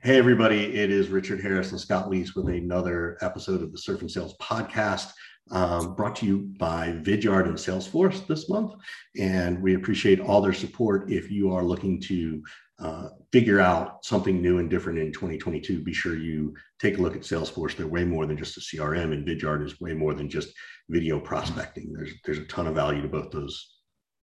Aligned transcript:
Hey, 0.00 0.16
everybody, 0.16 0.76
it 0.76 0.92
is 0.92 1.08
Richard 1.08 1.40
Harris 1.40 1.72
and 1.72 1.80
Scott 1.80 2.08
Leese 2.08 2.36
with 2.36 2.46
another 2.46 3.18
episode 3.20 3.62
of 3.62 3.72
the 3.72 3.78
Surf 3.78 4.00
and 4.00 4.08
Sales 4.08 4.36
podcast 4.40 5.10
um, 5.50 5.96
brought 5.96 6.14
to 6.16 6.26
you 6.26 6.38
by 6.56 6.90
Vidyard 7.02 7.46
and 7.46 7.56
Salesforce 7.56 8.24
this 8.28 8.48
month. 8.48 8.74
And 9.18 9.60
we 9.60 9.74
appreciate 9.74 10.20
all 10.20 10.40
their 10.40 10.52
support. 10.52 11.10
If 11.10 11.32
you 11.32 11.52
are 11.52 11.64
looking 11.64 12.00
to 12.02 12.42
uh, 12.78 13.08
figure 13.32 13.58
out 13.58 14.04
something 14.04 14.40
new 14.40 14.58
and 14.58 14.70
different 14.70 15.00
in 15.00 15.12
2022, 15.12 15.82
be 15.82 15.92
sure 15.92 16.16
you 16.16 16.54
take 16.78 16.98
a 16.98 17.02
look 17.02 17.16
at 17.16 17.22
Salesforce. 17.22 17.74
They're 17.74 17.88
way 17.88 18.04
more 18.04 18.24
than 18.24 18.38
just 18.38 18.56
a 18.56 18.60
CRM, 18.60 19.12
and 19.12 19.26
Vidyard 19.26 19.66
is 19.66 19.80
way 19.80 19.94
more 19.94 20.14
than 20.14 20.30
just 20.30 20.50
video 20.88 21.18
prospecting. 21.18 21.92
There's 21.92 22.12
there's 22.24 22.38
a 22.38 22.44
ton 22.44 22.68
of 22.68 22.76
value 22.76 23.02
to 23.02 23.08
both 23.08 23.32
those 23.32 23.78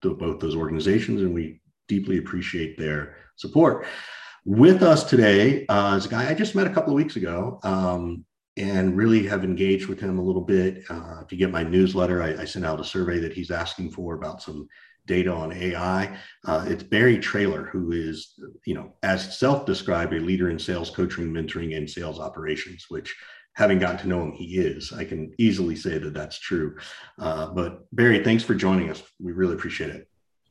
to 0.03 0.13
both 0.13 0.39
those 0.39 0.55
organizations, 0.55 1.21
and 1.21 1.33
we 1.33 1.61
deeply 1.87 2.19
appreciate 2.19 2.77
their 2.77 3.15
support. 3.37 3.87
With 4.45 4.83
us 4.83 5.03
today 5.03 5.65
uh, 5.67 5.95
is 5.97 6.05
a 6.05 6.09
guy 6.09 6.29
I 6.29 6.33
just 6.33 6.55
met 6.55 6.67
a 6.67 6.73
couple 6.73 6.91
of 6.91 6.97
weeks 6.97 7.15
ago. 7.15 7.59
Um, 7.63 8.25
and 8.57 8.95
really 8.95 9.25
have 9.25 9.43
engaged 9.43 9.87
with 9.87 9.99
him 9.99 10.19
a 10.19 10.21
little 10.21 10.41
bit. 10.41 10.83
Uh, 10.89 11.21
if 11.23 11.31
you 11.31 11.37
get 11.37 11.51
my 11.51 11.63
newsletter, 11.63 12.21
I, 12.21 12.41
I, 12.41 12.45
sent 12.45 12.65
out 12.65 12.79
a 12.79 12.83
survey 12.83 13.19
that 13.19 13.33
he's 13.33 13.49
asking 13.49 13.91
for 13.91 14.13
about 14.13 14.43
some 14.43 14.67
data 15.07 15.33
on 15.33 15.51
AI. 15.51 16.17
Uh, 16.45 16.65
it's 16.67 16.83
Barry 16.83 17.17
Trailer, 17.17 17.65
who 17.65 17.91
is, 17.91 18.39
you 18.65 18.75
know, 18.75 18.93
as 19.01 19.37
self-described, 19.39 20.13
a 20.13 20.19
leader 20.19 20.49
in 20.49 20.59
sales 20.59 20.91
coaching, 20.91 21.31
mentoring, 21.31 21.75
and 21.75 21.89
sales 21.89 22.19
operations, 22.19 22.85
which 22.89 23.15
having 23.55 23.79
gotten 23.79 23.97
to 23.97 24.07
know 24.07 24.23
him, 24.23 24.31
he 24.31 24.59
is. 24.59 24.93
I 24.93 25.03
can 25.03 25.33
easily 25.37 25.75
say 25.75 25.97
that 25.97 26.13
that's 26.13 26.39
true. 26.39 26.77
Uh, 27.19 27.47
but 27.47 27.85
Barry, 27.91 28.23
thanks 28.23 28.43
for 28.43 28.55
joining 28.55 28.89
us. 28.89 29.01
We 29.19 29.31
really 29.31 29.53
appreciate 29.53 29.89
it. 29.89 30.07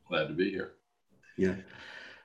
Glad 0.07 0.27
to 0.27 0.33
be 0.33 0.49
here. 0.49 0.73
Yeah. 1.37 1.55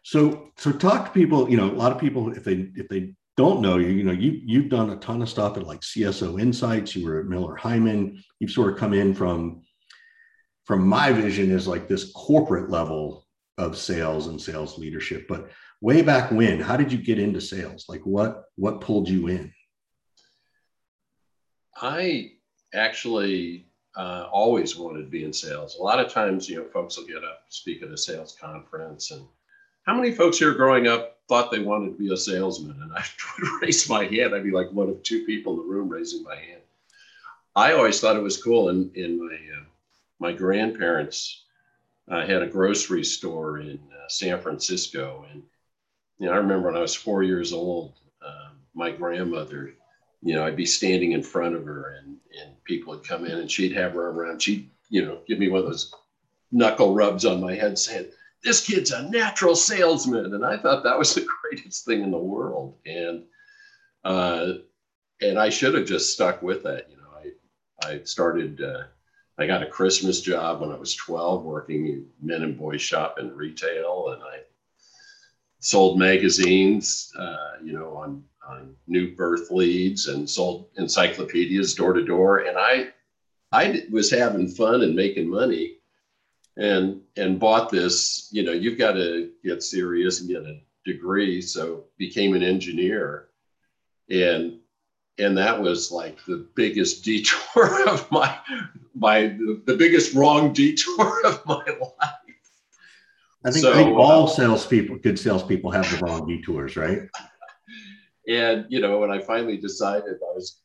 So, 0.08 0.52
so 0.56 0.72
talk 0.72 1.04
to 1.04 1.10
people. 1.10 1.50
You 1.50 1.58
know, 1.58 1.70
a 1.70 1.76
lot 1.76 1.92
of 1.92 1.98
people, 1.98 2.32
if 2.32 2.42
they 2.42 2.70
if 2.76 2.88
they 2.88 3.12
don't 3.36 3.60
know 3.60 3.76
you, 3.76 3.88
you 3.88 4.04
know, 4.04 4.12
you 4.12 4.40
you've 4.42 4.70
done 4.70 4.88
a 4.88 4.96
ton 4.96 5.20
of 5.20 5.28
stuff 5.28 5.58
at 5.58 5.66
like 5.66 5.80
CSO 5.80 6.40
Insights. 6.40 6.96
You 6.96 7.04
were 7.04 7.20
at 7.20 7.26
Miller 7.26 7.58
Heiman. 7.58 8.18
You've 8.40 8.50
sort 8.50 8.72
of 8.72 8.78
come 8.78 8.94
in 8.94 9.12
from 9.12 9.60
from 10.64 10.88
my 10.88 11.12
vision 11.12 11.50
is 11.50 11.68
like 11.68 11.88
this 11.88 12.10
corporate 12.12 12.70
level 12.70 13.26
of 13.58 13.76
sales 13.76 14.28
and 14.28 14.40
sales 14.40 14.78
leadership. 14.78 15.28
But 15.28 15.50
way 15.82 16.00
back 16.00 16.30
when, 16.30 16.58
how 16.58 16.78
did 16.78 16.90
you 16.90 16.96
get 16.96 17.18
into 17.18 17.42
sales? 17.42 17.84
Like 17.86 18.00
what 18.06 18.44
what 18.56 18.80
pulled 18.80 19.10
you 19.10 19.28
in? 19.28 19.52
I 21.82 22.32
actually 22.72 23.66
uh, 23.94 24.26
always 24.32 24.74
wanted 24.74 25.02
to 25.02 25.10
be 25.10 25.24
in 25.24 25.34
sales. 25.34 25.76
A 25.76 25.82
lot 25.82 26.00
of 26.00 26.10
times, 26.10 26.48
you 26.48 26.56
know, 26.56 26.68
folks 26.72 26.96
will 26.96 27.06
get 27.06 27.24
up, 27.24 27.40
speak 27.50 27.82
at 27.82 27.90
a 27.90 27.98
sales 27.98 28.34
conference, 28.40 29.10
and 29.10 29.26
how 29.88 29.94
many 29.94 30.12
folks 30.12 30.38
here 30.38 30.52
growing 30.52 30.86
up 30.86 31.16
thought 31.28 31.50
they 31.50 31.60
wanted 31.60 31.86
to 31.86 31.98
be 31.98 32.12
a 32.12 32.16
salesman, 32.16 32.76
and 32.82 32.92
I 32.92 33.02
would 33.40 33.62
raise 33.62 33.88
my 33.88 34.04
hand. 34.04 34.34
I'd 34.34 34.44
be 34.44 34.50
like 34.50 34.70
one 34.70 34.90
of 34.90 35.02
two 35.02 35.24
people 35.24 35.54
in 35.54 35.60
the 35.60 35.74
room 35.74 35.88
raising 35.88 36.22
my 36.22 36.36
hand. 36.36 36.60
I 37.56 37.72
always 37.72 37.98
thought 37.98 38.14
it 38.14 38.22
was 38.22 38.42
cool. 38.42 38.68
And 38.68 38.94
in, 38.94 39.04
in 39.04 39.18
my 39.18 39.34
uh, 39.34 39.64
my 40.20 40.32
grandparents 40.32 41.44
uh, 42.06 42.26
had 42.26 42.42
a 42.42 42.46
grocery 42.46 43.02
store 43.02 43.60
in 43.60 43.78
uh, 43.90 44.08
San 44.08 44.38
Francisco, 44.38 45.24
and 45.32 45.42
you 46.18 46.26
know 46.26 46.32
I 46.32 46.36
remember 46.36 46.68
when 46.68 46.76
I 46.76 46.82
was 46.82 46.94
four 46.94 47.22
years 47.22 47.54
old, 47.54 47.94
um, 48.20 48.58
my 48.74 48.90
grandmother, 48.90 49.72
you 50.22 50.34
know, 50.34 50.44
I'd 50.44 50.54
be 50.54 50.66
standing 50.66 51.12
in 51.12 51.22
front 51.22 51.54
of 51.54 51.64
her, 51.64 51.96
and 51.98 52.18
and 52.42 52.62
people 52.64 52.92
would 52.92 53.08
come 53.08 53.24
in, 53.24 53.38
and 53.38 53.50
she'd 53.50 53.72
have 53.72 53.94
her 53.94 54.10
around. 54.10 54.42
She'd 54.42 54.68
you 54.90 55.06
know 55.06 55.20
give 55.26 55.38
me 55.38 55.48
one 55.48 55.60
of 55.60 55.66
those 55.66 55.94
knuckle 56.52 56.92
rubs 56.92 57.24
on 57.24 57.40
my 57.40 57.54
head, 57.54 57.78
saying 57.78 58.08
this 58.42 58.64
kid's 58.64 58.90
a 58.90 59.08
natural 59.10 59.54
salesman. 59.54 60.34
And 60.34 60.44
I 60.44 60.56
thought 60.56 60.84
that 60.84 60.98
was 60.98 61.14
the 61.14 61.26
greatest 61.42 61.84
thing 61.84 62.02
in 62.02 62.10
the 62.10 62.18
world. 62.18 62.76
And, 62.86 63.24
uh, 64.04 64.54
and 65.20 65.38
I 65.38 65.48
should 65.48 65.74
have 65.74 65.86
just 65.86 66.12
stuck 66.12 66.42
with 66.42 66.62
that. 66.62 66.88
You 66.90 66.96
know, 66.96 67.08
I, 67.82 67.88
I 67.88 68.02
started, 68.04 68.62
uh, 68.62 68.84
I 69.38 69.46
got 69.46 69.62
a 69.62 69.66
Christmas 69.66 70.20
job 70.20 70.60
when 70.60 70.70
I 70.70 70.76
was 70.76 70.94
12 70.94 71.44
working 71.44 71.86
in 71.86 72.06
men 72.22 72.42
and 72.42 72.58
boys 72.58 72.82
shop 72.82 73.18
in 73.18 73.34
retail. 73.34 74.10
And 74.12 74.22
I 74.22 74.40
sold 75.60 75.98
magazines, 75.98 77.12
uh, 77.18 77.54
you 77.62 77.72
know, 77.72 77.96
on, 77.96 78.24
on 78.48 78.74
new 78.86 79.14
birth 79.14 79.50
leads 79.50 80.06
and 80.06 80.28
sold 80.28 80.68
encyclopedias 80.76 81.74
door 81.74 81.92
to 81.92 82.04
door. 82.04 82.38
And 82.38 82.56
I, 82.56 82.88
I 83.52 83.84
was 83.90 84.10
having 84.10 84.48
fun 84.48 84.82
and 84.82 84.94
making 84.94 85.28
money 85.28 85.78
and 86.58 87.00
and 87.18 87.40
bought 87.40 87.68
this 87.70 88.28
you 88.30 88.42
know 88.42 88.52
you've 88.52 88.78
got 88.78 88.92
to 88.92 89.30
get 89.44 89.62
serious 89.62 90.20
and 90.20 90.30
get 90.30 90.42
a 90.42 90.60
degree 90.88 91.40
so 91.40 91.84
became 91.98 92.34
an 92.34 92.42
engineer. 92.42 93.28
And 94.10 94.58
and 95.18 95.36
that 95.36 95.60
was 95.60 95.92
like 95.92 96.24
the 96.24 96.48
biggest 96.54 97.04
detour 97.08 97.88
of 97.88 98.10
my 98.10 98.36
my 98.94 99.36
the 99.66 99.76
biggest 99.78 100.14
wrong 100.14 100.52
detour 100.60 101.26
of 101.26 101.44
my 101.46 101.64
life. 101.64 102.14
I 103.44 103.52
think, 103.52 103.62
so, 103.62 103.72
I 103.72 103.76
think 103.76 103.96
all 103.96 104.24
uh, 104.24 104.30
salespeople 104.30 104.98
good 104.98 105.18
salespeople 105.18 105.70
have 105.70 105.88
the 105.90 106.04
wrong 106.04 106.26
detours 106.26 106.76
right? 106.76 107.02
And 108.26 108.66
you 108.68 108.82
know 108.82 108.98
when 108.98 109.10
i 109.10 109.18
finally 109.20 109.56
decided 109.56 110.16
i 110.20 110.32
was 110.34 110.60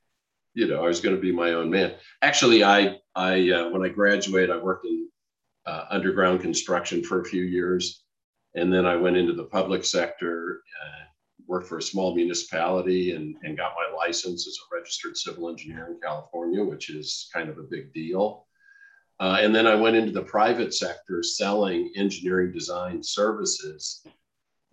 you 0.53 0.67
know 0.67 0.83
i 0.83 0.87
was 0.87 0.99
going 0.99 1.15
to 1.15 1.21
be 1.21 1.31
my 1.31 1.53
own 1.53 1.69
man. 1.69 1.93
Actually 2.21 2.61
i 2.61 2.97
i 3.15 3.49
uh, 3.51 3.69
when 3.69 3.85
i 3.85 3.87
graduated 3.87 4.51
i 4.51 4.57
worked 4.57 4.85
in 4.85 5.07
uh, 5.66 5.85
underground 5.90 6.41
construction 6.41 7.03
for 7.03 7.22
a 7.22 7.25
few 7.25 7.44
years. 7.44 8.03
And 8.56 8.72
then 8.72 8.85
I 8.85 8.96
went 8.96 9.18
into 9.18 9.34
the 9.34 9.46
public 9.46 9.84
sector, 9.84 10.62
uh, 10.81 11.06
worked 11.47 11.68
for 11.68 11.79
a 11.79 11.81
small 11.81 12.16
municipality, 12.16 13.12
and, 13.12 13.35
and 13.44 13.57
got 13.57 13.74
my 13.75 13.96
license 13.96 14.47
as 14.47 14.57
a 14.57 14.75
registered 14.75 15.18
civil 15.18 15.50
engineer 15.50 15.88
in 15.88 16.00
California, 16.01 16.63
which 16.63 16.90
is 16.90 17.29
kind 17.34 17.50
of 17.50 17.57
a 17.57 17.63
big 17.63 17.94
deal. 17.94 18.46
Uh, 19.19 19.38
and 19.40 19.56
then 19.56 19.68
I 19.68 19.75
went 19.75 19.96
into 19.96 20.12
the 20.12 20.24
private 20.24 20.74
sector 20.74 21.24
selling 21.24 21.91
engineering 21.95 22.51
design 22.51 23.01
services 23.01 24.06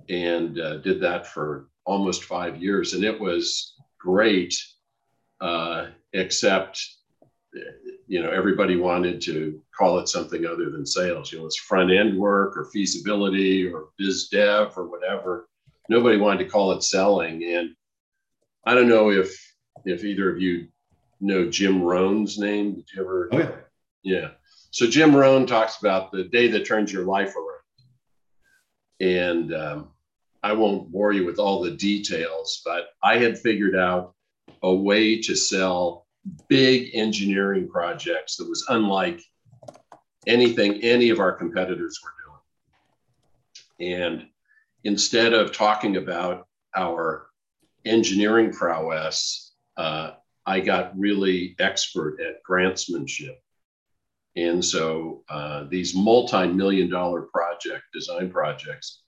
and 0.09 0.59
uh, 0.59 0.79
did 0.79 1.01
that 1.03 1.27
for 1.27 1.69
almost 1.85 2.25
five 2.25 2.61
years. 2.61 2.95
And 2.95 3.05
it 3.05 3.19
was 3.19 3.75
great, 3.99 4.55
uh, 5.41 5.89
except 6.13 6.85
you 8.11 8.21
know, 8.21 8.29
everybody 8.29 8.75
wanted 8.75 9.21
to 9.21 9.63
call 9.73 10.01
it 10.01 10.09
something 10.09 10.45
other 10.45 10.69
than 10.69 10.85
sales. 10.85 11.31
You 11.31 11.39
know, 11.39 11.47
it's 11.47 11.57
front 11.57 11.93
end 11.93 12.19
work 12.19 12.57
or 12.57 12.65
feasibility 12.65 13.73
or 13.73 13.91
biz 13.99 14.27
dev 14.27 14.77
or 14.77 14.89
whatever. 14.89 15.49
Nobody 15.89 16.19
wanted 16.19 16.43
to 16.43 16.51
call 16.51 16.73
it 16.73 16.83
selling. 16.83 17.45
And 17.45 17.71
I 18.67 18.75
don't 18.75 18.89
know 18.89 19.13
if 19.13 19.55
if 19.85 20.03
either 20.03 20.29
of 20.29 20.43
you 20.43 20.67
know 21.21 21.49
Jim 21.49 21.81
Rohn's 21.81 22.37
name. 22.37 22.75
Did 22.75 22.87
you 22.93 23.03
ever? 23.03 23.29
Oh 23.31 23.39
yeah. 23.39 23.51
Yeah. 24.03 24.29
So 24.73 24.89
Jim 24.89 25.15
Rohn 25.15 25.47
talks 25.47 25.79
about 25.79 26.11
the 26.11 26.25
day 26.25 26.49
that 26.49 26.67
turns 26.67 26.93
your 26.93 27.05
life 27.05 27.33
around. 27.37 27.61
And 28.99 29.55
um, 29.55 29.89
I 30.43 30.55
won't 30.55 30.91
bore 30.91 31.13
you 31.13 31.25
with 31.25 31.39
all 31.39 31.63
the 31.63 31.71
details, 31.71 32.61
but 32.65 32.89
I 33.05 33.19
had 33.19 33.39
figured 33.39 33.77
out 33.77 34.15
a 34.65 34.75
way 34.75 35.21
to 35.23 35.37
sell 35.37 36.09
big 36.49 36.91
engineering 36.95 37.69
projects 37.69 38.37
that 38.37 38.49
was 38.49 38.65
unlike 38.69 39.21
anything 40.27 40.75
any 40.83 41.11
of 41.11 41.19
our 41.19 41.33
competitors 41.33 41.99
were 42.03 42.13
doing. 43.79 43.95
And 43.95 44.27
instead 44.85 45.33
of 45.33 45.53
talking 45.53 45.97
about 45.97 46.47
our 46.77 47.27
engineering 47.85 48.53
prowess, 48.53 49.55
uh, 49.77 50.13
I 50.47 50.61
got 50.61 50.99
really 50.99 51.57
expert 51.59 52.21
at 52.21 52.43
grantsmanship. 52.43 53.37
And 54.37 54.65
so 54.65 55.23
uh, 55.29 55.65
these 55.65 55.95
multi-million 55.95 56.89
dollar 56.89 57.23
project 57.23 57.85
design 57.93 58.31
projects, 58.31 59.03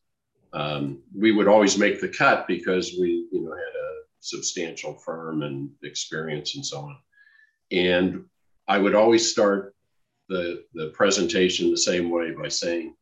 um, 0.53 0.99
we 1.17 1.33
would 1.33 1.49
always 1.49 1.79
make 1.79 2.01
the 2.01 2.09
cut 2.09 2.47
because 2.47 2.97
we, 3.01 3.27
you 3.33 3.43
know, 3.43 3.53
had 3.53 3.59
a 3.59 3.92
substantial 4.23 4.95
firm 4.95 5.43
and 5.43 5.69
experience 5.83 6.55
and 6.55 6.65
so 6.65 6.79
on. 6.79 6.97
And 7.71 8.25
I 8.69 8.79
would 8.79 8.95
always 8.95 9.31
start 9.31 9.75
the, 10.29 10.65
the 10.75 10.89
presentation 10.89 11.71
the 11.71 11.77
same 11.77 12.09
way 12.09 12.31
by 12.31 12.49
saying, 12.49 12.95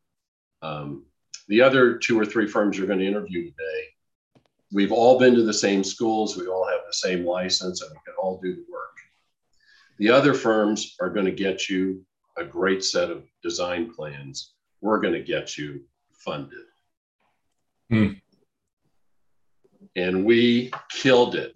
um, 0.62 1.04
the 1.48 1.60
other 1.60 1.98
two 1.98 2.18
or 2.18 2.24
three 2.24 2.46
firms 2.46 2.76
you're 2.76 2.86
going 2.86 2.98
to 3.00 3.06
interview 3.06 3.44
today, 3.44 3.84
we've 4.72 4.92
all 4.92 5.18
been 5.18 5.34
to 5.34 5.42
the 5.42 5.52
same 5.52 5.84
schools, 5.84 6.36
we 6.36 6.46
all 6.46 6.66
have 6.66 6.80
the 6.86 6.92
same 6.92 7.24
license, 7.24 7.82
and 7.82 7.90
we 7.90 7.98
can 8.04 8.14
all 8.20 8.40
do 8.42 8.54
the 8.54 8.64
work. 8.72 8.96
The 9.98 10.08
other 10.08 10.32
firms 10.32 10.96
are 11.00 11.10
going 11.10 11.26
to 11.26 11.32
get 11.32 11.68
you 11.68 12.04
a 12.38 12.44
great 12.44 12.82
set 12.82 13.10
of 13.10 13.24
design 13.42 13.92
plans. 13.92 14.54
We're 14.80 15.00
going 15.00 15.14
to 15.14 15.22
get 15.22 15.58
you 15.58 15.82
funded. 16.14 16.64
Hmm 17.90 18.12
and 19.96 20.24
we 20.24 20.70
killed 20.90 21.34
it. 21.34 21.52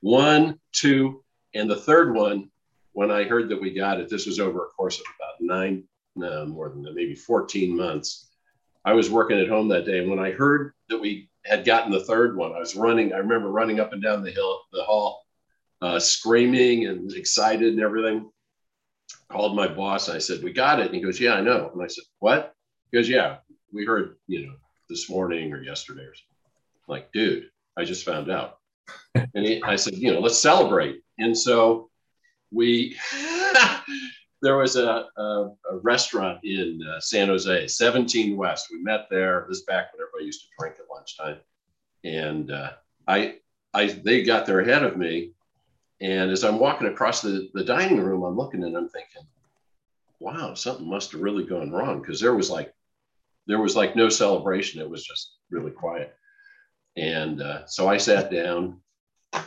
One, 0.00 0.58
two, 0.72 1.24
and 1.54 1.68
the 1.68 1.76
third 1.76 2.14
one, 2.14 2.50
when 2.92 3.10
I 3.10 3.24
heard 3.24 3.48
that 3.48 3.60
we 3.60 3.72
got 3.72 4.00
it, 4.00 4.08
this 4.08 4.26
was 4.26 4.40
over 4.40 4.64
a 4.64 4.68
course 4.68 4.98
of 4.98 5.06
about 5.18 5.40
nine, 5.40 5.84
no, 6.16 6.46
more 6.46 6.68
than 6.68 6.82
that, 6.82 6.94
maybe 6.94 7.14
14 7.14 7.76
months. 7.76 8.30
I 8.84 8.92
was 8.92 9.10
working 9.10 9.38
at 9.38 9.48
home 9.48 9.68
that 9.68 9.86
day. 9.86 9.98
And 9.98 10.10
when 10.10 10.18
I 10.18 10.30
heard 10.30 10.72
that 10.88 11.00
we 11.00 11.28
had 11.48 11.64
gotten 11.64 11.90
the 11.90 12.04
third 12.04 12.36
one. 12.36 12.52
I 12.52 12.58
was 12.58 12.76
running. 12.76 13.12
I 13.12 13.18
remember 13.18 13.50
running 13.50 13.80
up 13.80 13.92
and 13.92 14.02
down 14.02 14.22
the 14.22 14.30
hill, 14.30 14.60
the 14.72 14.84
hall, 14.84 15.26
uh, 15.80 15.98
screaming 15.98 16.86
and 16.86 17.12
excited 17.12 17.72
and 17.72 17.80
everything. 17.80 18.30
Called 19.30 19.56
my 19.56 19.68
boss. 19.68 20.08
and 20.08 20.16
I 20.16 20.20
said, 20.20 20.42
"We 20.42 20.52
got 20.52 20.80
it." 20.80 20.86
And 20.86 20.94
he 20.94 21.00
goes, 21.00 21.20
"Yeah, 21.20 21.34
I 21.34 21.40
know." 21.40 21.70
And 21.72 21.82
I 21.82 21.86
said, 21.86 22.04
"What?" 22.18 22.54
He 22.90 22.98
goes, 22.98 23.08
"Yeah, 23.08 23.38
we 23.72 23.84
heard, 23.84 24.16
you 24.26 24.46
know, 24.46 24.54
this 24.88 25.08
morning 25.08 25.52
or 25.52 25.62
yesterday 25.62 26.02
or 26.02 26.14
something." 26.14 26.37
I'm 26.88 26.92
like, 26.92 27.12
dude, 27.12 27.50
I 27.76 27.84
just 27.84 28.04
found 28.04 28.30
out. 28.30 28.58
and 29.14 29.44
he, 29.44 29.62
I 29.62 29.76
said, 29.76 29.94
you 29.94 30.12
know, 30.12 30.20
let's 30.20 30.38
celebrate. 30.38 31.02
And 31.18 31.36
so 31.36 31.90
we 32.50 32.96
there 34.42 34.56
was 34.56 34.76
a, 34.76 35.06
a, 35.16 35.22
a 35.70 35.78
restaurant 35.82 36.40
in 36.44 36.80
uh, 36.88 37.00
San 37.00 37.28
Jose, 37.28 37.66
17 37.66 38.36
West. 38.36 38.68
We 38.70 38.80
met 38.82 39.06
there. 39.10 39.46
This 39.48 39.62
back 39.62 39.92
when 39.92 40.02
everybody 40.02 40.26
used 40.26 40.42
to 40.42 40.48
drink 40.58 40.76
at 40.78 40.86
lunchtime, 40.94 41.38
and 42.04 42.50
uh, 42.50 42.70
I, 43.06 43.36
I, 43.74 43.86
they 43.86 44.22
got 44.22 44.46
there 44.46 44.60
ahead 44.60 44.84
of 44.84 44.96
me. 44.96 45.32
And 46.00 46.30
as 46.30 46.44
I'm 46.44 46.60
walking 46.60 46.86
across 46.86 47.22
the, 47.22 47.48
the 47.54 47.64
dining 47.64 48.00
room, 48.00 48.22
I'm 48.22 48.36
looking 48.36 48.62
and 48.62 48.76
I'm 48.76 48.88
thinking, 48.88 49.26
wow, 50.20 50.54
something 50.54 50.88
must 50.88 51.10
have 51.12 51.20
really 51.20 51.44
gone 51.44 51.72
wrong 51.72 52.00
because 52.00 52.20
there 52.20 52.34
was 52.34 52.50
like, 52.50 52.72
there 53.48 53.60
was 53.60 53.74
like 53.74 53.96
no 53.96 54.08
celebration. 54.08 54.80
It 54.80 54.88
was 54.88 55.04
just 55.04 55.38
really 55.50 55.72
quiet. 55.72 56.14
And 56.98 57.40
uh, 57.40 57.66
so 57.66 57.88
I 57.88 57.96
sat 57.96 58.30
down 58.30 58.80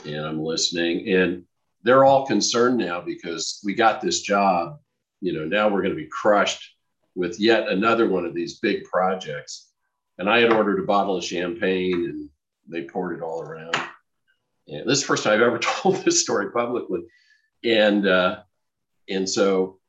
and 0.05 0.25
I'm 0.25 0.41
listening, 0.41 1.09
and 1.13 1.43
they're 1.83 2.05
all 2.05 2.25
concerned 2.25 2.77
now 2.77 3.01
because 3.01 3.59
we 3.65 3.73
got 3.73 3.99
this 3.99 4.21
job. 4.21 4.79
You 5.19 5.33
know, 5.33 5.45
now 5.45 5.67
we're 5.67 5.81
going 5.81 5.95
to 5.95 6.01
be 6.01 6.09
crushed 6.09 6.75
with 7.13 7.39
yet 7.39 7.67
another 7.67 8.07
one 8.07 8.25
of 8.25 8.33
these 8.33 8.59
big 8.59 8.85
projects. 8.85 9.69
And 10.17 10.29
I 10.29 10.39
had 10.39 10.53
ordered 10.53 10.79
a 10.79 10.85
bottle 10.87 11.17
of 11.17 11.23
champagne 11.23 12.05
and 12.05 12.29
they 12.67 12.83
poured 12.83 13.17
it 13.17 13.23
all 13.23 13.41
around. 13.41 13.75
And 14.67 14.87
this 14.87 14.99
is 14.99 15.01
the 15.01 15.07
first 15.07 15.23
time 15.23 15.33
I've 15.33 15.41
ever 15.41 15.59
told 15.61 15.97
this 15.97 16.21
story 16.21 16.51
publicly. 16.51 17.01
And 17.65 18.07
uh, 18.07 18.39
and 19.09 19.29
so 19.29 19.79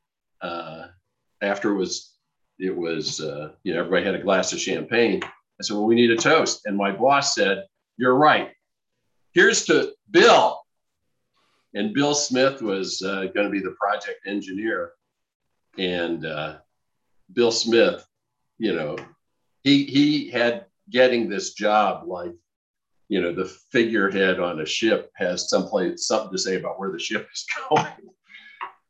uh, 0.40 0.86
after 1.40 1.70
it 1.70 1.76
was 1.76 2.14
it 2.58 2.76
was 2.76 3.20
uh, 3.20 3.52
you 3.62 3.72
know 3.72 3.80
everybody 3.80 4.04
had 4.04 4.14
a 4.14 4.22
glass 4.22 4.52
of 4.52 4.60
champagne. 4.60 5.22
I 5.62 5.64
said, 5.64 5.74
well, 5.74 5.86
we 5.86 5.94
need 5.94 6.10
a 6.10 6.16
toast. 6.16 6.62
And 6.64 6.76
my 6.76 6.90
boss 6.90 7.36
said, 7.36 7.66
you're 7.96 8.16
right. 8.16 8.50
Here's 9.32 9.64
to 9.66 9.92
Bill 10.10 10.58
and 11.74 11.94
Bill 11.94 12.14
Smith 12.14 12.60
was 12.60 13.00
uh, 13.00 13.26
going 13.34 13.46
to 13.46 13.50
be 13.50 13.60
the 13.60 13.76
project 13.80 14.26
engineer. 14.26 14.92
And 15.78 16.26
uh, 16.26 16.56
Bill 17.32 17.52
Smith, 17.52 18.04
you 18.58 18.74
know, 18.74 18.96
he 19.62 19.84
he 19.84 20.28
had 20.30 20.66
getting 20.90 21.28
this 21.28 21.54
job 21.54 22.06
like, 22.06 22.32
you 23.08 23.22
know, 23.22 23.32
the 23.32 23.44
figurehead 23.44 24.40
on 24.40 24.60
a 24.60 24.66
ship 24.66 25.10
has 25.14 25.48
someplace 25.48 26.06
something 26.06 26.32
to 26.32 26.38
say 26.38 26.56
about 26.56 26.78
where 26.78 26.90
the 26.90 26.98
ship 26.98 27.28
is 27.32 27.46
going. 27.68 27.86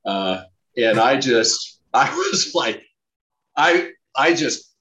Uh, 0.05 0.45
and 0.77 0.99
I 0.99 1.21
just, 1.21 1.83
I 1.93 2.11
was 2.11 2.53
like, 2.55 2.83
I 3.57 3.91
I 4.17 4.35
just 4.35 4.72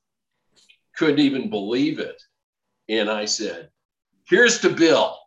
couldn't 0.96 1.20
even 1.20 1.50
believe 1.50 2.00
it. 2.00 2.22
And 2.90 3.10
I 3.10 3.26
said, 3.26 3.70
"Here's 4.28 4.60
to 4.62 4.70
Bill." 4.70 5.18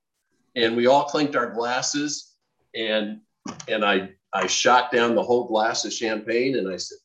And 0.57 0.77
we 0.77 0.87
all 0.87 1.05
clinked 1.05 1.37
our 1.37 1.51
glasses 1.51 2.35
and 2.75 3.21
and 3.69 3.85
I 3.85 4.11
I 4.33 4.47
shot 4.47 4.91
down 4.91 5.15
the 5.15 5.23
whole 5.23 5.47
glass 5.47 5.85
of 5.85 5.93
champagne 5.93 6.57
and 6.59 6.73
I 6.73 6.77
said, 6.77 6.99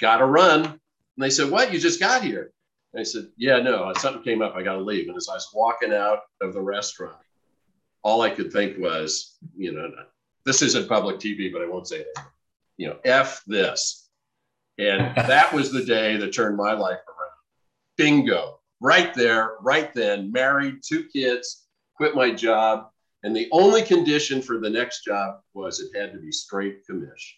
"Gotta 0.00 0.24
run." 0.24 0.64
And 0.64 0.80
they 1.18 1.30
said, 1.30 1.50
"What? 1.50 1.72
You 1.72 1.78
just 1.78 2.00
got 2.00 2.22
here?" 2.22 2.52
And 2.92 3.00
I 3.00 3.04
said, 3.04 3.28
"Yeah, 3.36 3.60
no, 3.60 3.92
something 3.94 4.22
came 4.22 4.42
up. 4.42 4.54
I 4.54 4.62
got 4.62 4.74
to 4.74 4.82
leave." 4.82 5.08
And 5.08 5.16
as 5.16 5.28
I 5.28 5.34
was 5.34 5.48
walking 5.54 5.92
out 5.92 6.20
of 6.40 6.52
the 6.52 6.60
restaurant, 6.60 7.16
all 8.02 8.22
I 8.22 8.30
could 8.30 8.52
think 8.52 8.78
was, 8.78 9.36
you 9.56 9.72
know, 9.72 9.90
this 10.44 10.62
isn't 10.62 10.88
public 10.88 11.18
TV, 11.18 11.52
but 11.52 11.62
I 11.62 11.66
won't 11.66 11.88
say 11.88 12.00
it. 12.00 12.18
You 12.76 12.88
know, 12.88 12.98
f 13.04 13.42
this. 13.46 14.08
And 14.78 15.16
that 15.16 15.52
was 15.52 15.70
the 15.70 15.84
day 15.84 16.16
that 16.16 16.32
turned 16.32 16.56
my 16.56 16.72
life 16.72 16.98
around. 17.08 17.13
Bingo, 17.96 18.60
right 18.80 19.14
there, 19.14 19.54
right 19.60 19.92
then. 19.94 20.32
Married, 20.32 20.76
two 20.86 21.04
kids, 21.04 21.66
quit 21.96 22.14
my 22.14 22.30
job, 22.32 22.88
and 23.22 23.34
the 23.34 23.48
only 23.52 23.82
condition 23.82 24.42
for 24.42 24.58
the 24.58 24.70
next 24.70 25.04
job 25.04 25.40
was 25.54 25.80
it 25.80 25.98
had 25.98 26.12
to 26.12 26.18
be 26.18 26.32
straight 26.32 26.86
commish. 26.88 27.32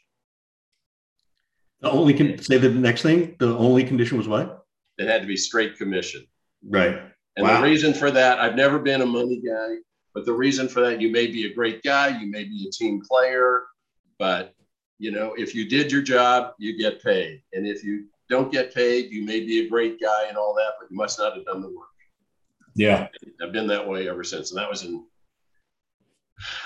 The 1.81 1.91
only 1.91 2.15
can 2.15 2.39
say 2.39 2.59
the 2.59 2.71
next 2.71 3.03
thing. 3.03 3.37
The 3.39 3.57
only 3.57 3.85
condition 3.85 4.19
was 4.19 4.27
what? 4.27 4.65
It 4.99 5.09
had 5.09 5.21
to 5.23 5.29
be 5.29 5.37
straight 5.37 5.77
commission. 5.77 6.27
Right. 6.69 6.99
And 7.37 7.47
wow. 7.47 7.61
the 7.61 7.69
reason 7.69 7.93
for 7.93 8.11
that, 8.11 8.39
I've 8.39 8.57
never 8.57 8.79
been 8.79 9.03
a 9.03 9.07
money 9.07 9.41
guy, 9.47 9.77
but 10.15 10.25
the 10.25 10.33
reason 10.33 10.69
for 10.69 10.81
that, 10.81 11.01
you 11.01 11.13
may 11.13 11.27
be 11.27 11.47
a 11.47 11.55
great 11.55 11.83
guy, 11.83 12.19
you 12.19 12.31
may 12.31 12.45
be 12.45 12.67
a 12.67 12.73
team 12.73 13.03
player, 13.07 13.65
but 14.19 14.55
you 14.99 15.11
know, 15.11 15.35
if 15.37 15.55
you 15.55 15.69
did 15.69 15.93
your 15.93 16.01
job, 16.01 16.55
you 16.59 16.79
get 16.79 17.03
paid. 17.03 17.43
And 17.53 17.67
if 17.67 17.85
you 17.85 18.07
don't 18.29 18.53
get 18.53 18.75
paid, 18.75 19.11
you 19.11 19.25
may 19.25 19.41
be 19.41 19.61
a 19.61 19.69
great 19.69 20.01
guy 20.01 20.27
and 20.29 20.37
all 20.37 20.55
that, 20.55 20.73
but 20.81 20.91
you 20.91 20.97
must 20.97 21.19
not 21.19 21.37
have 21.37 21.45
done 21.45 21.63
the 21.63 21.69
work. 21.69 21.89
Yeah. 22.75 23.09
I've 23.43 23.53
been 23.53 23.67
that 23.69 23.87
way 23.87 24.09
ever 24.09 24.25
since. 24.25 24.51
And 24.51 24.59
that 24.59 24.69
was 24.69 24.85
in 24.85 25.05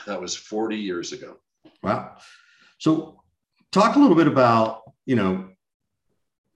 that 0.06 0.20
was 0.20 0.34
40 0.34 0.76
years 0.76 1.12
ago. 1.12 1.36
Wow. 1.82 2.16
So 2.78 3.22
talk 3.72 3.96
a 3.96 3.98
little 3.98 4.16
bit 4.16 4.26
about, 4.26 4.82
you 5.06 5.16
know, 5.16 5.48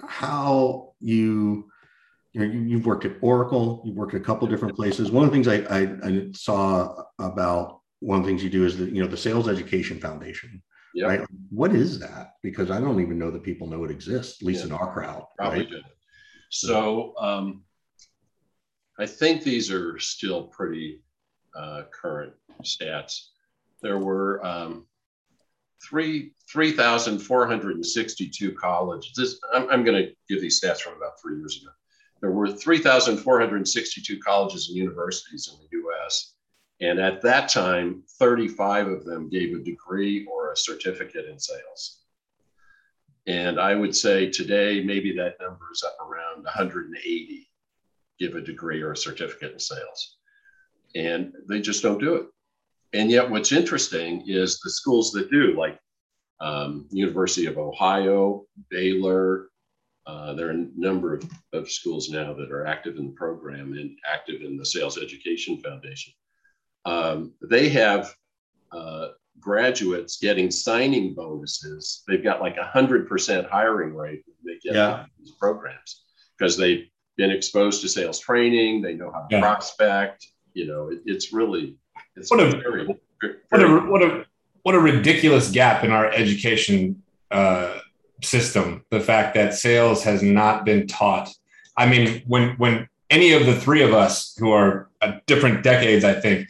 how 0.03 0.95
you, 1.01 1.71
you 2.33 2.41
know, 2.41 2.53
you, 2.53 2.77
have 2.79 2.87
worked 2.87 3.05
at 3.05 3.17
Oracle, 3.21 3.83
you've 3.85 3.97
worked 3.97 4.15
at 4.15 4.21
a 4.21 4.25
couple 4.25 4.49
different 4.49 4.75
places. 4.75 5.11
One 5.11 5.25
of 5.25 5.31
the 5.31 5.35
things 5.35 5.49
I, 5.49 5.59
I, 5.71 5.97
I, 6.03 6.27
saw 6.33 7.05
about 7.19 7.81
one 8.01 8.19
of 8.19 8.25
the 8.25 8.31
things 8.31 8.43
you 8.43 8.51
do 8.51 8.65
is 8.65 8.77
the, 8.77 8.87
you 8.87 9.03
know, 9.03 9.09
the 9.09 9.17
Sales 9.17 9.49
Education 9.49 10.01
Foundation. 10.01 10.63
Yep. 10.95 11.09
Right. 11.09 11.29
What 11.51 11.75
is 11.75 11.99
that? 11.99 12.35
Because 12.43 12.71
I 12.71 12.81
don't 12.81 13.01
even 13.01 13.19
know 13.19 13.31
that 13.31 13.43
people 13.43 13.67
know 13.67 13.85
it 13.85 13.91
exists, 13.91 14.41
at 14.41 14.47
least 14.47 14.61
yeah. 14.61 14.67
in 14.67 14.73
our 14.73 14.93
crowd. 14.93 15.27
Probably 15.37 15.61
right? 15.61 15.71
did. 15.71 15.83
So 16.51 17.15
um, 17.19 17.65
I 18.99 19.07
think 19.07 19.43
these 19.43 19.73
are 19.73 19.99
still 19.99 20.45
pretty 20.45 21.01
uh, 21.57 21.83
current 21.93 22.33
stats, 22.63 23.29
there 23.83 23.99
were 23.99 24.45
um, 24.45 24.87
three 25.83 26.33
3,462 26.51 28.53
colleges. 28.53 29.13
This, 29.17 29.39
I'm, 29.53 29.69
I'm 29.71 29.85
going 29.85 30.03
to 30.03 30.13
give 30.29 30.41
these 30.41 30.61
stats 30.61 30.81
from 30.81 30.97
about 30.97 31.21
three 31.21 31.37
years 31.37 31.61
ago. 31.63 31.73
There 32.21 32.31
were 32.31 32.51
3,462 32.51 34.19
colleges 34.21 34.69
and 34.69 34.77
universities 34.77 35.51
in 35.53 35.59
the 35.59 35.69
US. 35.89 36.34
And 36.81 36.99
at 36.99 37.23
that 37.23 37.49
time, 37.49 38.03
35 38.19 38.89
of 38.89 39.05
them 39.05 39.29
gave 39.29 39.55
a 39.55 39.63
degree 39.63 40.27
or 40.27 40.53
a 40.53 40.57
certificate 40.57 41.27
in 41.27 41.39
sales. 41.39 42.01
And 43.27 43.59
I 43.59 43.75
would 43.75 43.97
say 43.97 44.29
today, 44.29 44.83
maybe 44.85 45.17
that 45.17 45.37
number 45.41 45.67
is 45.73 45.83
up 45.83 45.97
around 46.01 46.45
180 46.45 47.49
give 48.19 48.35
a 48.35 48.41
degree 48.41 48.83
or 48.83 48.93
a 48.93 48.97
certificate 48.97 49.53
in 49.53 49.59
sales. 49.59 50.17
And 50.95 51.33
they 51.49 51.61
just 51.61 51.83
don't 51.83 51.99
do 51.99 52.15
it. 52.15 52.27
And 52.93 53.11
yet, 53.11 53.29
what's 53.29 53.51
interesting 53.51 54.23
is 54.27 54.61
the 54.61 54.71
schools 54.71 55.11
that 55.13 55.31
do, 55.31 55.57
like 55.57 55.79
um, 56.41 56.87
University 56.91 57.47
of 57.47 57.59
Ohio, 57.59 58.45
Baylor. 58.71 59.49
Uh, 60.07 60.35
there 60.35 60.49
are 60.49 60.51
a 60.51 60.67
number 60.77 61.15
of, 61.15 61.29
of 61.53 61.71
schools 61.71 62.11
now 62.11 62.35
that 62.35 62.53
are 62.53 62.67
active 62.67 62.99
in 62.99 63.07
the 63.07 63.13
program 63.13 63.73
and 63.73 63.97
active 64.07 64.43
in 64.43 64.57
the 64.57 64.67
Sales 64.67 64.99
Education 64.99 65.61
Foundation. 65.61 66.13
Um, 66.85 67.33
they 67.41 67.69
have 67.71 68.15
uh, 68.73 69.09
graduates 69.41 70.19
getting 70.19 70.51
signing 70.51 71.15
bonuses. 71.15 72.03
They've 72.07 72.23
got 72.23 72.41
like 72.41 72.57
a 72.57 72.65
hundred 72.65 73.09
percent 73.09 73.49
hiring 73.49 73.95
rate 73.95 74.25
they 74.45 74.59
get 74.63 74.75
yeah. 74.75 75.05
these 75.19 75.33
programs 75.33 76.05
because 76.39 76.57
they've 76.57 76.89
been 77.17 77.31
exposed 77.31 77.81
to 77.83 77.89
sales 77.89 78.19
training. 78.19 78.83
They 78.83 78.95
know 78.95 79.11
how 79.11 79.21
to 79.21 79.27
yeah. 79.31 79.41
prospect. 79.41 80.27
You 80.53 80.67
know, 80.67 80.91
it, 80.91 81.01
it's 81.07 81.33
really 81.33 81.77
it's 82.17 82.31
what 82.31 82.41
a, 82.41 82.51
very, 82.51 82.97
very, 83.21 83.37
what 83.49 83.63
a 83.63 83.69
what 83.91 84.03
a 84.03 84.27
what 84.63 84.75
a 84.75 84.81
ridiculous 84.81 85.51
gap 85.51 85.85
in 85.85 85.91
our 85.91 86.11
education 86.11 87.03
uh, 87.31 87.79
system. 88.23 88.85
The 88.91 89.01
fact 89.01 89.35
that 89.35 89.55
sales 89.55 90.03
has 90.05 90.23
not 90.23 90.65
been 90.65 90.87
taught. 90.87 91.31
I 91.77 91.87
mean, 91.87 92.23
when 92.27 92.51
when 92.57 92.89
any 93.11 93.33
of 93.33 93.47
the 93.47 93.59
three 93.59 93.83
of 93.83 93.93
us 93.93 94.37
who 94.39 94.51
are 94.51 94.91
different 95.27 95.63
decades, 95.63 96.05
I 96.05 96.15
think, 96.15 96.49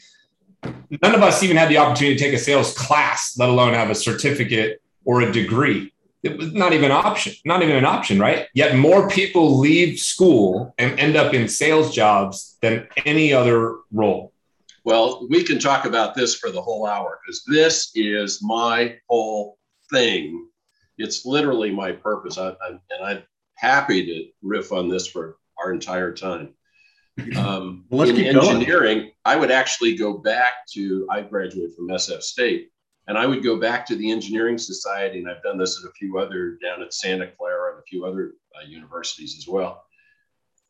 none 1.02 1.14
of 1.14 1.22
us 1.22 1.42
even 1.42 1.56
had 1.56 1.68
the 1.68 1.78
opportunity 1.78 2.16
to 2.16 2.24
take 2.24 2.34
a 2.34 2.38
sales 2.38 2.76
class, 2.76 3.36
let 3.38 3.48
alone 3.48 3.74
have 3.74 3.90
a 3.90 3.94
certificate 3.94 4.80
or 5.04 5.22
a 5.22 5.32
degree. 5.32 5.92
It 6.22 6.38
was 6.38 6.52
not 6.52 6.72
even 6.72 6.86
an 6.86 6.92
option, 6.92 7.34
not 7.44 7.62
even 7.62 7.76
an 7.76 7.84
option, 7.84 8.18
right? 8.18 8.46
Yet 8.54 8.76
more 8.76 9.08
people 9.08 9.58
leave 9.58 9.98
school 9.98 10.74
and 10.78 10.98
end 10.98 11.16
up 11.16 11.34
in 11.34 11.48
sales 11.48 11.94
jobs 11.94 12.56
than 12.62 12.88
any 13.04 13.32
other 13.32 13.76
role. 13.92 14.32
Well, 14.84 15.26
we 15.28 15.44
can 15.44 15.58
talk 15.58 15.84
about 15.84 16.14
this 16.14 16.34
for 16.34 16.50
the 16.50 16.62
whole 16.62 16.86
hour 16.86 17.18
because 17.22 17.44
this 17.44 17.90
is 17.94 18.42
my 18.42 18.96
whole 19.08 19.58
thing. 19.90 20.48
It's 20.96 21.26
literally 21.26 21.70
my 21.70 21.92
purpose. 21.92 22.38
I, 22.38 22.50
I, 22.50 22.68
and 22.68 23.04
I'm 23.04 23.22
happy 23.56 24.04
to 24.06 24.26
riff 24.42 24.72
on 24.72 24.88
this 24.88 25.06
for 25.06 25.36
our 25.62 25.72
entire 25.72 26.12
time. 26.12 26.54
Um, 27.36 27.84
Well, 27.90 28.08
in 28.08 28.16
keep 28.16 28.32
going. 28.32 28.56
engineering, 28.56 29.10
I 29.24 29.36
would 29.36 29.50
actually 29.50 29.96
go 29.96 30.18
back 30.18 30.66
to, 30.72 31.06
I 31.10 31.22
graduated 31.22 31.74
from 31.74 31.88
SF 31.88 32.22
State, 32.22 32.70
and 33.06 33.18
I 33.18 33.26
would 33.26 33.42
go 33.42 33.58
back 33.58 33.86
to 33.86 33.96
the 33.96 34.10
Engineering 34.10 34.58
Society, 34.58 35.18
and 35.18 35.30
I've 35.30 35.42
done 35.42 35.58
this 35.58 35.82
at 35.82 35.88
a 35.88 35.92
few 35.92 36.18
other, 36.18 36.58
down 36.62 36.82
at 36.82 36.94
Santa 36.94 37.28
Clara 37.28 37.72
and 37.72 37.80
a 37.80 37.84
few 37.84 38.04
other 38.04 38.32
uh, 38.56 38.66
universities 38.66 39.36
as 39.38 39.46
well. 39.46 39.84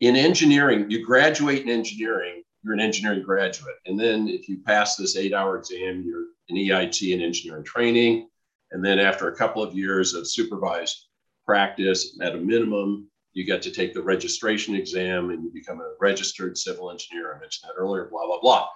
In 0.01 0.17
engineering, 0.17 0.91
you 0.91 1.05
graduate 1.05 1.63
in 1.63 1.71
engineering, 1.71 2.43
you're 2.63 2.75
an 2.75 2.81
engineering 2.81 3.23
graduate. 3.23 3.77
And 3.87 3.99
then 3.99 4.29
if 4.29 4.49
you 4.49 4.59
pass 4.59 4.97
this 4.97 5.17
eight 5.17 5.33
hour 5.33 5.57
exam, 5.57 6.03
you're 6.05 6.27
an 6.49 6.57
EIT 6.57 7.15
in 7.15 7.21
engineering 7.21 7.65
training. 7.65 8.29
And 8.73 8.85
then 8.85 8.99
after 8.99 9.29
a 9.29 9.37
couple 9.37 9.63
of 9.63 9.75
years 9.75 10.15
of 10.15 10.29
supervised 10.29 11.07
practice, 11.47 12.19
at 12.21 12.35
a 12.35 12.39
minimum, 12.39 13.09
you 13.35 13.45
get 13.45 13.63
to 13.63 13.71
take 13.71 13.93
the 13.93 14.03
registration 14.03 14.75
exam 14.75 15.31
and 15.31 15.43
you 15.43 15.51
become 15.53 15.81
a 15.81 15.95
registered 16.01 16.57
civil 16.57 16.91
engineer. 16.91 17.35
I 17.35 17.41
mentioned 17.41 17.69
that 17.69 17.79
earlier, 17.79 18.09
blah, 18.11 18.27
blah, 18.27 18.41
blah. 18.41 18.69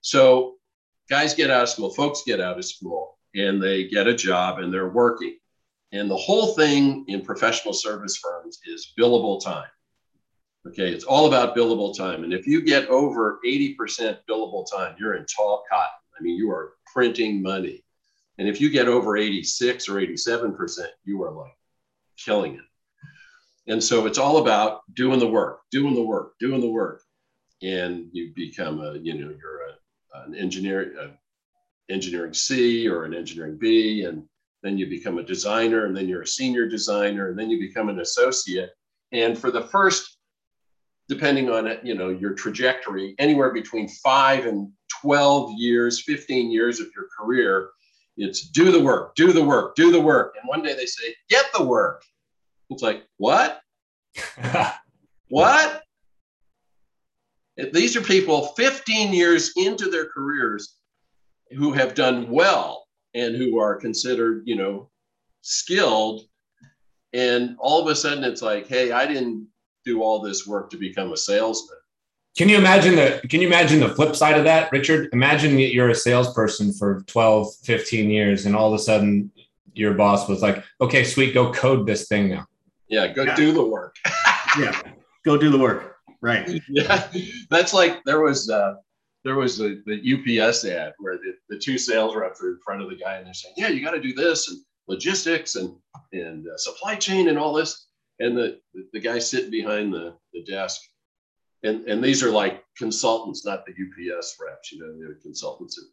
So 0.00 0.54
guys 1.10 1.34
get 1.34 1.50
out 1.50 1.64
of 1.64 1.68
school, 1.68 1.90
folks 1.90 2.22
get 2.24 2.40
out 2.40 2.56
of 2.56 2.64
school, 2.64 3.18
and 3.34 3.62
they 3.62 3.88
get 3.88 4.06
a 4.06 4.14
job 4.14 4.60
and 4.60 4.72
they're 4.72 4.88
working. 4.88 5.36
And 5.92 6.10
the 6.10 6.16
whole 6.16 6.54
thing 6.54 7.04
in 7.08 7.22
professional 7.22 7.74
service 7.74 8.16
firms 8.16 8.60
is 8.66 8.92
billable 8.98 9.42
time. 9.42 9.68
Okay, 10.66 10.90
it's 10.90 11.04
all 11.04 11.26
about 11.26 11.54
billable 11.54 11.96
time. 11.96 12.24
And 12.24 12.32
if 12.32 12.46
you 12.46 12.62
get 12.62 12.88
over 12.88 13.38
80% 13.44 13.76
billable 14.28 14.64
time, 14.70 14.96
you're 14.98 15.14
in 15.14 15.26
tall 15.26 15.64
cotton. 15.70 15.90
I 16.18 16.22
mean, 16.22 16.36
you 16.36 16.50
are 16.50 16.74
printing 16.92 17.42
money. 17.42 17.84
And 18.38 18.48
if 18.48 18.60
you 18.60 18.70
get 18.70 18.88
over 18.88 19.16
86 19.16 19.88
or 19.88 19.94
87%, 19.94 20.86
you 21.04 21.22
are 21.22 21.32
like 21.32 21.52
killing 22.16 22.54
it. 22.54 22.64
And 23.66 23.82
so 23.82 24.06
it's 24.06 24.18
all 24.18 24.38
about 24.38 24.80
doing 24.94 25.18
the 25.18 25.26
work, 25.26 25.60
doing 25.70 25.94
the 25.94 26.02
work, 26.02 26.34
doing 26.38 26.60
the 26.60 26.68
work. 26.68 27.02
And 27.62 28.08
you 28.12 28.32
become 28.34 28.80
a, 28.80 28.98
you 28.98 29.14
know, 29.14 29.34
you're 29.38 29.60
a, 29.68 30.26
an 30.26 30.34
engineer, 30.34 30.92
a 31.00 31.92
engineering 31.92 32.34
C 32.34 32.88
or 32.88 33.04
an 33.04 33.14
engineering 33.14 33.58
B, 33.58 34.04
and 34.04 34.24
then 34.62 34.78
you 34.78 34.88
become 34.88 35.18
a 35.18 35.22
designer, 35.22 35.86
and 35.86 35.96
then 35.96 36.08
you're 36.08 36.22
a 36.22 36.26
senior 36.26 36.68
designer, 36.68 37.28
and 37.28 37.38
then 37.38 37.50
you 37.50 37.58
become 37.58 37.88
an 37.88 38.00
associate. 38.00 38.70
And 39.12 39.38
for 39.38 39.50
the 39.50 39.62
first 39.62 40.18
depending 41.08 41.50
on 41.50 41.66
it, 41.66 41.80
you 41.84 41.94
know, 41.94 42.08
your 42.08 42.34
trajectory, 42.34 43.14
anywhere 43.18 43.52
between 43.52 43.88
five 43.88 44.46
and 44.46 44.70
12 45.02 45.52
years, 45.56 46.02
15 46.02 46.50
years 46.50 46.80
of 46.80 46.86
your 46.96 47.06
career, 47.18 47.70
it's 48.16 48.48
do 48.48 48.70
the 48.70 48.80
work, 48.80 49.14
do 49.14 49.32
the 49.32 49.44
work, 49.44 49.74
do 49.74 49.90
the 49.90 50.00
work. 50.00 50.34
And 50.40 50.48
one 50.48 50.62
day 50.62 50.74
they 50.74 50.86
say, 50.86 51.14
get 51.28 51.46
the 51.56 51.64
work. 51.64 52.02
It's 52.70 52.82
like, 52.82 53.04
what? 53.16 53.60
what? 55.28 55.82
These 57.72 57.96
are 57.96 58.00
people 58.00 58.48
15 58.56 59.12
years 59.12 59.52
into 59.56 59.88
their 59.88 60.06
careers 60.06 60.76
who 61.56 61.72
have 61.72 61.94
done 61.94 62.30
well 62.30 62.86
and 63.14 63.36
who 63.36 63.58
are 63.58 63.76
considered, 63.76 64.42
you 64.44 64.56
know, 64.56 64.90
skilled. 65.42 66.22
And 67.12 67.56
all 67.58 67.80
of 67.80 67.86
a 67.86 67.94
sudden 67.94 68.24
it's 68.24 68.42
like, 68.42 68.66
hey, 68.66 68.90
I 68.90 69.06
didn't 69.06 69.46
do 69.84 70.02
all 70.02 70.20
this 70.20 70.46
work 70.46 70.70
to 70.70 70.76
become 70.76 71.12
a 71.12 71.16
salesman. 71.16 71.78
Can 72.36 72.48
you 72.48 72.56
imagine 72.56 72.96
the 72.96 73.20
can 73.28 73.40
you 73.40 73.46
imagine 73.46 73.78
the 73.78 73.90
flip 73.90 74.16
side 74.16 74.36
of 74.36 74.42
that, 74.42 74.72
Richard? 74.72 75.08
Imagine 75.12 75.54
that 75.54 75.72
you're 75.72 75.90
a 75.90 75.94
salesperson 75.94 76.72
for 76.72 77.02
12, 77.06 77.54
15 77.62 78.10
years 78.10 78.44
and 78.44 78.56
all 78.56 78.74
of 78.74 78.80
a 78.80 78.82
sudden 78.82 79.30
your 79.74 79.94
boss 79.94 80.28
was 80.28 80.42
like, 80.42 80.64
"Okay, 80.80 81.04
sweet, 81.04 81.32
go 81.32 81.52
code 81.52 81.86
this 81.86 82.08
thing 82.08 82.30
now." 82.30 82.46
Yeah, 82.94 83.08
go 83.08 83.24
Yeah. 83.24 83.34
do 83.34 83.50
the 83.52 83.64
work. 83.64 83.96
yeah, 84.58 84.80
go 85.24 85.36
do 85.36 85.50
the 85.50 85.58
work. 85.58 85.96
Right. 86.22 86.62
yeah, 86.68 87.08
that's 87.50 87.74
like 87.74 88.04
there 88.04 88.20
was 88.20 88.48
uh, 88.48 88.74
there 89.24 89.34
was 89.34 89.58
the, 89.58 89.82
the 89.84 89.98
UPS 90.14 90.64
ad 90.64 90.92
where 90.98 91.16
the, 91.16 91.34
the 91.48 91.58
two 91.58 91.76
sales 91.76 92.14
reps 92.14 92.40
are 92.42 92.50
in 92.50 92.60
front 92.64 92.82
of 92.82 92.88
the 92.88 92.96
guy 92.96 93.16
and 93.16 93.26
they're 93.26 93.34
saying, 93.34 93.54
"Yeah, 93.56 93.68
you 93.68 93.84
got 93.84 93.92
to 93.92 94.00
do 94.00 94.14
this 94.14 94.48
and 94.48 94.58
logistics 94.86 95.56
and 95.56 95.74
and 96.12 96.46
uh, 96.46 96.56
supply 96.56 96.94
chain 96.94 97.28
and 97.28 97.36
all 97.38 97.52
this." 97.52 97.88
And 98.20 98.36
the 98.38 98.60
the 98.92 99.00
guy 99.00 99.18
sitting 99.18 99.50
behind 99.50 99.92
the, 99.92 100.14
the 100.32 100.44
desk, 100.44 100.80
and 101.64 101.84
and 101.88 102.02
these 102.02 102.22
are 102.22 102.30
like 102.30 102.62
consultants, 102.78 103.44
not 103.44 103.64
the 103.66 103.72
UPS 103.72 104.36
reps. 104.40 104.70
You 104.70 104.78
know, 104.80 104.96
they're 104.98 105.16
consultants. 105.20 105.78
And, 105.78 105.88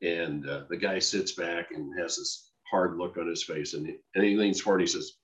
and 0.00 0.48
uh, 0.48 0.62
the 0.70 0.76
guy 0.76 1.00
sits 1.00 1.32
back 1.32 1.72
and 1.72 1.92
has 2.00 2.16
this 2.16 2.52
hard 2.70 2.96
look 2.96 3.16
on 3.16 3.26
his 3.26 3.42
face, 3.42 3.74
and 3.74 3.84
he, 3.84 3.96
and 4.14 4.24
he 4.24 4.36
leans 4.36 4.60
forward. 4.60 4.80
And 4.80 4.88
he 4.88 4.92
says, 4.92 5.14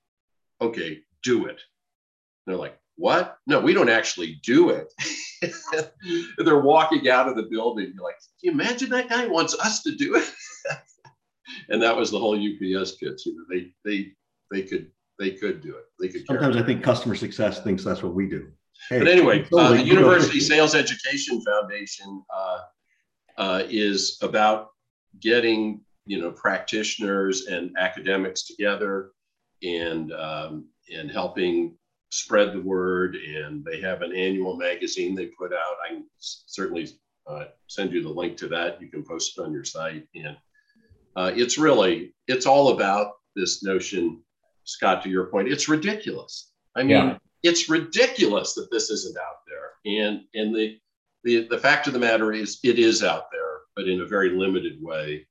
"Okay, 0.60 1.00
do 1.22 1.46
it." 1.46 1.60
They're 2.46 2.56
like, 2.56 2.78
what? 2.96 3.38
No, 3.46 3.60
we 3.60 3.72
don't 3.72 3.88
actually 3.88 4.40
do 4.44 4.70
it. 4.70 4.92
They're 6.38 6.60
walking 6.60 7.08
out 7.08 7.28
of 7.28 7.36
the 7.36 7.44
building. 7.44 7.92
You're 7.94 8.04
like, 8.04 8.18
can 8.18 8.30
you 8.42 8.52
imagine 8.52 8.90
that 8.90 9.08
guy 9.08 9.26
wants 9.26 9.58
us 9.58 9.82
to 9.82 9.94
do 9.94 10.16
it? 10.16 10.30
and 11.68 11.82
that 11.82 11.96
was 11.96 12.10
the 12.10 12.18
whole 12.18 12.34
UPS 12.34 12.92
pitch. 12.92 13.26
You 13.26 13.34
know, 13.36 13.44
they 13.50 13.72
they 13.84 14.12
they 14.50 14.62
could 14.62 14.90
they 15.18 15.30
could 15.30 15.60
do 15.60 15.76
it. 15.76 15.84
They 16.00 16.08
could. 16.08 16.26
Sometimes. 16.26 16.56
I 16.56 16.62
think 16.62 16.82
customer 16.82 17.14
success 17.14 17.62
thinks 17.62 17.84
that's 17.84 18.02
what 18.02 18.14
we 18.14 18.28
do. 18.28 18.48
Hey, 18.88 18.98
But 18.98 19.08
anyway, 19.08 19.46
uh, 19.52 19.70
the. 19.70 19.82
University 19.82 20.40
Sales 20.40 20.74
Education 20.74 21.42
Foundation 21.42 22.22
uh, 22.34 22.60
uh, 23.38 23.62
is 23.68 24.18
about 24.22 24.68
getting 25.20 25.80
you 26.06 26.20
know 26.20 26.30
practitioners 26.30 27.46
and 27.46 27.74
academics 27.78 28.46
together 28.46 29.10
and 29.64 30.12
um, 30.12 30.66
and 30.94 31.10
helping 31.10 31.76
spread 32.10 32.52
the 32.52 32.60
word. 32.60 33.16
And 33.16 33.64
they 33.64 33.80
have 33.80 34.02
an 34.02 34.14
annual 34.14 34.56
magazine 34.56 35.14
they 35.14 35.26
put 35.26 35.52
out. 35.52 35.76
I 35.84 35.94
can 35.94 36.04
certainly 36.18 36.88
uh, 37.26 37.46
send 37.66 37.92
you 37.92 38.02
the 38.02 38.08
link 38.08 38.36
to 38.38 38.48
that. 38.48 38.80
You 38.80 38.88
can 38.88 39.02
post 39.04 39.38
it 39.38 39.42
on 39.42 39.52
your 39.52 39.64
site. 39.64 40.06
And 40.14 40.36
uh, 41.16 41.32
it's 41.34 41.58
really 41.58 42.14
it's 42.28 42.46
all 42.46 42.68
about 42.70 43.12
this 43.36 43.62
notion, 43.62 44.22
Scott. 44.64 45.02
To 45.02 45.08
your 45.10 45.26
point, 45.26 45.48
it's 45.48 45.68
ridiculous. 45.68 46.52
I 46.76 46.80
mean, 46.82 46.90
Yeah. 46.90 47.18
it's 47.42 47.68
ridiculous 47.68 48.54
that 48.54 48.70
this 48.70 48.90
isn't 48.90 49.16
out 49.16 49.40
there. 49.48 49.70
And 49.86 50.22
and 50.34 50.54
the 50.54 50.78
the 51.24 51.48
the 51.48 51.58
fact 51.58 51.86
of 51.86 51.92
the 51.92 51.98
matter 51.98 52.32
is, 52.32 52.58
it 52.62 52.78
is 52.78 53.02
out 53.02 53.30
there, 53.32 53.60
but 53.74 53.88
in 53.88 54.00
a 54.02 54.06
very 54.06 54.30
limited 54.30 54.78
way. 54.82 55.26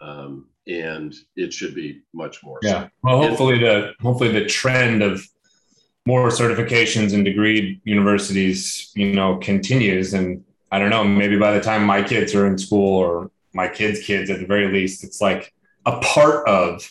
Um, 0.00 0.48
and 0.66 1.14
it 1.36 1.52
should 1.52 1.74
be 1.74 2.02
much 2.12 2.42
more. 2.42 2.58
so. 2.62 2.68
Yeah. 2.68 2.88
Well, 3.02 3.18
hopefully 3.22 3.58
the 3.58 3.92
hopefully 4.00 4.32
the 4.32 4.46
trend 4.46 5.02
of 5.02 5.26
more 6.06 6.28
certifications 6.28 7.14
and 7.14 7.24
degree 7.24 7.80
universities, 7.84 8.90
you 8.94 9.12
know, 9.12 9.36
continues. 9.38 10.14
And 10.14 10.44
I 10.70 10.78
don't 10.78 10.90
know, 10.90 11.04
maybe 11.04 11.38
by 11.38 11.52
the 11.52 11.60
time 11.60 11.84
my 11.84 12.02
kids 12.02 12.34
are 12.34 12.46
in 12.46 12.58
school 12.58 12.96
or 12.98 13.30
my 13.52 13.68
kids' 13.68 14.04
kids 14.04 14.30
at 14.30 14.40
the 14.40 14.46
very 14.46 14.72
least, 14.72 15.04
it's 15.04 15.20
like 15.20 15.52
a 15.86 16.00
part 16.00 16.48
of, 16.48 16.88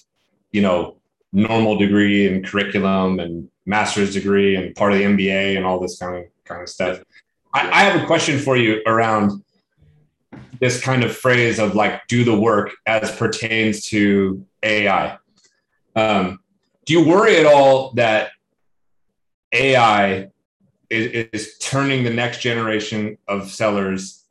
you 0.51 0.61
know, 0.61 0.97
normal 1.33 1.77
degree 1.77 2.27
and 2.27 2.45
curriculum 2.45 3.19
and 3.19 3.49
master's 3.65 4.13
degree 4.13 4.55
and 4.55 4.75
part 4.75 4.93
of 4.93 4.99
the 4.99 5.05
MBA 5.05 5.57
and 5.57 5.65
all 5.65 5.79
this 5.79 5.97
kind 5.97 6.17
of 6.17 6.23
kind 6.45 6.61
of 6.61 6.69
stuff. 6.69 7.01
I, 7.53 7.69
I 7.69 7.83
have 7.83 8.01
a 8.01 8.05
question 8.05 8.39
for 8.39 8.55
you 8.55 8.81
around 8.85 9.43
this 10.61 10.79
kind 10.79 11.03
of 11.03 11.15
phrase 11.15 11.59
of 11.59 11.75
like 11.75 12.07
do 12.07 12.23
the 12.23 12.39
work 12.39 12.71
as 12.85 13.13
pertains 13.15 13.81
to 13.87 14.45
AI. 14.63 15.17
Um, 15.95 16.39
do 16.85 16.93
you 16.93 17.05
worry 17.05 17.37
at 17.37 17.47
all 17.47 17.91
that 17.93 18.29
AI 19.51 20.29
is, 20.89 21.29
is 21.33 21.57
turning 21.57 22.03
the 22.03 22.13
next 22.13 22.41
generation 22.41 23.17
of 23.27 23.49
sellers 23.51 24.23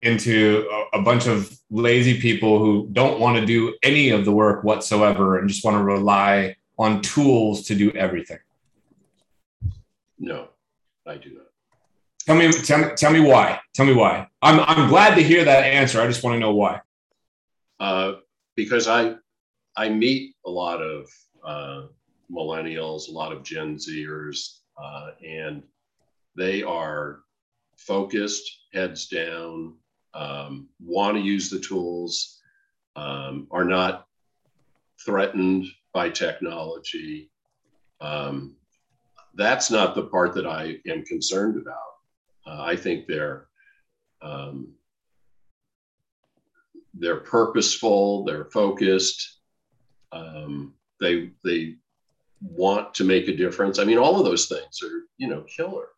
into 0.00 0.66
a, 0.92 0.98
a 0.98 1.02
bunch 1.02 1.26
of 1.26 1.56
lazy 1.70 2.18
people 2.18 2.58
who 2.58 2.88
don't 2.92 3.20
want 3.20 3.38
to 3.38 3.44
do 3.44 3.76
any 3.82 4.10
of 4.10 4.24
the 4.24 4.32
work 4.32 4.64
whatsoever 4.64 5.38
and 5.38 5.48
just 5.48 5.64
want 5.64 5.76
to 5.76 5.84
rely 5.84 6.56
on 6.78 7.02
tools 7.02 7.66
to 7.66 7.74
do 7.74 7.90
everything? 7.92 8.38
No, 10.18 10.48
I 11.06 11.16
do 11.16 11.34
not. 11.34 11.51
Tell 12.26 12.36
me, 12.36 12.52
tell 12.52 12.78
me, 12.78 12.86
tell 12.96 13.12
me 13.12 13.20
why. 13.20 13.60
Tell 13.74 13.86
me 13.86 13.94
why. 13.94 14.28
I'm, 14.42 14.60
I'm 14.60 14.88
glad 14.88 15.14
to 15.16 15.22
hear 15.22 15.44
that 15.44 15.64
answer. 15.64 16.00
I 16.00 16.06
just 16.06 16.22
want 16.24 16.34
to 16.36 16.40
know 16.40 16.54
why. 16.54 16.80
uh, 17.80 18.14
because 18.56 18.88
I 18.88 19.16
I 19.76 19.88
meet 19.88 20.34
a 20.46 20.50
lot 20.50 20.80
of 20.82 21.08
uh, 21.44 21.82
millennials, 22.30 23.08
a 23.08 23.12
lot 23.12 23.32
of 23.32 23.42
Gen 23.42 23.76
Zers, 23.76 24.58
uh, 24.82 25.10
and 25.26 25.62
they 26.36 26.62
are 26.62 27.20
focused, 27.76 28.44
heads 28.72 29.06
down, 29.08 29.74
um, 30.14 30.68
want 30.80 31.16
to 31.16 31.22
use 31.22 31.50
the 31.50 31.58
tools, 31.60 32.40
um, 32.96 33.48
are 33.50 33.64
not 33.64 34.06
threatened 35.04 35.66
by 35.92 36.10
technology. 36.10 37.30
Um, 38.00 38.56
that's 39.34 39.70
not 39.70 39.94
the 39.94 40.04
part 40.04 40.34
that 40.34 40.46
I 40.46 40.76
am 40.86 41.04
concerned 41.04 41.56
about. 41.60 41.91
Uh, 42.46 42.62
I 42.62 42.76
think 42.76 43.06
they're 43.06 43.46
um, 44.22 44.74
they're 46.94 47.20
purposeful, 47.20 48.24
they're 48.24 48.46
focused, 48.46 49.40
um, 50.12 50.74
they 51.00 51.30
they 51.44 51.76
want 52.40 52.94
to 52.94 53.04
make 53.04 53.28
a 53.28 53.36
difference. 53.36 53.78
I 53.78 53.84
mean, 53.84 53.98
all 53.98 54.18
of 54.18 54.24
those 54.26 54.46
things 54.46 54.82
are 54.82 55.02
you 55.18 55.28
know 55.28 55.42
killer. 55.42 55.88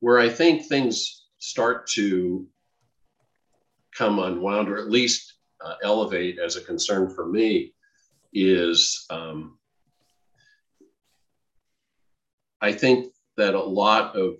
where 0.00 0.18
I 0.18 0.28
think 0.28 0.66
things 0.66 1.26
start 1.38 1.86
to 1.88 2.46
come 3.96 4.18
unwound 4.18 4.68
or 4.68 4.78
at 4.78 4.90
least 4.90 5.34
uh, 5.64 5.74
elevate 5.82 6.38
as 6.38 6.56
a 6.56 6.62
concern 6.64 7.10
for 7.14 7.26
me 7.26 7.74
is 8.32 9.06
um, 9.10 9.58
I 12.60 12.72
think 12.72 13.12
that 13.36 13.54
a 13.54 13.62
lot 13.62 14.16
of 14.16 14.34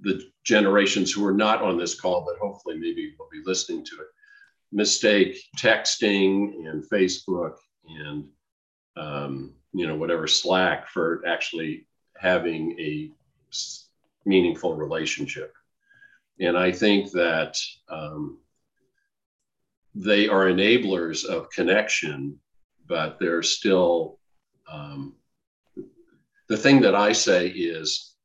the 0.00 0.22
generations 0.44 1.12
who 1.12 1.26
are 1.26 1.34
not 1.34 1.62
on 1.62 1.78
this 1.78 1.98
call, 1.98 2.24
but 2.24 2.38
hopefully 2.38 2.76
maybe 2.78 3.14
will 3.18 3.28
be 3.30 3.42
listening 3.44 3.84
to 3.84 3.96
it, 3.96 4.06
mistake 4.72 5.38
texting 5.56 6.68
and 6.68 6.88
Facebook 6.88 7.54
and 7.88 8.28
um, 8.96 9.54
you 9.72 9.86
know 9.86 9.96
whatever 9.96 10.26
Slack 10.26 10.88
for 10.88 11.22
actually 11.26 11.86
having 12.18 12.78
a 12.78 13.10
meaningful 14.24 14.74
relationship. 14.74 15.54
And 16.40 16.56
I 16.56 16.72
think 16.72 17.12
that 17.12 17.56
um, 17.88 18.38
they 19.94 20.28
are 20.28 20.46
enablers 20.46 21.24
of 21.24 21.50
connection, 21.50 22.38
but 22.86 23.18
they're 23.18 23.42
still 23.42 24.18
um, 24.70 25.14
the 26.48 26.56
thing 26.56 26.80
that 26.82 26.94
I 26.94 27.12
say 27.12 27.48
is 27.48 28.15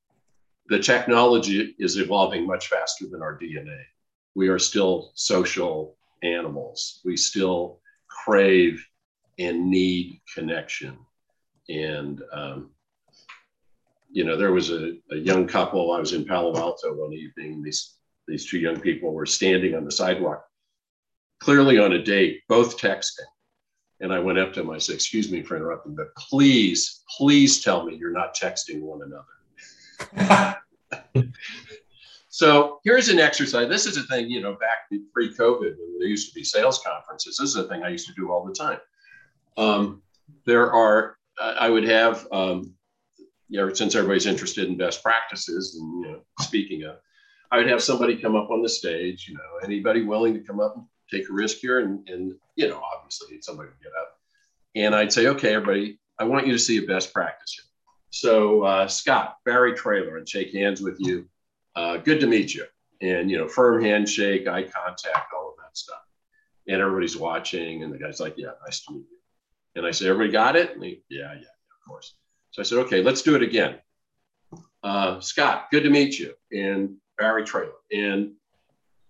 the 0.71 0.79
technology 0.79 1.75
is 1.79 1.97
evolving 1.97 2.47
much 2.47 2.69
faster 2.69 3.05
than 3.05 3.21
our 3.21 3.37
DNA. 3.37 3.81
We 4.35 4.47
are 4.47 4.57
still 4.57 5.11
social 5.15 5.97
animals. 6.23 7.01
We 7.03 7.17
still 7.17 7.81
crave 8.07 8.81
and 9.37 9.69
need 9.69 10.21
connection. 10.33 10.97
And, 11.67 12.21
um, 12.31 12.69
you 14.09 14.23
know, 14.23 14.37
there 14.37 14.53
was 14.53 14.71
a, 14.71 14.93
a 15.11 15.17
young 15.17 15.45
couple, 15.45 15.91
I 15.91 15.99
was 15.99 16.13
in 16.13 16.23
Palo 16.23 16.57
Alto 16.57 16.93
one 16.93 17.11
evening, 17.11 17.61
these, 17.61 17.97
these 18.25 18.49
two 18.49 18.57
young 18.57 18.79
people 18.79 19.13
were 19.13 19.25
standing 19.25 19.75
on 19.75 19.83
the 19.83 19.91
sidewalk, 19.91 20.45
clearly 21.41 21.79
on 21.79 21.91
a 21.91 22.01
date, 22.01 22.43
both 22.47 22.79
texting. 22.79 23.27
And 23.99 24.13
I 24.13 24.19
went 24.19 24.39
up 24.39 24.53
to 24.53 24.61
him, 24.61 24.69
I 24.69 24.77
said, 24.77 24.95
Excuse 24.95 25.29
me 25.29 25.43
for 25.43 25.57
interrupting, 25.57 25.95
but 25.95 26.15
please, 26.15 27.01
please 27.17 27.61
tell 27.61 27.85
me 27.85 27.97
you're 27.97 28.13
not 28.13 28.37
texting 28.37 28.79
one 28.79 29.01
another. 29.01 29.25
so 32.29 32.79
here's 32.83 33.09
an 33.09 33.19
exercise. 33.19 33.69
This 33.69 33.85
is 33.85 33.97
a 33.97 34.03
thing, 34.03 34.29
you 34.29 34.41
know, 34.41 34.53
back 34.53 34.89
pre 35.13 35.33
COVID, 35.35 35.75
when 35.77 35.99
there 35.99 36.07
used 36.07 36.29
to 36.29 36.35
be 36.35 36.43
sales 36.43 36.81
conferences. 36.85 37.37
This 37.37 37.49
is 37.49 37.55
a 37.55 37.67
thing 37.67 37.83
I 37.83 37.89
used 37.89 38.07
to 38.07 38.13
do 38.13 38.31
all 38.31 38.45
the 38.45 38.53
time. 38.53 38.79
Um, 39.57 40.01
there 40.45 40.71
are, 40.71 41.17
I 41.39 41.69
would 41.69 41.83
have, 41.83 42.27
um, 42.31 42.73
you 43.49 43.59
know, 43.59 43.73
since 43.73 43.95
everybody's 43.95 44.25
interested 44.25 44.69
in 44.69 44.77
best 44.77 45.03
practices 45.03 45.75
and, 45.75 46.05
you 46.05 46.11
know, 46.11 46.21
speaking 46.39 46.83
of, 46.83 46.97
I 47.51 47.57
would 47.57 47.67
have 47.67 47.83
somebody 47.83 48.15
come 48.15 48.35
up 48.35 48.49
on 48.49 48.61
the 48.61 48.69
stage, 48.69 49.27
you 49.27 49.35
know, 49.35 49.59
anybody 49.63 50.03
willing 50.03 50.33
to 50.33 50.39
come 50.39 50.61
up 50.61 50.77
and 50.77 50.85
take 51.11 51.29
a 51.29 51.33
risk 51.33 51.57
here. 51.57 51.79
And, 51.79 52.07
and 52.07 52.33
you 52.55 52.69
know, 52.69 52.81
obviously 52.95 53.41
somebody 53.41 53.69
would 53.69 53.83
get 53.83 53.91
up. 53.99 54.17
And 54.75 54.95
I'd 54.95 55.11
say, 55.11 55.27
okay, 55.27 55.53
everybody, 55.53 55.99
I 56.17 56.23
want 56.23 56.47
you 56.47 56.53
to 56.53 56.59
see 56.59 56.77
a 56.77 56.87
best 56.87 57.13
practice 57.13 57.53
here. 57.53 57.70
So 58.11 58.63
uh, 58.63 58.87
Scott, 58.87 59.37
Barry 59.45 59.73
Trailer, 59.73 60.17
and 60.17 60.29
shake 60.29 60.53
hands 60.53 60.81
with 60.81 60.97
you. 60.99 61.27
Uh, 61.75 61.97
good 61.97 62.19
to 62.19 62.27
meet 62.27 62.53
you. 62.53 62.65
And, 63.01 63.31
you 63.31 63.37
know, 63.37 63.47
firm 63.47 63.83
handshake, 63.83 64.47
eye 64.47 64.63
contact, 64.63 65.33
all 65.35 65.49
of 65.49 65.55
that 65.57 65.75
stuff. 65.75 66.01
And 66.67 66.79
everybody's 66.79 67.17
watching. 67.17 67.83
And 67.83 67.91
the 67.91 67.97
guy's 67.97 68.19
like, 68.19 68.35
yeah, 68.37 68.51
nice 68.63 68.85
to 68.85 68.93
meet 68.93 69.07
you. 69.09 69.17
And 69.75 69.85
I 69.85 69.91
said, 69.91 70.07
everybody 70.07 70.31
got 70.31 70.55
it? 70.55 70.75
And 70.75 70.83
he, 70.83 71.01
yeah, 71.09 71.33
yeah, 71.33 71.39
of 71.39 71.87
course. 71.87 72.13
So 72.51 72.61
I 72.61 72.63
said, 72.63 72.77
okay, 72.79 73.01
let's 73.01 73.23
do 73.23 73.35
it 73.35 73.41
again. 73.41 73.79
Uh, 74.83 75.19
Scott, 75.19 75.67
good 75.71 75.83
to 75.83 75.89
meet 75.89 76.19
you. 76.19 76.33
And 76.51 76.97
Barry 77.17 77.43
Trailer. 77.43 77.71
And 77.91 78.33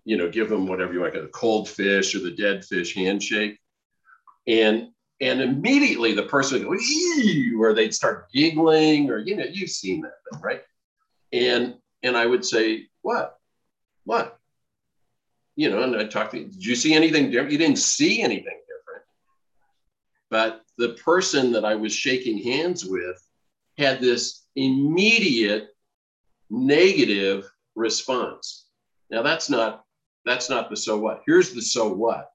you 0.04 0.16
know, 0.16 0.28
give 0.28 0.48
them 0.48 0.66
whatever 0.66 0.92
you 0.92 1.00
like, 1.00 1.14
a 1.14 1.28
cold 1.28 1.68
fish 1.68 2.14
or 2.14 2.20
the 2.20 2.30
dead 2.30 2.64
fish 2.64 2.94
handshake. 2.94 3.58
And 4.46 4.88
and 5.22 5.40
immediately 5.40 6.12
the 6.12 6.24
person 6.24 6.68
would 6.68 6.80
go, 6.80 7.62
or 7.62 7.72
they'd 7.72 7.94
start 7.94 8.30
giggling, 8.32 9.08
or 9.08 9.18
you 9.18 9.36
know, 9.36 9.44
you've 9.44 9.70
seen 9.70 10.02
that 10.02 10.14
thing, 10.30 10.42
right? 10.42 10.62
And 11.32 11.76
and 12.02 12.16
I 12.16 12.26
would 12.26 12.44
say, 12.44 12.88
What? 13.02 13.38
What? 14.04 14.38
You 15.54 15.70
know, 15.70 15.82
and 15.82 15.96
I 15.96 16.04
talked 16.04 16.32
to 16.32 16.38
you. 16.38 16.46
did 16.46 16.64
you 16.64 16.74
see 16.74 16.92
anything 16.92 17.30
different? 17.30 17.52
You 17.52 17.58
didn't 17.58 17.78
see 17.78 18.20
anything 18.20 18.58
different. 18.66 19.04
But 20.28 20.62
the 20.76 20.94
person 20.94 21.52
that 21.52 21.64
I 21.64 21.76
was 21.76 21.94
shaking 21.94 22.38
hands 22.38 22.84
with 22.84 23.24
had 23.78 24.00
this 24.00 24.44
immediate 24.56 25.68
negative 26.50 27.48
response. 27.76 28.66
Now 29.08 29.22
that's 29.22 29.48
not 29.48 29.84
that's 30.24 30.50
not 30.50 30.68
the 30.68 30.76
so 30.76 30.98
what. 30.98 31.22
Here's 31.26 31.52
the 31.52 31.62
so 31.62 31.92
what 31.92 32.30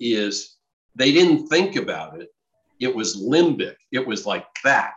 is 0.00 0.57
they 0.98 1.12
didn't 1.12 1.46
think 1.46 1.76
about 1.76 2.20
it. 2.20 2.28
It 2.80 2.94
was 2.94 3.22
limbic. 3.22 3.76
It 3.92 4.06
was 4.06 4.26
like 4.26 4.46
that. 4.64 4.96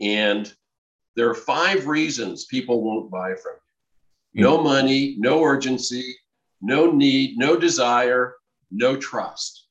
And 0.00 0.52
there 1.16 1.28
are 1.28 1.34
five 1.34 1.86
reasons 1.86 2.46
people 2.46 2.82
won't 2.82 3.10
buy 3.10 3.34
from 3.34 3.56
you. 4.32 4.46
Hmm. 4.46 4.50
No 4.50 4.62
money, 4.62 5.16
no 5.18 5.42
urgency, 5.42 6.16
no 6.62 6.90
need, 6.90 7.36
no 7.36 7.56
desire, 7.56 8.36
no 8.70 8.96
trust. 8.96 9.66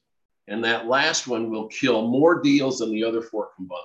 And 0.47 0.63
that 0.65 0.87
last 0.87 1.27
one 1.27 1.49
will 1.49 1.67
kill 1.67 2.07
more 2.07 2.41
deals 2.41 2.79
than 2.79 2.91
the 2.91 3.03
other 3.03 3.21
four 3.21 3.49
combined. 3.55 3.83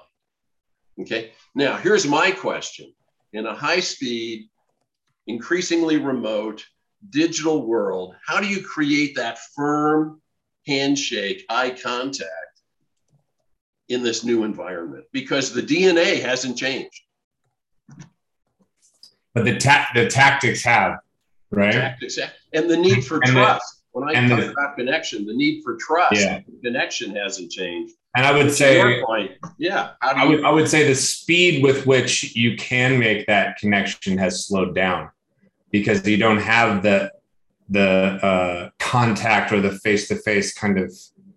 Okay. 1.01 1.33
Now, 1.55 1.77
here's 1.77 2.07
my 2.07 2.31
question 2.33 2.93
in 3.33 3.47
a 3.47 3.55
high 3.55 3.81
speed, 3.81 4.49
increasingly 5.27 5.99
remote, 5.99 6.65
digital 7.11 7.67
world, 7.67 8.15
how 8.27 8.41
do 8.41 8.47
you 8.47 8.63
create 8.63 9.15
that 9.17 9.39
firm 9.55 10.21
handshake, 10.67 11.45
eye 11.49 11.71
contact 11.71 12.31
in 13.89 14.03
this 14.03 14.25
new 14.25 14.45
environment? 14.45 15.05
Because 15.13 15.53
the 15.53 15.63
DNA 15.63 16.21
hasn't 16.21 16.57
changed. 16.57 17.01
But 19.35 19.45
the 19.45 19.59
ta- 19.59 19.91
the 19.95 20.09
tactics 20.09 20.63
have, 20.65 20.99
right? 21.51 21.73
Tactics 21.73 22.19
have. 22.19 22.33
and 22.53 22.71
the 22.71 22.77
need 22.77 23.05
for 23.05 23.17
and 23.17 23.33
trust. 23.33 23.83
The, 23.93 24.01
when 24.01 24.09
I 24.09 24.29
talk 24.29 24.41
the, 24.41 24.51
about 24.51 24.77
connection, 24.77 25.27
the 25.27 25.35
need 25.35 25.63
for 25.63 25.77
trust, 25.77 26.21
yeah. 26.21 26.41
connection 26.63 27.15
hasn't 27.15 27.51
changed. 27.51 27.95
And 28.17 28.25
I 28.25 28.33
would 28.33 28.53
say, 28.53 29.03
point, 29.05 29.33
yeah, 29.59 29.91
I 30.01 30.25
would, 30.25 30.45
I 30.45 30.51
would 30.51 30.69
say 30.69 30.87
the 30.87 30.95
speed 30.95 31.65
with 31.65 31.85
which 31.85 32.37
you 32.37 32.57
can 32.57 32.99
make 32.99 33.27
that 33.27 33.57
connection 33.59 34.17
has 34.19 34.47
slowed 34.47 34.75
down 34.75 35.11
because 35.73 36.07
you 36.07 36.17
don't 36.17 36.39
have 36.39 36.85
the 36.85 37.11
the 37.69 37.81
uh, 37.81 38.71
contact 38.95 39.51
or 39.51 39.61
the 39.61 39.73
face 39.85 40.07
to 40.07 40.15
face 40.15 40.55
kind 40.55 40.79
of 40.79 40.89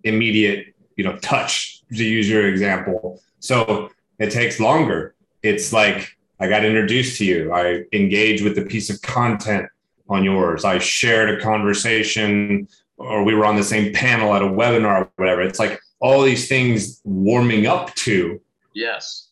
immediate 0.03 0.75
you 0.95 1.03
know 1.03 1.17
touch 1.17 1.81
to 1.91 2.03
use 2.03 2.29
your 2.29 2.47
example. 2.47 3.19
So 3.39 3.89
it 4.19 4.29
takes 4.29 4.59
longer. 4.59 5.15
It's 5.41 5.73
like 5.73 5.99
i 6.39 6.47
got 6.47 6.63
introduced 6.63 7.17
to 7.17 7.25
you. 7.25 7.51
I 7.51 7.83
engage 7.93 8.43
with 8.43 8.55
the 8.55 8.65
piece 8.73 8.91
of 8.91 9.01
content 9.01 9.65
on 10.07 10.23
yours. 10.23 10.65
I 10.65 10.77
shared 10.77 11.29
a 11.35 11.41
conversation 11.41 12.67
or 12.97 13.23
we 13.23 13.33
were 13.33 13.45
on 13.51 13.55
the 13.55 13.63
same 13.63 13.91
panel 13.91 14.35
at 14.35 14.43
a 14.43 14.51
webinar 14.59 15.01
or 15.01 15.11
whatever. 15.15 15.41
It's 15.41 15.61
like 15.65 15.79
all 15.99 16.21
these 16.21 16.47
things 16.47 17.01
warming 17.03 17.65
up 17.65 17.93
to. 18.05 18.39
Yes. 18.75 19.29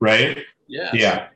Right? 0.00 0.38
Yeah 0.66 0.90
yeah. 0.92 1.28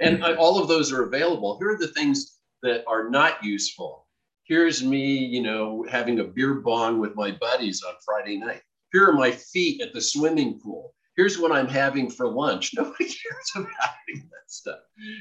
And 0.00 0.24
uh, 0.24 0.34
all 0.38 0.58
of 0.58 0.66
those 0.68 0.92
are 0.94 1.02
available. 1.02 1.58
Here 1.58 1.72
are 1.72 1.78
the 1.78 1.92
things 1.98 2.38
that 2.62 2.84
are 2.86 3.10
not 3.10 3.44
useful. 3.44 4.03
Here's 4.44 4.84
me, 4.84 5.16
you 5.16 5.42
know, 5.42 5.84
having 5.90 6.20
a 6.20 6.24
beer 6.24 6.54
bong 6.54 6.98
with 6.98 7.14
my 7.16 7.30
buddies 7.32 7.82
on 7.82 7.94
Friday 8.04 8.36
night. 8.36 8.62
Here 8.92 9.08
are 9.08 9.12
my 9.12 9.30
feet 9.30 9.80
at 9.80 9.92
the 9.92 10.00
swimming 10.00 10.60
pool. 10.60 10.94
Here's 11.16 11.38
what 11.38 11.52
I'm 11.52 11.68
having 11.68 12.10
for 12.10 12.28
lunch. 12.28 12.72
Nobody 12.76 13.04
cares 13.04 13.52
about 13.56 13.68
that 14.06 14.48
stuff. 14.48 14.80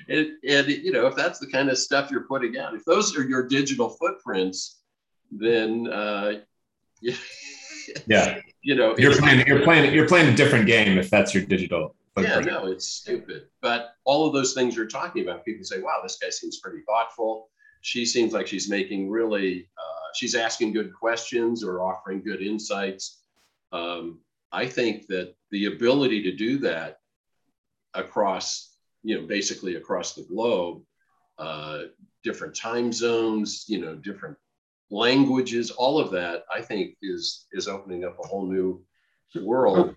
And, 0.09 0.27
and 0.47 0.67
you 0.67 0.91
know, 0.91 1.07
if 1.07 1.15
that's 1.15 1.39
the 1.39 1.47
kind 1.47 1.69
of 1.69 1.77
stuff 1.77 2.11
you're 2.11 2.27
putting 2.27 2.57
out, 2.57 2.75
if 2.75 2.83
those 2.85 3.15
are 3.17 3.23
your 3.23 3.47
digital 3.47 3.89
footprints, 3.89 4.81
then 5.31 5.87
uh, 5.87 6.41
yeah, 7.01 7.15
yeah, 8.07 8.39
you 8.61 8.75
know, 8.75 8.95
you're 8.97 9.15
playing, 9.15 9.47
you're 9.47 9.63
playing, 9.63 9.93
you're 9.93 10.07
playing 10.07 10.33
a 10.33 10.35
different 10.35 10.67
game 10.67 10.97
if 10.97 11.09
that's 11.09 11.33
your 11.33 11.45
digital 11.45 11.95
yeah, 12.21 12.39
no, 12.39 12.67
it's 12.67 12.87
stupid. 12.87 13.47
But 13.61 13.95
all 14.03 14.27
of 14.27 14.33
those 14.33 14.53
things 14.53 14.75
you're 14.75 14.87
talking 14.87 15.23
about, 15.23 15.45
people 15.45 15.65
say, 15.65 15.81
wow, 15.81 15.99
this 16.03 16.17
guy 16.21 16.29
seems 16.29 16.59
pretty 16.59 16.81
thoughtful. 16.87 17.49
She 17.83 18.05
seems 18.05 18.33
like 18.33 18.47
she's 18.47 18.69
making 18.69 19.09
really, 19.09 19.69
uh, 19.77 20.07
she's 20.15 20.33
asking 20.33 20.73
good 20.73 20.91
questions 20.91 21.63
or 21.63 21.81
offering 21.81 22.23
good 22.23 22.41
insights. 22.41 23.21
Um, 23.71 24.19
I 24.51 24.65
think 24.65 25.07
that 25.07 25.35
the 25.51 25.65
ability 25.65 26.23
to 26.23 26.35
do 26.35 26.57
that 26.59 26.97
across, 27.93 28.75
you 29.03 29.19
know, 29.21 29.27
basically 29.27 29.75
across 29.75 30.15
the 30.15 30.23
globe, 30.23 30.81
uh, 31.37 31.83
different 32.23 32.55
time 32.55 32.91
zones, 32.91 33.65
you 33.67 33.79
know, 33.79 33.95
different 33.95 34.37
languages, 34.89 35.69
all 35.69 35.99
of 35.99 36.09
that, 36.11 36.45
I 36.51 36.61
think 36.61 36.95
is 37.01 37.45
is 37.51 37.67
opening 37.67 38.03
up 38.03 38.17
a 38.19 38.27
whole 38.27 38.45
new 38.45 38.83
world 39.35 39.95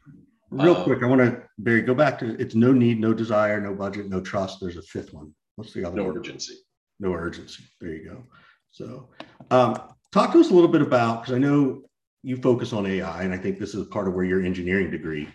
Real 0.51 0.77
um, 0.77 0.85
quick, 0.85 1.03
I 1.03 1.07
want 1.07 1.21
to 1.21 1.43
Barry 1.59 1.83
go 1.83 1.95
back 1.95 2.19
to 2.21 2.41
it's 2.41 2.55
no 2.55 2.73
need, 2.73 3.01
no 3.01 3.13
desire, 3.13 3.61
no 3.61 3.75
budget, 3.75 4.09
no 4.09 4.21
trust. 4.21 4.59
There's 4.61 4.77
a 4.77 4.83
fifth 4.83 5.13
one. 5.13 5.35
What's 5.57 5.73
the 5.73 5.85
other 5.85 5.97
no 5.97 6.05
one? 6.05 6.19
urgency. 6.19 6.55
No 7.01 7.13
urgency. 7.13 7.65
There 7.81 7.91
you 7.91 8.11
go. 8.11 8.25
So, 8.71 9.09
um, 9.51 9.81
talk 10.13 10.33
to 10.33 10.41
us 10.41 10.51
a 10.51 10.55
little 10.55 10.71
bit 10.71 10.83
about 10.83 11.23
because 11.23 11.35
I 11.35 11.39
know 11.39 11.83
you 12.23 12.37
focus 12.37 12.73
on 12.73 12.87
AI, 12.87 13.23
and 13.23 13.33
I 13.33 13.39
think 13.39 13.59
this 13.59 13.75
is 13.75 13.87
part 13.89 14.09
of 14.09 14.15
where 14.15 14.25
your 14.25 14.45
engineering 14.45 14.91
degree 14.91 15.29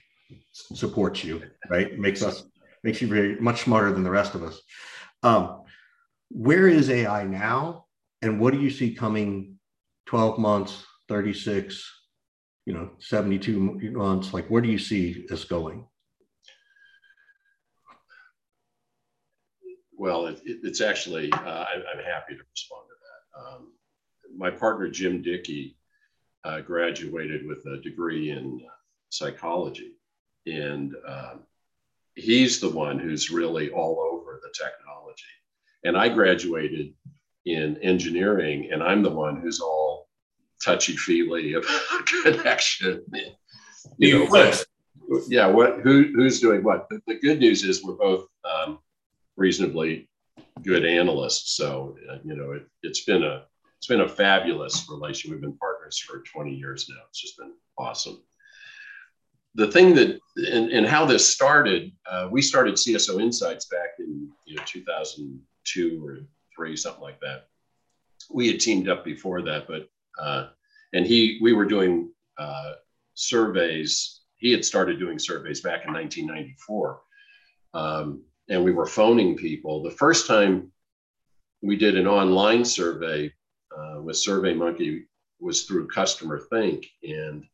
supports 0.52 1.24
you, 1.24 1.42
right? 1.70 1.98
Makes 1.98 2.24
us 2.24 2.44
makes 2.84 3.02
you 3.02 3.08
very 3.08 3.40
much 3.40 3.62
smarter 3.62 3.92
than 3.92 4.04
the 4.04 4.10
rest 4.10 4.36
of 4.36 4.44
us. 4.44 4.60
Um, 5.24 5.62
where 6.30 6.68
is 6.68 6.90
AI 6.90 7.26
now, 7.26 7.86
and 8.22 8.40
what 8.40 8.54
do 8.54 8.60
you 8.60 8.70
see 8.70 8.94
coming 8.94 9.58
12 10.08 10.40
months, 10.40 10.84
36, 11.08 11.90
you 12.66 12.74
know, 12.74 12.92
72 13.00 13.92
months? 13.94 14.34
Like, 14.34 14.48
where 14.48 14.62
do 14.62 14.70
you 14.70 14.80
see 14.80 15.26
this 15.30 15.44
going? 15.44 15.86
Well, 20.02 20.26
it, 20.26 20.42
it, 20.44 20.62
it's 20.64 20.82
actually, 20.82 21.32
uh, 21.32 21.38
I, 21.38 21.76
am 21.76 22.04
happy 22.04 22.34
to 22.34 22.42
respond 22.52 22.86
to 22.90 22.96
that. 23.06 23.40
Um, 23.40 23.74
my 24.36 24.50
partner, 24.50 24.90
Jim 24.90 25.22
Dickey, 25.22 25.78
uh, 26.44 26.62
graduated 26.62 27.46
with 27.46 27.64
a 27.68 27.80
degree 27.84 28.32
in 28.32 28.62
psychology. 29.10 29.92
And 30.48 30.96
um, 31.08 31.42
he's 32.16 32.60
the 32.60 32.70
one 32.70 32.98
who's 32.98 33.30
really 33.30 33.70
all 33.70 34.00
over 34.00 34.42
the 34.42 34.52
technology. 34.58 35.22
And 35.84 35.96
I 35.96 36.10
graduated 36.10 36.96
in 37.46 37.78
engineering, 37.84 38.70
and 38.74 38.82
I'm 38.82 39.04
the 39.04 39.12
one 39.12 39.40
who's 39.40 39.60
all 39.60 40.10
touchy 40.66 40.98
feely 40.98 41.54
about 41.54 42.08
connection. 42.24 43.06
You 44.00 44.18
know, 44.18 44.26
what, 44.26 44.66
yeah, 45.28 45.46
what 45.46 45.82
who 45.82 46.12
who's 46.16 46.40
doing 46.40 46.64
what? 46.64 46.88
The, 46.90 47.02
the 47.06 47.20
good 47.20 47.40
news 47.40 47.64
is 47.64 47.84
we're 47.84 47.94
both 47.94 48.26
um, 48.44 48.80
reasonably 49.38 50.10
good 50.64 50.86
analysts. 50.86 51.56
So 51.56 51.98
uh, 52.10 52.18
you 52.24 52.36
know, 52.36 52.52
it, 52.52 52.68
it's 52.84 53.04
been 53.04 53.24
a 53.24 53.46
it's 53.78 53.88
been 53.88 54.02
a 54.02 54.08
fabulous 54.08 54.88
relation. 54.90 55.32
We've 55.32 55.42
been 55.42 55.58
partners 55.58 55.98
for 55.98 56.20
20 56.20 56.54
years 56.54 56.88
now. 56.88 57.02
It's 57.10 57.20
just 57.20 57.38
been 57.38 57.54
awesome. 57.80 58.22
The 59.56 59.72
thing 59.72 59.96
that 59.96 60.20
and, 60.38 60.70
and 60.70 60.86
how 60.86 61.06
this 61.06 61.28
started, 61.28 61.92
uh, 62.10 62.30
we 62.32 62.42
started 62.42 62.76
CSO 62.76 63.20
Insights 63.22 63.66
back 63.66 63.90
in 64.00 64.30
you 64.46 64.56
know 64.56 64.64
2002 64.66 66.06
or 66.06 66.20
three, 66.56 66.76
something 66.76 67.02
like 67.02 67.20
that. 67.22 67.48
We 68.30 68.48
had 68.48 68.60
teamed 68.60 68.88
up 68.88 69.04
before 69.04 69.42
that, 69.42 69.68
but 69.68 69.90
uh, 70.20 70.50
and 70.94 71.06
he 71.06 71.40
we 71.42 71.54
were 71.54 71.66
doing 71.66 72.12
uh, 72.38 72.74
surveys. 73.16 74.22
He 74.38 74.52
had 74.52 74.64
started 74.64 75.00
doing 75.00 75.20
surveys 75.20 75.62
back 75.62 75.86
in 75.86 75.94
1994, 75.94 77.02
um, 77.74 78.24
and 78.52 78.64
we 78.64 78.74
were 78.74 78.86
phoning 78.86 79.36
people. 79.36 79.82
The 79.82 79.92
first 79.92 80.28
time 80.28 80.72
we 81.62 81.78
did 81.78 81.98
an 81.98 82.06
online 82.06 82.66
survey 82.66 83.32
uh, 83.76 84.02
with 84.02 84.18
SurveyMonkey 84.18 85.06
was 85.40 85.64
through 85.64 85.88
Customer 85.88 86.38
Think, 86.38 86.86
and 87.02 87.46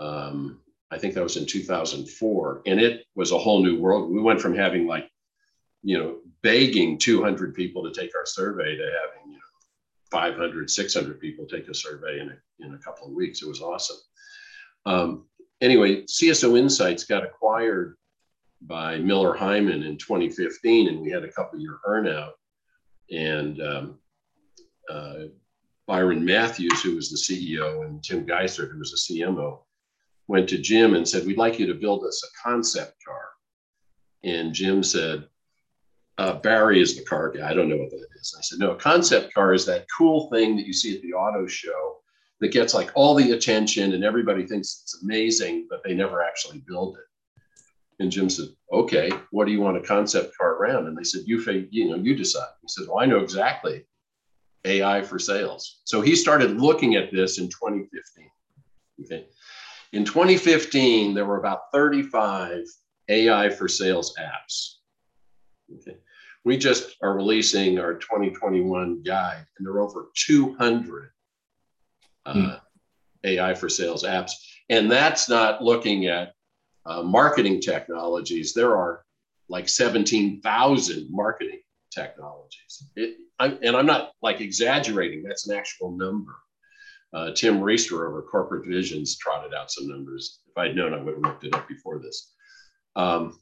um, 0.00 0.60
I 0.90 0.98
think 0.98 1.14
that 1.14 1.22
was 1.22 1.36
in 1.36 1.46
2004, 1.46 2.62
and 2.66 2.80
it 2.80 3.06
was 3.14 3.30
a 3.30 3.38
whole 3.38 3.62
new 3.62 3.80
world. 3.80 4.10
We 4.10 4.20
went 4.20 4.40
from 4.40 4.56
having 4.56 4.88
like, 4.88 5.08
you 5.84 5.98
know, 5.98 6.16
begging 6.42 6.98
200 6.98 7.54
people 7.54 7.84
to 7.84 7.98
take 7.98 8.14
our 8.16 8.26
survey 8.26 8.76
to 8.76 8.82
having 8.82 9.32
you 9.32 9.36
know 9.36 10.10
500, 10.10 10.68
600 10.68 11.20
people 11.20 11.46
take 11.46 11.68
a 11.68 11.74
survey 11.74 12.18
in 12.18 12.30
a, 12.30 12.66
in 12.66 12.74
a 12.74 12.78
couple 12.78 13.06
of 13.06 13.12
weeks. 13.12 13.40
It 13.40 13.48
was 13.48 13.62
awesome. 13.62 13.98
Um, 14.84 15.26
anyway, 15.60 16.02
CSO 16.02 16.58
Insights 16.58 17.04
got 17.04 17.24
acquired 17.24 17.96
by 18.66 18.98
Miller 18.98 19.36
Heiman 19.36 19.86
in 19.86 19.98
2015, 19.98 20.88
and 20.88 21.00
we 21.00 21.10
had 21.10 21.24
a 21.24 21.32
couple 21.32 21.58
year 21.58 21.78
earnout. 21.86 22.32
And 23.10 23.60
um, 23.60 23.98
uh, 24.90 25.14
Byron 25.86 26.24
Matthews, 26.24 26.82
who 26.82 26.96
was 26.96 27.10
the 27.10 27.16
CEO, 27.16 27.84
and 27.84 28.02
Tim 28.02 28.24
Geiser, 28.24 28.66
who 28.66 28.78
was 28.78 28.90
the 28.90 29.14
CMO, 29.14 29.60
went 30.26 30.48
to 30.48 30.58
Jim 30.58 30.94
and 30.94 31.06
said, 31.06 31.26
We'd 31.26 31.36
like 31.36 31.58
you 31.58 31.66
to 31.66 31.74
build 31.74 32.04
us 32.04 32.22
a 32.24 32.48
concept 32.48 32.96
car. 33.04 33.28
And 34.22 34.54
Jim 34.54 34.82
said, 34.82 35.28
uh, 36.16 36.34
Barry 36.34 36.80
is 36.80 36.96
the 36.96 37.04
car 37.04 37.30
guy. 37.30 37.50
I 37.50 37.54
don't 37.54 37.68
know 37.68 37.76
what 37.76 37.90
that 37.90 38.06
is. 38.18 38.34
I 38.38 38.42
said, 38.42 38.58
No, 38.58 38.70
a 38.70 38.76
concept 38.76 39.34
car 39.34 39.52
is 39.52 39.66
that 39.66 39.86
cool 39.96 40.30
thing 40.30 40.56
that 40.56 40.66
you 40.66 40.72
see 40.72 40.96
at 40.96 41.02
the 41.02 41.12
auto 41.12 41.46
show 41.46 41.98
that 42.40 42.52
gets 42.52 42.72
like 42.72 42.90
all 42.94 43.14
the 43.14 43.32
attention 43.32 43.92
and 43.92 44.04
everybody 44.04 44.46
thinks 44.46 44.80
it's 44.82 45.02
amazing, 45.02 45.66
but 45.68 45.82
they 45.84 45.94
never 45.94 46.22
actually 46.22 46.62
build 46.66 46.96
it. 46.96 47.04
And 48.00 48.10
Jim 48.10 48.28
said, 48.28 48.48
"Okay, 48.72 49.10
what 49.30 49.46
do 49.46 49.52
you 49.52 49.60
want 49.60 49.76
a 49.76 49.80
concept 49.80 50.36
car 50.36 50.54
around?" 50.54 50.86
And 50.86 50.96
they 50.96 51.04
said, 51.04 51.22
"You, 51.26 51.40
you 51.70 51.90
know, 51.90 51.96
you 51.96 52.16
decide." 52.16 52.48
He 52.62 52.68
said, 52.68 52.86
"Well, 52.88 52.98
I 52.98 53.06
know 53.06 53.20
exactly 53.20 53.84
AI 54.64 55.02
for 55.02 55.18
sales." 55.18 55.80
So 55.84 56.00
he 56.00 56.16
started 56.16 56.60
looking 56.60 56.96
at 56.96 57.12
this 57.12 57.38
in 57.38 57.48
2015. 57.48 58.30
Okay, 59.04 59.26
in 59.92 60.04
2015, 60.04 61.14
there 61.14 61.24
were 61.24 61.38
about 61.38 61.70
35 61.72 62.64
AI 63.08 63.48
for 63.50 63.68
sales 63.68 64.16
apps. 64.18 64.76
Okay, 65.72 65.98
we 66.44 66.56
just 66.56 66.96
are 67.00 67.14
releasing 67.14 67.78
our 67.78 67.94
2021 67.94 69.02
guide, 69.02 69.46
and 69.56 69.66
there 69.66 69.74
are 69.74 69.80
over 69.80 70.10
200 70.14 71.10
uh, 72.26 72.34
mm. 72.34 72.60
AI 73.24 73.54
for 73.54 73.68
sales 73.68 74.02
apps, 74.02 74.32
and 74.68 74.90
that's 74.90 75.28
not 75.28 75.62
looking 75.62 76.06
at 76.06 76.33
uh, 76.86 77.02
marketing 77.02 77.60
technologies, 77.60 78.52
there 78.52 78.76
are 78.76 79.04
like 79.48 79.68
17,000 79.68 81.08
marketing 81.10 81.60
technologies. 81.90 82.88
It, 82.96 83.16
I, 83.38 83.56
and 83.62 83.76
I'm 83.76 83.86
not 83.86 84.12
like 84.22 84.40
exaggerating, 84.40 85.22
that's 85.22 85.48
an 85.48 85.56
actual 85.56 85.96
number. 85.96 86.32
Uh, 87.12 87.30
Tim 87.32 87.60
Riesterer 87.60 88.08
over 88.08 88.22
Corporate 88.22 88.66
Visions 88.66 89.16
trotted 89.16 89.54
out 89.54 89.70
some 89.70 89.88
numbers. 89.88 90.40
If 90.48 90.58
I'd 90.58 90.74
known, 90.74 90.92
I 90.92 91.00
would 91.00 91.14
have 91.14 91.22
looked 91.22 91.44
it 91.44 91.54
up 91.54 91.68
before 91.68 92.00
this. 92.00 92.32
Um, 92.96 93.38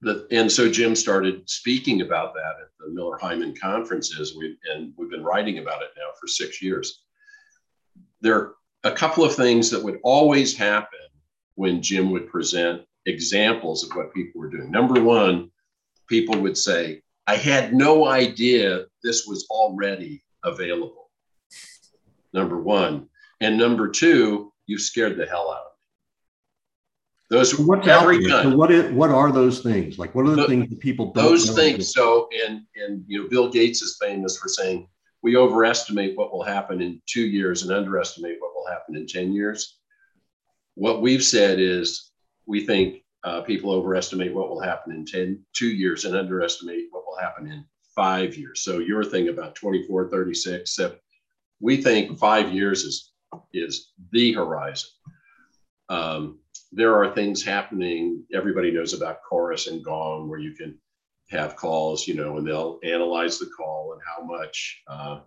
the, 0.00 0.26
and 0.30 0.50
so 0.50 0.70
Jim 0.70 0.94
started 0.94 1.48
speaking 1.50 2.00
about 2.00 2.32
that 2.34 2.54
at 2.60 2.68
the 2.78 2.92
Miller 2.92 3.18
Heiman 3.20 3.58
conferences, 3.58 4.36
we, 4.36 4.56
and 4.72 4.92
we've 4.96 5.10
been 5.10 5.24
writing 5.24 5.58
about 5.58 5.82
it 5.82 5.90
now 5.96 6.10
for 6.18 6.26
six 6.26 6.62
years. 6.62 7.02
There 8.20 8.36
are 8.36 8.54
a 8.84 8.92
couple 8.92 9.24
of 9.24 9.34
things 9.34 9.68
that 9.70 9.82
would 9.82 9.98
always 10.02 10.56
happen 10.56 10.99
when 11.60 11.82
Jim 11.82 12.10
would 12.10 12.26
present 12.26 12.80
examples 13.04 13.84
of 13.84 13.94
what 13.94 14.14
people 14.14 14.40
were 14.40 14.48
doing. 14.48 14.70
Number 14.70 14.98
one, 14.98 15.50
people 16.08 16.40
would 16.40 16.56
say, 16.56 17.02
I 17.26 17.36
had 17.36 17.74
no 17.74 18.06
idea 18.06 18.86
this 19.04 19.26
was 19.26 19.46
already 19.50 20.24
available. 20.42 21.10
Number 22.32 22.58
one. 22.58 23.08
And 23.42 23.58
number 23.58 23.88
two, 23.88 24.54
you 24.68 24.78
scared 24.78 25.18
the 25.18 25.26
hell 25.26 25.50
out 25.50 25.66
of 25.66 25.72
me. 27.30 27.36
Those 27.36 27.58
what's 27.58 27.86
every. 27.86 28.24
So 28.24 28.56
what 28.56 28.70
is 28.70 28.90
what 28.92 29.10
are 29.10 29.30
those 29.30 29.60
things? 29.60 29.98
Like 29.98 30.14
what 30.14 30.24
are 30.24 30.30
the, 30.30 30.36
the 30.36 30.46
things 30.46 30.70
that 30.70 30.80
people 30.80 31.12
those 31.12 31.54
things? 31.54 31.92
So 31.92 32.26
and 32.42 32.62
and 32.74 33.04
you 33.06 33.22
know, 33.22 33.28
Bill 33.28 33.50
Gates 33.50 33.82
is 33.82 33.98
famous 34.00 34.38
for 34.38 34.48
saying 34.48 34.88
we 35.22 35.36
overestimate 35.36 36.16
what 36.16 36.32
will 36.32 36.42
happen 36.42 36.80
in 36.80 37.02
two 37.04 37.26
years 37.26 37.62
and 37.62 37.70
underestimate 37.70 38.38
what 38.40 38.54
will 38.54 38.66
happen 38.66 38.96
in 38.96 39.06
10 39.06 39.34
years 39.34 39.79
what 40.80 41.02
we've 41.02 41.22
said 41.22 41.60
is 41.60 42.10
we 42.46 42.64
think 42.64 43.02
uh, 43.22 43.42
people 43.42 43.70
overestimate 43.70 44.32
what 44.32 44.48
will 44.48 44.62
happen 44.62 44.94
in 44.94 45.04
10, 45.04 45.44
two 45.52 45.68
years 45.68 46.06
and 46.06 46.16
underestimate 46.16 46.86
what 46.90 47.04
will 47.06 47.18
happen 47.18 47.52
in 47.52 47.66
five 47.94 48.34
years. 48.34 48.62
So 48.62 48.78
your 48.78 49.04
thing 49.04 49.28
about 49.28 49.54
24, 49.54 50.08
36, 50.08 50.74
so 50.74 50.94
we 51.60 51.82
think 51.82 52.18
five 52.18 52.50
years 52.50 52.84
is, 52.84 53.12
is 53.52 53.92
the 54.10 54.32
horizon. 54.32 54.88
Um, 55.90 56.38
there 56.72 56.94
are 56.94 57.14
things 57.14 57.44
happening. 57.44 58.24
Everybody 58.32 58.70
knows 58.70 58.94
about 58.94 59.22
Chorus 59.22 59.66
and 59.66 59.84
Gong, 59.84 60.30
where 60.30 60.38
you 60.38 60.52
can 60.54 60.78
have 61.28 61.56
calls, 61.56 62.08
you 62.08 62.14
know, 62.14 62.38
and 62.38 62.46
they'll 62.46 62.80
analyze 62.84 63.38
the 63.38 63.50
call 63.54 63.92
and 63.92 64.00
how 64.08 64.24
much 64.24 64.80
uh, 64.88 65.20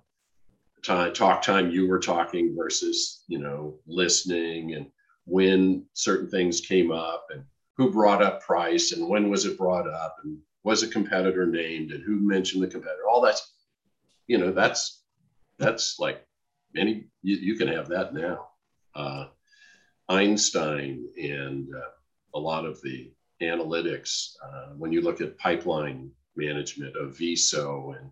time, 0.83 1.13
talk 1.13 1.43
time 1.43 1.69
you 1.69 1.87
were 1.87 1.99
talking 1.99 2.55
versus, 2.57 3.23
you 3.27 3.37
know, 3.37 3.77
listening 3.85 4.73
and 4.73 4.87
when 5.25 5.85
certain 5.93 6.29
things 6.29 6.61
came 6.61 6.91
up 6.91 7.27
and 7.33 7.43
who 7.77 7.91
brought 7.91 8.21
up 8.21 8.41
price 8.41 8.91
and 8.91 9.07
when 9.07 9.29
was 9.29 9.45
it 9.45 9.57
brought 9.57 9.87
up 9.87 10.17
and 10.23 10.37
was 10.63 10.83
a 10.83 10.87
competitor 10.87 11.45
named 11.45 11.91
and 11.91 12.03
who 12.03 12.15
mentioned 12.19 12.63
the 12.63 12.67
competitor 12.67 13.07
all 13.09 13.21
that's 13.21 13.53
you 14.27 14.37
know 14.37 14.51
that's 14.51 15.03
that's 15.57 15.99
like 15.99 16.25
any 16.75 17.05
you, 17.21 17.37
you 17.37 17.55
can 17.55 17.67
have 17.67 17.87
that 17.87 18.13
now. 18.13 18.47
Uh, 18.95 19.27
einstein 20.09 21.07
and 21.21 21.67
uh, 21.73 21.89
a 22.35 22.39
lot 22.39 22.65
of 22.65 22.79
the 22.81 23.11
analytics 23.41 24.35
uh, 24.43 24.73
when 24.77 24.91
you 24.91 25.01
look 25.01 25.21
at 25.21 25.37
pipeline 25.37 26.11
management 26.35 26.95
of 26.97 27.17
viso 27.17 27.95
and 27.97 28.09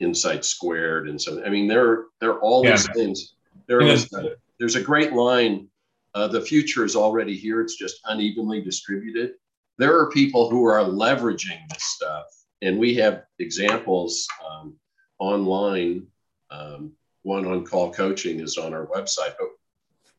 insight 0.00 0.44
squared 0.44 1.08
and 1.08 1.20
so 1.20 1.42
i 1.44 1.48
mean 1.48 1.66
there 1.66 2.04
there 2.20 2.30
are 2.30 2.40
all 2.40 2.64
yeah. 2.64 2.72
these 2.72 2.88
things. 2.94 3.32
There 3.66 3.80
is. 3.80 4.08
there's 4.58 4.76
a 4.76 4.80
great 4.80 5.12
line 5.12 5.68
Uh, 6.16 6.26
the 6.26 6.40
future 6.40 6.82
is 6.82 6.96
already 6.96 7.36
here. 7.36 7.60
It's 7.60 7.76
just 7.76 8.00
unevenly 8.06 8.62
distributed. 8.62 9.34
There 9.76 9.98
are 9.98 10.10
people 10.10 10.48
who 10.48 10.64
are 10.64 10.82
leveraging 10.82 11.68
this 11.68 11.84
stuff, 11.84 12.24
and 12.62 12.78
we 12.78 12.94
have 12.94 13.24
examples 13.38 14.26
um, 14.48 14.78
online. 15.18 16.06
Um, 16.50 16.92
one 17.22 17.44
on 17.46 17.66
call 17.66 17.92
coaching 17.92 18.40
is 18.40 18.56
on 18.56 18.72
our 18.72 18.86
website, 18.86 19.34
but 19.38 19.48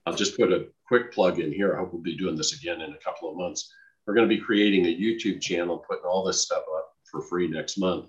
I'll 0.06 0.14
just 0.14 0.38
put 0.38 0.54
a 0.54 0.68
quick 0.88 1.12
plug 1.12 1.40
in 1.40 1.52
here. 1.52 1.74
I 1.74 1.80
hope 1.80 1.94
we'll 1.94 2.04
be 2.04 2.16
doing 2.16 2.36
this 2.36 2.54
again 2.54 2.82
in 2.82 2.94
a 2.94 2.98
couple 2.98 3.32
of 3.32 3.36
months. 3.36 3.74
We're 4.06 4.14
going 4.14 4.30
to 4.30 4.36
be 4.36 4.42
creating 4.42 4.86
a 4.86 4.96
YouTube 4.96 5.42
channel, 5.42 5.84
putting 5.90 6.06
all 6.06 6.24
this 6.24 6.44
stuff 6.44 6.64
up 6.78 6.94
for 7.10 7.24
free 7.24 7.48
next 7.48 7.80
month 7.80 8.06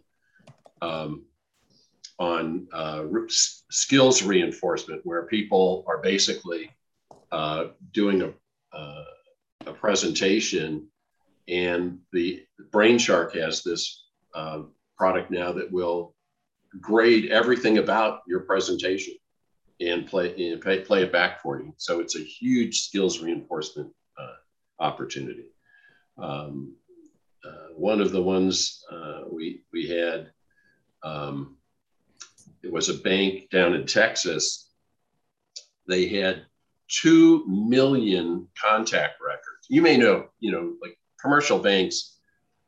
um, 0.83 1.24
on 2.18 2.68
uh, 2.70 3.05
skills 3.31 4.22
reinforcement, 4.22 5.01
where 5.05 5.24
people 5.24 5.85
are 5.88 6.03
basically 6.03 6.70
uh, 7.30 7.66
doing 7.92 8.22
a, 8.22 8.32
uh, 8.76 9.04
a 9.66 9.72
presentation, 9.72 10.88
and 11.46 11.98
the 12.12 12.44
Brainshark 12.70 13.34
has 13.34 13.62
this 13.62 14.06
uh, 14.34 14.62
product 14.96 15.30
now 15.30 15.52
that 15.52 15.70
will 15.70 16.14
grade 16.80 17.30
everything 17.30 17.78
about 17.78 18.20
your 18.26 18.40
presentation 18.40 19.14
and 19.80 20.06
play, 20.06 20.52
and 20.52 20.60
play, 20.60 20.80
play 20.80 21.02
it 21.02 21.12
back 21.12 21.40
for 21.40 21.60
you. 21.60 21.72
So 21.76 22.00
it's 22.00 22.16
a 22.16 22.22
huge 22.22 22.82
skills 22.82 23.20
reinforcement 23.20 23.92
uh, 24.18 24.82
opportunity. 24.84 25.52
Um, 26.18 26.74
uh, 27.44 27.68
one 27.76 28.00
of 28.00 28.10
the 28.10 28.22
ones 28.22 28.84
we, 29.30 29.62
we 29.72 29.88
had, 29.88 30.30
um, 31.02 31.56
it 32.62 32.72
was 32.72 32.88
a 32.88 32.94
bank 32.94 33.50
down 33.50 33.74
in 33.74 33.86
Texas. 33.86 34.70
They 35.86 36.08
had 36.08 36.47
2 36.88 37.44
million 37.46 38.48
contact 38.61 39.14
records. 39.24 39.66
You 39.68 39.83
may 39.83 39.96
know, 39.96 40.29
you 40.40 40.53
know, 40.53 40.74
like 40.81 40.98
commercial 41.20 41.59
banks 41.59 42.18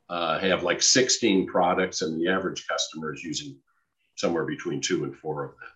uh, 0.09 0.39
have 0.39 0.63
like 0.63 0.81
16 0.81 1.47
products 1.47 2.01
and 2.01 2.19
the 2.19 2.29
average 2.29 2.67
customer 2.67 3.13
is 3.13 3.23
using 3.23 3.57
somewhere 4.15 4.45
between 4.45 4.81
two 4.81 5.03
and 5.03 5.15
four 5.15 5.45
of 5.45 5.51
them. 5.51 5.69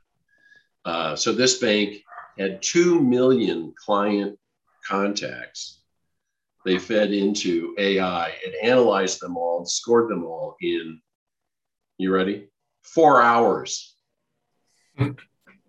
Uh, 0.86 1.16
so 1.16 1.32
this 1.32 1.58
bank 1.60 2.04
had 2.38 2.62
2 2.62 3.02
million 3.02 3.74
client 3.84 4.38
contacts. 4.86 5.82
They 6.66 6.78
fed 6.78 7.12
into 7.12 7.76
AI 7.78 8.34
and 8.46 8.56
analyzed 8.62 9.22
them 9.22 9.38
all 9.38 9.60
and 9.60 9.70
scored 9.70 10.10
them 10.10 10.26
all 10.26 10.56
in, 10.62 11.00
you 11.98 12.14
ready? 12.14 12.50
Four 12.84 13.22
hours. 13.22 13.96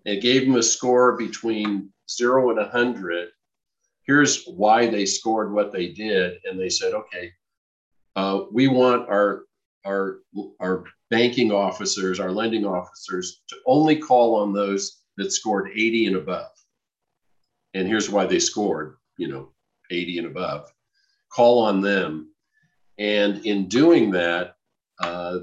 it 0.04 0.22
gave 0.22 0.46
them 0.46 0.56
a 0.56 0.62
score 0.62 1.16
between 1.16 1.92
zero 2.10 2.50
and 2.50 2.58
100. 2.58 3.28
Here's 4.02 4.44
why 4.44 4.86
they 4.86 5.06
scored 5.06 5.52
what 5.52 5.72
they 5.72 5.88
did. 5.88 6.38
And 6.44 6.58
they 6.58 6.68
said, 6.68 6.94
okay, 6.94 7.32
uh, 8.14 8.44
we 8.52 8.68
want 8.68 9.08
our, 9.08 9.42
our, 9.84 10.18
our 10.60 10.84
banking 11.10 11.52
officers, 11.52 12.20
our 12.20 12.30
lending 12.30 12.64
officers 12.64 13.42
to 13.48 13.56
only 13.66 13.96
call 13.96 14.36
on 14.36 14.52
those 14.52 15.02
that 15.16 15.32
scored 15.32 15.70
80 15.70 16.06
and 16.06 16.16
above. 16.16 16.50
And 17.74 17.86
here's 17.86 18.10
why 18.10 18.26
they 18.26 18.38
scored, 18.38 18.96
you 19.18 19.28
know, 19.28 19.50
80 19.90 20.18
and 20.18 20.26
above. 20.28 20.72
Call 21.30 21.62
on 21.62 21.80
them. 21.80 22.32
And 22.98 23.44
in 23.44 23.68
doing 23.68 24.10
that, 24.12 24.56
uh, 25.00 25.38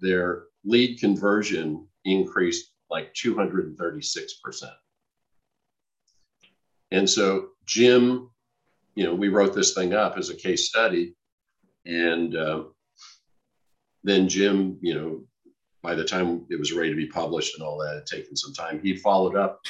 their 0.00 0.44
lead 0.64 1.00
conversion 1.00 1.86
increased 2.04 2.72
like 2.90 3.14
236%. 3.14 4.70
And 6.90 7.08
so, 7.08 7.48
Jim, 7.66 8.30
you 8.94 9.04
know, 9.04 9.14
we 9.14 9.28
wrote 9.28 9.54
this 9.54 9.74
thing 9.74 9.94
up 9.94 10.16
as 10.16 10.30
a 10.30 10.34
case 10.34 10.68
study. 10.68 11.14
And 11.86 12.34
uh, 12.34 12.64
then 14.04 14.28
Jim, 14.28 14.78
you 14.80 14.94
know, 14.94 15.24
by 15.82 15.94
the 15.94 16.04
time 16.04 16.44
it 16.50 16.58
was 16.58 16.72
ready 16.72 16.90
to 16.90 16.96
be 16.96 17.06
published 17.06 17.54
and 17.54 17.62
all 17.66 17.78
that, 17.78 17.94
had 17.94 18.06
taken 18.06 18.36
some 18.36 18.52
time. 18.52 18.80
He 18.82 18.96
followed 18.96 19.36
up. 19.36 19.60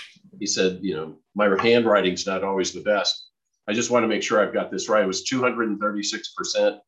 He 0.40 0.46
said, 0.46 0.78
you 0.82 0.96
know, 0.96 1.16
my 1.34 1.48
handwriting's 1.60 2.26
not 2.26 2.44
always 2.44 2.72
the 2.72 2.80
best. 2.80 3.28
I 3.68 3.74
just 3.74 3.90
want 3.90 4.04
to 4.04 4.08
make 4.08 4.22
sure 4.22 4.40
I've 4.40 4.54
got 4.54 4.70
this 4.70 4.88
right. 4.88 5.04
It 5.04 5.06
was 5.06 5.28
236%. 5.28 6.78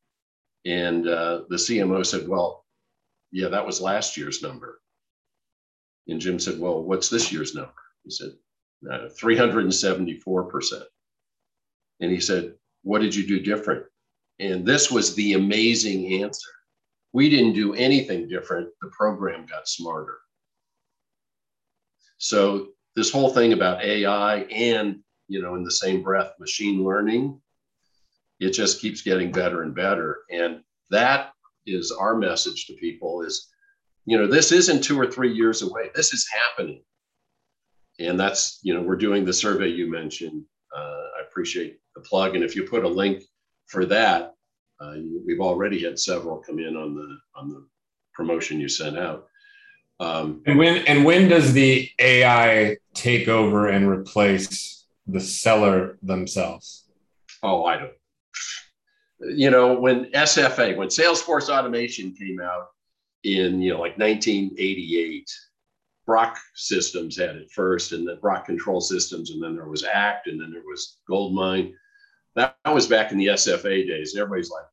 And 0.64 1.08
uh, 1.08 1.42
the 1.48 1.56
CMO 1.56 2.04
said, 2.04 2.26
well, 2.26 2.64
yeah, 3.32 3.48
that 3.48 3.64
was 3.64 3.80
last 3.80 4.16
year's 4.16 4.42
number. 4.42 4.80
And 6.08 6.20
Jim 6.20 6.38
said, 6.38 6.58
well, 6.58 6.82
what's 6.82 7.08
this 7.08 7.30
year's 7.30 7.54
number? 7.54 7.72
He 8.04 8.10
said, 8.10 8.32
uh, 8.90 9.08
374%. 9.20 10.82
And 12.00 12.10
he 12.10 12.20
said, 12.20 12.54
what 12.82 13.00
did 13.00 13.14
you 13.14 13.26
do 13.26 13.40
different? 13.40 13.84
And 14.38 14.64
this 14.64 14.90
was 14.90 15.14
the 15.14 15.34
amazing 15.34 16.22
answer 16.22 16.48
we 17.12 17.28
didn't 17.28 17.54
do 17.54 17.74
anything 17.74 18.28
different. 18.28 18.68
The 18.80 18.88
program 18.88 19.46
got 19.46 19.68
smarter. 19.68 20.18
So 22.18 22.68
this 22.96 23.10
whole 23.10 23.30
thing 23.30 23.52
about 23.52 23.82
AI 23.82 24.40
and, 24.44 25.00
you 25.28 25.42
know, 25.42 25.54
in 25.54 25.64
the 25.64 25.70
same 25.70 26.02
breath, 26.02 26.32
machine 26.38 26.84
learning, 26.84 27.40
it 28.38 28.50
just 28.50 28.80
keeps 28.80 29.02
getting 29.02 29.32
better 29.32 29.62
and 29.62 29.74
better. 29.74 30.20
And 30.30 30.60
that 30.90 31.32
is 31.66 31.90
our 31.90 32.16
message 32.16 32.66
to 32.66 32.74
people 32.74 33.22
is, 33.22 33.48
you 34.06 34.16
know, 34.16 34.26
this 34.26 34.52
isn't 34.52 34.82
two 34.82 34.98
or 34.98 35.06
three 35.06 35.32
years 35.32 35.62
away. 35.62 35.90
This 35.94 36.12
is 36.12 36.28
happening. 36.32 36.82
And 38.00 38.18
that's, 38.18 38.58
you 38.62 38.74
know, 38.74 38.80
we're 38.80 38.96
doing 38.96 39.24
the 39.24 39.32
survey 39.32 39.68
you 39.68 39.90
mentioned. 39.90 40.44
Uh, 40.74 41.02
I 41.18 41.22
appreciate 41.28 41.78
the 41.94 42.00
plug. 42.00 42.34
And 42.34 42.44
if 42.44 42.56
you 42.56 42.64
put 42.64 42.84
a 42.84 42.88
link 42.88 43.22
for 43.66 43.84
that, 43.86 44.34
uh, 44.80 44.94
we've 45.26 45.40
already 45.40 45.82
had 45.82 45.98
several 45.98 46.38
come 46.38 46.58
in 46.58 46.76
on 46.76 46.94
the 46.94 47.18
on 47.34 47.50
the 47.50 47.66
promotion 48.14 48.60
you 48.60 48.68
sent 48.68 48.98
out. 48.98 49.26
Um, 50.00 50.42
and 50.46 50.58
when 50.58 50.78
and 50.86 51.04
when 51.04 51.28
does 51.28 51.52
the 51.52 51.90
AI 51.98 52.78
take 52.94 53.28
over 53.28 53.68
and 53.68 53.86
replace 53.86 54.86
the 55.06 55.20
seller 55.20 55.98
themselves? 56.02 56.88
Oh, 57.42 57.64
I 57.64 57.76
don't. 57.76 57.92
You 59.36 59.50
know, 59.50 59.78
when 59.78 60.06
SFA, 60.12 60.76
when 60.76 60.88
Salesforce 60.88 61.50
Automation 61.50 62.14
came 62.14 62.40
out 62.40 62.68
in 63.22 63.60
you 63.60 63.74
know 63.74 63.80
like 63.80 63.98
1988, 63.98 65.30
Brock 66.10 66.40
Systems 66.56 67.16
had 67.16 67.36
it 67.36 67.52
first, 67.52 67.92
and 67.92 68.04
then 68.04 68.18
Brock 68.20 68.44
Control 68.44 68.80
Systems, 68.80 69.30
and 69.30 69.40
then 69.40 69.54
there 69.54 69.68
was 69.68 69.84
ACT, 69.84 70.26
and 70.26 70.40
then 70.40 70.50
there 70.50 70.64
was 70.68 70.96
Goldmine. 71.08 71.72
That, 72.34 72.56
was 72.66 72.88
back 72.88 73.12
in 73.12 73.18
the 73.18 73.28
SFA 73.28 73.86
days. 73.86 74.12
and 74.12 74.20
Everybody's 74.20 74.50
like, 74.50 74.64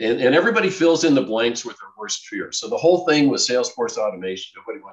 and, 0.00 0.20
and 0.20 0.34
everybody 0.34 0.68
fills 0.68 1.04
in 1.04 1.14
the 1.14 1.22
blanks 1.22 1.64
with 1.64 1.78
their 1.78 1.88
worst 1.98 2.26
fear. 2.26 2.52
So 2.52 2.68
the 2.68 2.76
whole 2.76 3.06
thing 3.06 3.30
with 3.30 3.40
Salesforce 3.40 3.96
automation, 3.96 4.60
nobody 4.60 4.84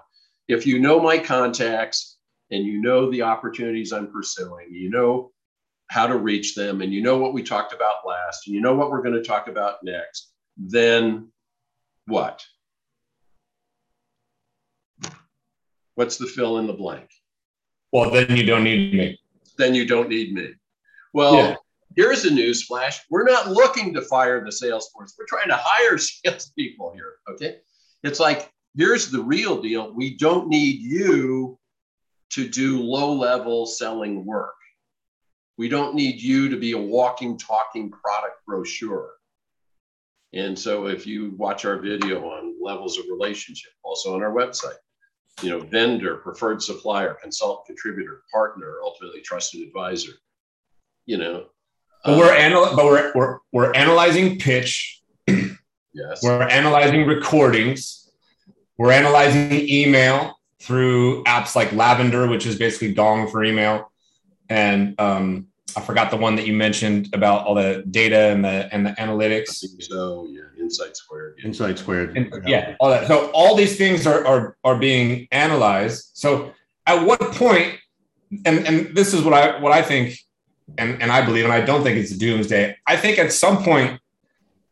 if 0.48 0.66
you 0.66 0.80
know 0.80 1.02
my 1.02 1.18
contacts 1.18 2.20
and 2.52 2.66
you 2.66 2.82
know 2.82 3.12
the 3.12 3.24
opportunities 3.24 3.92
I'm 3.92 4.14
pursuing, 4.14 4.68
you 4.72 4.90
know 4.90 5.34
how 5.88 6.08
to 6.08 6.16
reach 6.16 6.56
them, 6.56 6.80
and 6.80 6.94
you 6.94 7.02
know 7.02 7.18
what 7.18 7.34
we 7.34 7.44
talked 7.44 7.74
about 7.74 8.08
last, 8.08 8.48
and 8.48 8.56
you 8.56 8.62
know 8.62 8.76
what 8.76 8.92
we're 8.92 9.04
going 9.04 9.22
to 9.22 9.28
talk 9.28 9.50
about 9.50 9.84
next, 9.84 10.32
then 10.56 11.34
what? 12.06 12.46
What's 16.02 16.18
the 16.18 16.26
fill 16.26 16.58
in 16.58 16.66
the 16.66 16.74
blank? 16.74 17.08
Well, 17.92 18.10
then 18.10 18.36
you 18.36 18.44
don't 18.44 18.64
need 18.64 18.94
me. 18.94 19.20
Then 19.58 19.76
you 19.76 19.86
don't 19.86 20.10
need 20.10 20.34
me. 20.34 20.50
Well, 21.14 21.36
yeah 21.36 21.56
here's 21.96 22.26
a 22.26 22.34
news 22.34 22.64
flash. 22.64 23.02
We're 23.10 23.24
not 23.24 23.50
looking 23.50 23.94
to 23.94 24.02
fire 24.02 24.44
the 24.44 24.52
sales 24.52 24.90
force. 24.90 25.16
We're 25.18 25.26
trying 25.26 25.50
to 25.50 25.60
hire 25.60 25.98
salespeople 26.26 26.94
here. 26.94 27.16
Okay. 27.30 27.58
It's 28.04 28.20
like, 28.20 28.52
here's 28.76 29.12
the 29.12 29.22
real 29.22 29.62
deal. 29.62 29.94
We 29.94 30.18
don't 30.18 30.48
need 30.48 30.80
you 30.80 31.60
to 32.32 32.48
do 32.48 32.82
low 32.82 33.14
level 33.14 33.66
selling 33.66 34.26
work. 34.26 34.56
We 35.58 35.70
don't 35.70 35.96
need 35.96 36.22
you 36.22 36.50
to 36.50 36.58
be 36.58 36.72
a 36.72 36.78
walking, 36.78 37.38
talking 37.38 37.92
product 37.92 38.38
brochure. 38.48 39.12
And 40.34 40.58
so 40.58 40.88
if 40.88 41.06
you 41.06 41.36
watch 41.38 41.66
our 41.66 41.78
video 41.78 42.24
on 42.30 42.56
levels 42.64 42.98
of 42.98 43.06
relationship, 43.12 43.72
also 43.84 44.16
on 44.16 44.24
our 44.24 44.32
website, 44.32 44.78
you 45.42 45.50
know, 45.50 45.60
vendor, 45.60 46.18
preferred 46.18 46.62
supplier, 46.62 47.16
consultant, 47.16 47.66
contributor, 47.68 48.24
partner, 48.32 48.76
ultimately 48.84 49.22
trusted 49.22 49.62
advisor, 49.62 50.12
you 51.06 51.18
know, 51.18 51.46
but 52.04 52.18
we're 52.18 52.36
anal- 52.36 52.76
but 52.76 52.86
we're, 52.86 53.12
we're 53.14 53.38
we're 53.52 53.74
analyzing 53.74 54.40
pitch. 54.40 55.02
yes. 55.28 56.24
We're 56.24 56.44
analyzing 56.44 57.06
recordings. 57.06 58.10
We're 58.78 58.92
analyzing 58.92 59.68
email 59.70 60.40
through 60.60 61.24
apps 61.26 61.56
like 61.56 61.72
Lavender, 61.74 62.28
which 62.28 62.46
is 62.46 62.58
basically 62.58 62.94
Gong 62.94 63.30
for 63.30 63.44
email, 63.44 63.92
and 64.50 65.00
um, 65.00 65.48
I 65.76 65.82
forgot 65.82 66.10
the 66.10 66.18
one 66.18 66.36
that 66.36 66.48
you 66.48 66.54
mentioned 66.54 67.10
about 67.14 67.46
all 67.46 67.56
the 67.56 67.84
data 67.90 68.32
and 68.32 68.44
the 68.44 68.70
and 68.72 68.86
the 68.86 68.92
analytics. 68.92 69.64
So 69.82 70.28
yeah, 70.30 70.42
Insight 70.72 70.98
Squared. 70.98 71.36
Yeah. 71.38 71.48
Insight 71.48 71.80
Squared. 71.80 72.18
And, 72.18 72.48
yeah, 72.48 72.76
all 72.80 72.90
that. 72.90 73.08
So 73.08 73.30
all 73.32 73.56
these 73.56 73.78
things 73.78 74.08
are 74.08 74.26
are 74.26 74.58
are 74.64 74.78
being 74.78 75.28
analyzed. 75.32 76.12
So 76.14 76.54
at 76.88 77.06
what 77.06 77.20
point, 77.34 77.78
and 78.46 78.66
and 78.68 78.96
this 78.96 79.14
is 79.14 79.24
what 79.24 79.34
I 79.34 79.60
what 79.60 79.72
I 79.72 79.82
think 79.82 80.18
and, 80.78 81.02
and 81.02 81.12
I 81.12 81.26
believe, 81.26 81.44
and 81.44 81.54
I 81.54 81.62
don't 81.62 81.84
think 81.84 81.98
it's 81.98 82.12
a 82.12 82.18
doomsday. 82.18 82.78
I 82.88 82.98
think 82.98 83.20
at 83.20 83.32
some 83.32 83.64
point 83.64 84.00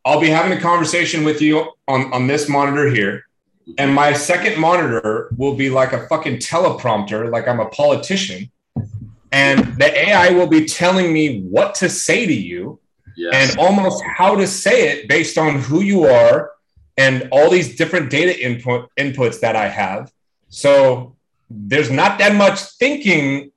I'll 0.04 0.20
be 0.20 0.28
having 0.28 0.56
a 0.56 0.60
conversation 0.60 1.24
with 1.24 1.42
you 1.42 1.72
on, 1.86 2.12
on 2.12 2.26
this 2.26 2.48
monitor 2.48 2.88
here. 2.88 3.24
And 3.78 3.94
my 3.94 4.12
second 4.12 4.58
monitor 4.58 5.30
will 5.36 5.54
be 5.54 5.70
like 5.70 5.92
a 5.92 6.06
fucking 6.08 6.38
teleprompter, 6.38 7.30
like 7.30 7.46
I'm 7.46 7.60
a 7.60 7.68
politician. 7.68 8.50
And 9.32 9.78
the 9.78 10.08
AI 10.08 10.30
will 10.30 10.48
be 10.48 10.64
telling 10.64 11.12
me 11.12 11.42
what 11.42 11.74
to 11.76 11.88
say 11.88 12.26
to 12.26 12.34
you 12.34 12.80
yes. 13.20 13.50
and 13.50 13.58
almost 13.58 14.02
how 14.04 14.34
to 14.34 14.46
say 14.46 14.88
it 14.88 15.08
based 15.08 15.36
on 15.38 15.58
who 15.58 15.82
you 15.82 16.04
are 16.04 16.52
and 16.96 17.28
all 17.30 17.50
these 17.50 17.76
different 17.76 18.10
data 18.10 18.38
input 18.38 18.90
inputs 18.98 19.40
that 19.40 19.56
I 19.56 19.68
have. 19.68 20.12
So 20.48 21.16
there's 21.48 21.90
not 21.90 22.18
that 22.18 22.34
much 22.34 22.60
thinking 22.78 23.52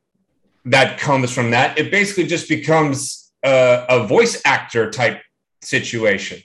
that 0.66 1.00
comes 1.00 1.32
from 1.32 1.52
that. 1.52 1.78
It 1.78 1.92
basically 1.92 2.28
just 2.28 2.48
becomes 2.48 3.32
a, 3.44 3.86
a 3.90 4.08
voice 4.08 4.42
actor 4.46 4.90
type 4.90 5.22
situation. 5.62 6.42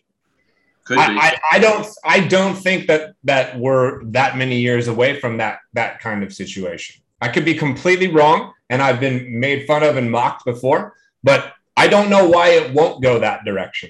I, 0.90 1.38
I, 1.52 1.56
I, 1.56 1.58
don't 1.58 1.86
I 2.02 2.20
don't 2.20 2.54
think 2.54 2.86
that 2.86 3.14
that 3.24 3.58
we're 3.58 4.02
that 4.04 4.38
many 4.38 4.58
years 4.58 4.88
away 4.88 5.20
from 5.20 5.36
that 5.36 5.58
that 5.74 6.00
kind 6.00 6.22
of 6.22 6.32
situation. 6.32 7.02
I 7.20 7.28
could 7.28 7.44
be 7.44 7.54
completely 7.54 8.08
wrong, 8.08 8.54
and 8.70 8.80
I've 8.80 8.98
been 8.98 9.38
made 9.38 9.66
fun 9.66 9.82
of 9.82 9.98
and 9.98 10.10
mocked 10.10 10.46
before, 10.46 10.94
but 11.22 11.52
I 11.78 11.86
don't 11.86 12.10
know 12.10 12.28
why 12.28 12.48
it 12.48 12.74
won't 12.74 13.00
go 13.00 13.20
that 13.20 13.44
direction. 13.44 13.88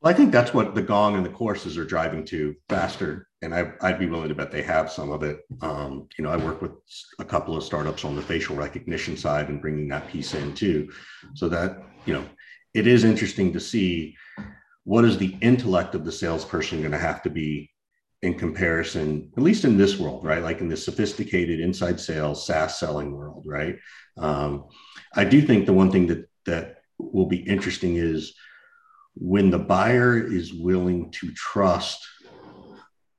Well, 0.00 0.10
I 0.10 0.16
think 0.16 0.32
that's 0.32 0.54
what 0.54 0.74
the 0.74 0.80
Gong 0.80 1.14
and 1.14 1.26
the 1.26 1.28
Choruses 1.30 1.76
are 1.76 1.84
driving 1.84 2.24
to 2.26 2.56
faster, 2.70 3.28
and 3.42 3.54
I, 3.54 3.74
would 3.82 3.98
be 3.98 4.06
willing 4.06 4.30
to 4.30 4.34
bet 4.34 4.50
they 4.50 4.62
have 4.62 4.90
some 4.90 5.10
of 5.10 5.22
it. 5.22 5.40
Um, 5.60 6.08
you 6.16 6.24
know, 6.24 6.30
I 6.30 6.38
work 6.38 6.62
with 6.62 6.72
a 7.18 7.24
couple 7.24 7.54
of 7.54 7.64
startups 7.64 8.02
on 8.06 8.16
the 8.16 8.22
facial 8.22 8.56
recognition 8.56 9.14
side 9.14 9.50
and 9.50 9.60
bringing 9.60 9.88
that 9.88 10.08
piece 10.08 10.32
in 10.32 10.54
too, 10.54 10.90
so 11.34 11.50
that 11.50 11.82
you 12.06 12.14
know, 12.14 12.24
it 12.72 12.86
is 12.86 13.04
interesting 13.04 13.52
to 13.52 13.60
see 13.60 14.16
what 14.84 15.04
is 15.04 15.18
the 15.18 15.36
intellect 15.42 15.94
of 15.94 16.06
the 16.06 16.12
salesperson 16.12 16.80
going 16.80 16.92
to 16.92 16.98
have 16.98 17.22
to 17.24 17.30
be 17.30 17.70
in 18.22 18.38
comparison, 18.38 19.30
at 19.36 19.42
least 19.42 19.66
in 19.66 19.76
this 19.76 19.98
world, 19.98 20.24
right? 20.24 20.42
Like 20.42 20.62
in 20.62 20.68
the 20.70 20.78
sophisticated 20.78 21.60
inside 21.60 22.00
sales, 22.00 22.46
SaaS 22.46 22.78
selling 22.78 23.12
world, 23.12 23.44
right? 23.46 23.76
Um, 24.16 24.68
I 25.14 25.24
do 25.24 25.42
think 25.42 25.66
the 25.66 25.74
one 25.74 25.92
thing 25.92 26.06
that 26.06 26.29
that 26.50 26.82
will 26.98 27.26
be 27.26 27.38
interesting 27.38 27.96
is 27.96 28.34
when 29.14 29.50
the 29.50 29.58
buyer 29.58 30.16
is 30.16 30.52
willing 30.52 31.10
to 31.12 31.32
trust 31.32 32.06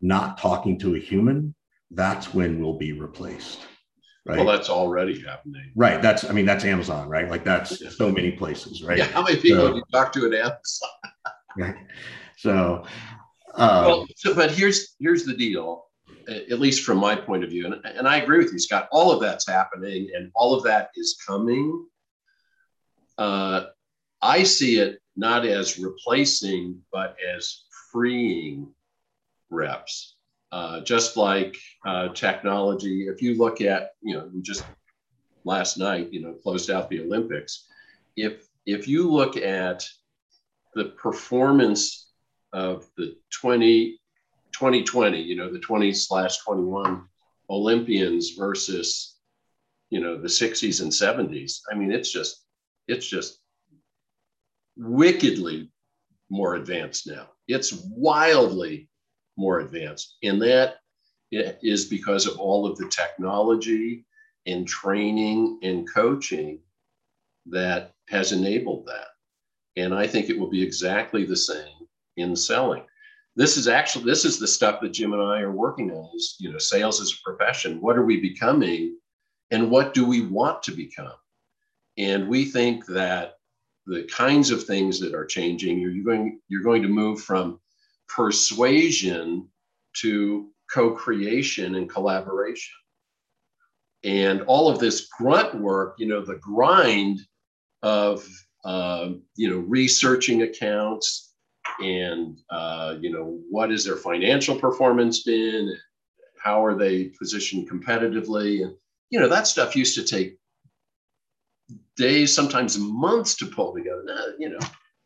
not 0.02 0.38
talking 0.38 0.80
to 0.80 0.96
a 0.96 1.00
human, 1.00 1.54
that's 1.92 2.34
when 2.34 2.62
we'll 2.62 2.78
be 2.78 2.94
replaced. 2.94 3.60
Right. 4.26 4.38
Well, 4.38 4.46
that's 4.46 4.70
already 4.70 5.20
happening. 5.22 5.72
Right. 5.76 6.02
That's, 6.02 6.24
I 6.24 6.32
mean, 6.32 6.46
that's 6.46 6.64
Amazon, 6.64 7.10
right? 7.10 7.30
Like 7.30 7.44
that's 7.44 7.82
yeah. 7.82 7.90
so 7.90 8.12
many 8.12 8.32
places, 8.32 8.84
right? 8.84 8.98
Yeah. 8.98 9.06
How 9.06 9.24
many 9.24 9.38
people 9.38 9.62
so, 9.62 9.68
have 9.68 9.76
you 9.76 9.84
talked 9.92 10.14
to 10.16 10.28
at 10.28 10.34
Amazon? 10.34 10.90
right. 11.58 11.76
So, 12.38 12.86
uh, 13.56 13.84
well, 13.88 14.08
so, 14.16 14.36
but 14.36 14.52
here's, 14.52 14.96
here's 15.00 15.26
the 15.26 15.34
deal, 15.34 15.86
at 16.28 16.60
least 16.60 16.84
from 16.84 17.00
my 17.00 17.16
point 17.16 17.44
of 17.44 17.50
view. 17.50 17.66
And, 17.66 17.84
and 17.84 18.08
I 18.08 18.18
agree 18.18 18.38
with 18.38 18.54
you, 18.54 18.60
Scott, 18.60 18.88
all 18.92 19.12
of 19.12 19.20
that's 19.22 19.48
happening 19.48 20.10
and 20.16 20.32
all 20.36 20.54
of 20.54 20.64
that 20.64 20.92
is 20.96 21.18
coming. 21.28 21.86
Uh, 23.18 23.66
I 24.22 24.44
see 24.44 24.80
it 24.80 25.00
not 25.16 25.46
as 25.46 25.80
replacing, 25.80 26.82
but 26.92 27.16
as 27.36 27.64
freeing 27.92 28.74
reps. 29.50 30.16
Uh, 30.52 30.82
just 30.82 31.16
like 31.16 31.58
uh, 31.86 32.10
technology, 32.10 33.08
if 33.08 33.22
you 33.22 33.38
look 33.38 33.62
at, 33.62 33.92
you 34.02 34.16
know, 34.16 34.30
we 34.34 34.42
just 34.42 34.66
last 35.46 35.78
night, 35.78 36.12
you 36.12 36.22
know, 36.22 36.34
closed 36.34 36.70
out 36.70 36.90
the 36.90 37.02
Olympics. 37.02 37.68
If 38.16 38.48
if 38.66 38.88
you 38.88 39.10
look 39.10 39.38
at 39.38 39.88
the 40.76 40.86
performance 40.86 42.12
of 42.54 42.88
the 42.98 43.16
20, 43.32 44.00
2020, 44.54 45.22
you 45.22 45.36
know, 45.36 45.52
the 45.52 45.60
20 45.60 45.94
slash 45.94 46.38
21 46.40 47.04
Olympians 47.50 48.32
versus, 48.32 49.18
you 49.90 50.00
know, 50.00 50.22
the 50.22 50.28
60s 50.28 50.82
and 50.82 50.92
70s, 50.92 51.62
I 51.72 51.76
mean, 51.76 51.92
it's 51.92 52.12
just, 52.12 52.46
it's 52.88 53.08
just 53.08 53.40
wickedly 54.78 55.72
more 56.30 56.56
advanced 56.56 57.08
now. 57.08 57.28
It's 57.48 57.74
wildly 57.92 58.90
more 59.38 59.60
advanced. 59.60 60.18
And 60.24 60.42
that 60.42 60.78
is 61.32 61.86
because 61.86 62.26
of 62.26 62.40
all 62.40 62.66
of 62.66 62.78
the 62.78 62.88
technology 62.90 64.06
and 64.46 64.68
training 64.68 65.60
and 65.64 65.88
coaching 65.92 66.60
that 67.48 67.94
has 68.10 68.32
enabled 68.32 68.86
that. 68.88 69.08
And 69.78 69.94
I 69.94 70.08
think 70.08 70.30
it 70.30 70.38
will 70.38 70.50
be 70.50 70.62
exactly 70.62 71.26
the 71.26 71.36
same 71.36 71.88
in 72.18 72.36
selling. 72.36 72.84
This 73.36 73.56
is 73.56 73.70
actually 73.70 74.06
this 74.06 74.26
is 74.26 74.40
the 74.40 74.48
stuff 74.48 74.82
that 74.82 74.92
Jim 74.92 75.14
and 75.14 75.22
I 75.22 75.40
are 75.40 75.52
working 75.54 75.92
on 75.92 76.10
is, 76.16 76.36
you 76.40 76.52
know, 76.52 76.58
sales 76.58 77.00
as 77.00 77.14
a 77.14 77.24
profession. 77.24 77.80
What 77.80 77.98
are 77.98 78.06
we 78.06 78.20
becoming 78.20 78.98
and 79.52 79.72
what 79.72 79.94
do 79.94 80.06
we 80.06 80.28
want 80.28 80.62
to 80.64 80.72
become? 80.72 81.14
And 81.98 82.28
we 82.28 82.46
think 82.46 82.86
that 82.88 83.34
the 83.88 84.04
kinds 84.04 84.52
of 84.52 84.64
things 84.64 85.00
that 85.00 85.14
are 85.14 85.26
changing. 85.26 85.80
You're 85.80 86.04
going 86.04 86.40
you're 86.48 86.64
going 86.64 86.82
to 86.84 86.88
move 86.88 87.22
from 87.22 87.60
persuasion 88.08 89.48
to 90.02 90.50
co-creation 90.74 91.76
and 91.76 91.90
collaboration. 91.90 92.74
And 94.04 94.42
all 94.44 94.70
of 94.70 94.80
this 94.80 95.08
grunt 95.18 95.56
work, 95.56 95.96
you 96.00 96.08
know, 96.08 96.24
the 96.24 96.38
grind 96.38 97.20
of 97.84 98.28
uh, 98.64 99.10
you 99.36 99.50
know 99.50 99.58
researching 99.58 100.44
accounts 100.44 101.34
and 101.82 102.40
uh, 102.50 102.96
you 103.00 103.12
know 103.12 103.40
what 103.50 103.72
is 103.72 103.84
their 103.84 103.98
financial 103.98 104.56
performance 104.56 105.24
been, 105.24 105.76
how 106.42 106.64
are 106.64 106.76
they 106.76 107.06
positioned 107.20 107.70
competitively, 107.70 108.64
and 108.64 108.76
you 109.10 109.20
know 109.20 109.28
that 109.28 109.48
stuff 109.48 109.76
used 109.76 109.96
to 109.96 110.04
take 110.04 110.38
days, 111.98 112.34
sometimes 112.34 112.78
months 112.78 113.36
to 113.36 113.46
pull 113.46 113.74
together. 113.74 114.04
You 114.40 114.50
know, 114.50 114.60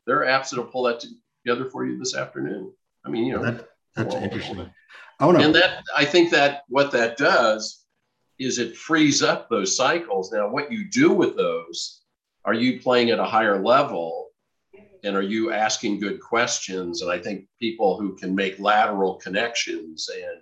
there 0.06 0.22
are 0.22 0.26
apps 0.26 0.50
that'll 0.50 0.66
pull 0.66 0.84
that 0.84 1.04
together 1.46 1.70
for 1.70 1.86
you 1.86 1.98
this 1.98 2.16
afternoon. 2.16 2.72
I 3.06 3.10
mean, 3.10 3.26
you 3.26 3.34
know, 3.34 3.44
that, 3.44 3.70
that's 3.96 4.16
interesting. 4.16 4.70
I 5.20 5.26
want 5.26 5.40
to, 5.40 5.46
and 5.46 5.56
that 5.56 5.84
I 5.96 6.06
think 6.06 6.32
that 6.32 6.64
what 6.68 6.92
that 6.92 7.18
does 7.18 7.86
is 8.38 8.60
it 8.60 8.76
frees 8.76 9.24
up 9.24 9.50
those 9.50 9.76
cycles. 9.76 10.32
Now, 10.32 10.50
what 10.50 10.72
you 10.72 10.90
do 10.90 11.14
with 11.14 11.38
those, 11.38 12.02
are 12.44 12.54
you 12.54 12.82
playing 12.82 13.12
at 13.12 13.20
a 13.20 13.26
higher 13.26 13.62
level? 13.62 14.24
And 15.04 15.16
are 15.16 15.22
you 15.22 15.54
asking 15.54 16.00
good 16.00 16.20
questions? 16.20 17.04
And 17.04 17.12
I 17.12 17.20
think 17.20 17.46
people 17.60 18.00
who 18.00 18.16
can 18.16 18.34
make 18.34 18.58
lateral 18.58 19.16
connections 19.16 20.10
and 20.12 20.42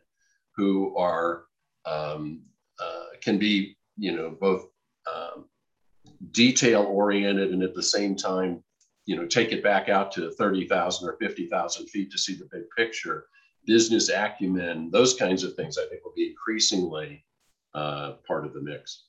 who 0.55 0.95
are 0.95 1.45
um, 1.85 2.43
uh, 2.79 3.07
can 3.21 3.37
be, 3.37 3.75
you 3.97 4.15
know, 4.15 4.29
both 4.39 4.69
um, 5.13 5.45
detail 6.31 6.83
oriented 6.83 7.51
and 7.51 7.63
at 7.63 7.73
the 7.73 7.83
same 7.83 8.15
time, 8.15 8.63
you 9.05 9.15
know, 9.15 9.25
take 9.25 9.51
it 9.51 9.63
back 9.63 9.89
out 9.89 10.11
to 10.13 10.31
30,000 10.31 11.07
or 11.07 11.17
50,000 11.17 11.87
feet 11.87 12.11
to 12.11 12.17
see 12.17 12.35
the 12.35 12.47
big 12.51 12.63
picture. 12.77 13.25
Business 13.65 14.09
acumen, 14.09 14.89
those 14.91 15.15
kinds 15.15 15.43
of 15.43 15.55
things, 15.55 15.77
I 15.77 15.85
think 15.87 16.03
will 16.03 16.13
be 16.15 16.29
increasingly 16.29 17.25
uh, 17.73 18.13
part 18.27 18.45
of 18.45 18.53
the 18.53 18.61
mix. 18.61 19.05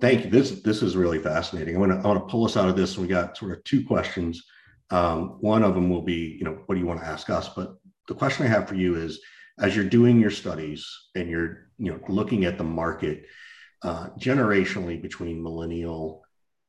Thank 0.00 0.24
you. 0.24 0.30
This 0.30 0.62
this 0.62 0.82
is 0.82 0.96
really 0.96 1.18
fascinating. 1.18 1.76
I 1.76 1.78
want 1.78 1.92
to 1.92 1.98
I 1.98 2.06
want 2.06 2.26
to 2.26 2.30
pull 2.30 2.44
us 2.44 2.56
out 2.56 2.68
of 2.68 2.76
this. 2.76 2.96
We 2.96 3.08
got 3.08 3.36
sort 3.36 3.52
of 3.52 3.64
two 3.64 3.84
questions. 3.84 4.42
Um, 4.90 5.36
one 5.40 5.62
of 5.62 5.74
them 5.74 5.90
will 5.90 6.02
be, 6.02 6.36
you 6.38 6.44
know, 6.44 6.62
what 6.66 6.74
do 6.74 6.80
you 6.80 6.86
want 6.86 7.00
to 7.00 7.06
ask 7.06 7.28
us? 7.28 7.48
But 7.48 7.76
the 8.06 8.14
question 8.14 8.46
I 8.46 8.48
have 8.48 8.68
for 8.68 8.74
you 8.74 8.94
is, 8.94 9.20
as 9.58 9.76
you're 9.76 9.84
doing 9.84 10.18
your 10.18 10.30
studies 10.30 10.88
and 11.14 11.28
you're, 11.28 11.68
you 11.78 11.92
know, 11.92 12.00
looking 12.08 12.44
at 12.44 12.56
the 12.56 12.64
market, 12.64 13.26
uh, 13.82 14.08
generationally 14.18 15.00
between 15.00 15.42
millennial 15.42 16.24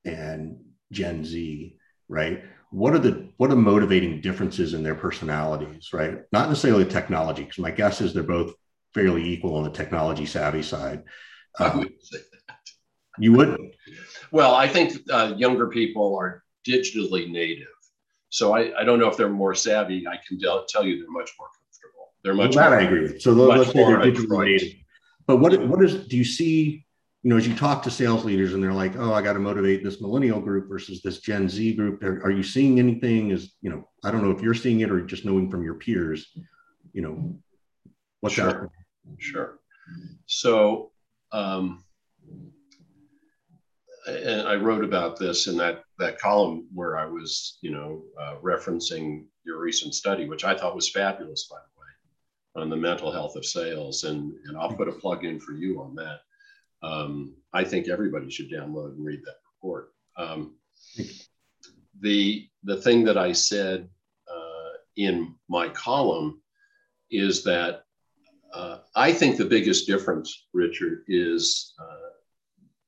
and 0.05 0.59
Gen 0.91 1.25
Z, 1.25 1.77
right? 2.07 2.43
What 2.71 2.93
are 2.93 2.99
the 2.99 3.29
what 3.37 3.51
are 3.51 3.55
motivating 3.55 4.21
differences 4.21 4.73
in 4.73 4.83
their 4.83 4.95
personalities, 4.95 5.89
right? 5.91 6.21
Not 6.31 6.49
necessarily 6.49 6.85
technology, 6.85 7.43
because 7.43 7.59
my 7.59 7.71
guess 7.71 8.01
is 8.01 8.13
they're 8.13 8.23
both 8.23 8.53
fairly 8.93 9.23
equal 9.27 9.55
on 9.55 9.63
the 9.63 9.71
technology 9.71 10.25
savvy 10.25 10.61
side. 10.61 11.03
I 11.57 11.75
wouldn't 11.75 11.85
um, 11.85 11.97
say 12.01 12.19
that. 12.47 12.57
You 13.17 13.33
wouldn't. 13.33 13.75
Well, 14.31 14.53
I 14.53 14.67
think 14.67 14.93
uh, 15.11 15.33
younger 15.35 15.67
people 15.67 16.15
are 16.15 16.43
digitally 16.67 17.29
native. 17.29 17.67
So 18.29 18.53
I, 18.53 18.79
I 18.79 18.83
don't 18.83 18.99
know 18.99 19.07
if 19.07 19.17
they're 19.17 19.29
more 19.29 19.55
savvy. 19.55 20.07
I 20.07 20.19
can 20.27 20.39
tell, 20.39 20.65
tell 20.65 20.85
you 20.85 20.99
they're 20.99 21.09
much 21.09 21.31
more 21.39 21.47
comfortable. 21.47 22.13
They're 22.23 22.35
much 22.35 22.55
well, 22.55 22.69
that 22.69 22.71
more, 22.71 22.79
I 22.79 22.83
agree 22.83 23.01
with. 23.01 23.21
So 23.21 23.31
let's 23.31 23.71
say 23.71 23.83
they're 23.83 23.99
digitally 23.99 24.45
native. 24.45 24.77
But 25.25 25.37
what 25.37 25.59
what 25.67 25.83
is 25.83 26.07
do 26.07 26.17
you 26.17 26.23
see 26.23 26.85
you 27.23 27.29
know, 27.29 27.37
as 27.37 27.47
you 27.47 27.55
talk 27.55 27.83
to 27.83 27.91
sales 27.91 28.23
leaders 28.23 28.53
and 28.53 28.63
they're 28.63 28.73
like, 28.73 28.95
oh, 28.97 29.13
I 29.13 29.21
got 29.21 29.33
to 29.33 29.39
motivate 29.39 29.83
this 29.83 29.99
millennial 29.99 30.39
group 30.39 30.69
versus 30.69 31.01
this 31.01 31.19
Gen 31.19 31.49
Z 31.49 31.73
group, 31.75 32.01
are, 32.01 32.23
are, 32.23 32.31
you 32.31 32.43
seeing 32.43 32.79
anything? 32.79 33.31
Is, 33.31 33.55
you 33.61 33.69
know, 33.69 33.89
I 34.05 34.11
don't 34.11 34.23
know 34.23 34.31
if 34.31 34.41
you're 34.41 34.53
seeing 34.53 34.79
it 34.79 34.89
or 34.89 35.01
just 35.01 35.25
knowing 35.25 35.51
from 35.51 35.63
your 35.63 35.73
peers, 35.73 36.31
you 36.93 37.01
know, 37.01 37.37
what's 38.21 38.35
sure. 38.35 38.71
Sure. 39.17 39.59
So, 40.27 40.91
um, 41.33 41.83
and 44.07 44.47
I 44.47 44.55
wrote 44.55 44.85
about 44.85 45.19
this 45.19 45.47
in 45.47 45.57
that 45.57 45.83
that 45.97 46.19
column 46.19 46.67
where 46.73 46.97
I 46.97 47.05
was, 47.05 47.57
you 47.61 47.71
know, 47.71 48.03
uh, 48.19 48.35
referencing 48.41 49.25
your 49.45 49.59
recent 49.59 49.93
study, 49.93 50.27
which 50.27 50.45
I 50.45 50.55
thought 50.55 50.75
was 50.75 50.89
fabulous, 50.89 51.49
by 51.51 51.57
the 51.57 51.81
way, 52.61 52.63
on 52.63 52.69
the 52.69 52.77
mental 52.77 53.11
health 53.11 53.35
of 53.35 53.45
sales, 53.45 54.05
and 54.05 54.33
and 54.45 54.57
I'll 54.57 54.71
put 54.71 54.87
a 54.87 54.93
plug 54.93 55.25
in 55.25 55.39
for 55.39 55.51
you 55.51 55.81
on 55.81 55.95
that. 55.95 56.21
Um, 56.81 57.35
I 57.53 57.63
think 57.63 57.87
everybody 57.87 58.29
should 58.29 58.51
download 58.51 58.91
and 58.91 59.05
read 59.05 59.21
that 59.25 59.37
report. 59.55 59.91
Um, 60.17 60.55
the 62.01 62.47
the 62.63 62.77
thing 62.77 63.03
that 63.05 63.17
I 63.17 63.31
said 63.31 63.89
uh, 64.29 64.69
in 64.95 65.35
my 65.47 65.69
column 65.69 66.41
is 67.11 67.43
that 67.43 67.83
uh, 68.53 68.79
I 68.95 69.11
think 69.11 69.37
the 69.37 69.45
biggest 69.45 69.87
difference, 69.87 70.47
Richard, 70.53 71.03
is 71.07 71.73
uh, 71.79 72.09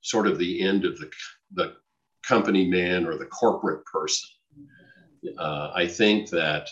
sort 0.02 0.28
of 0.28 0.38
the 0.38 0.62
end 0.62 0.86
of 0.86 0.98
the, 0.98 1.10
the 1.54 1.76
company 2.24 2.68
man 2.68 3.06
or 3.06 3.18
the 3.18 3.26
corporate 3.26 3.86
person. 3.86 4.30
Uh, 5.38 5.72
I 5.76 5.88
think 5.88 6.30
that 6.32 6.68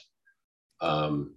um, 0.82 1.36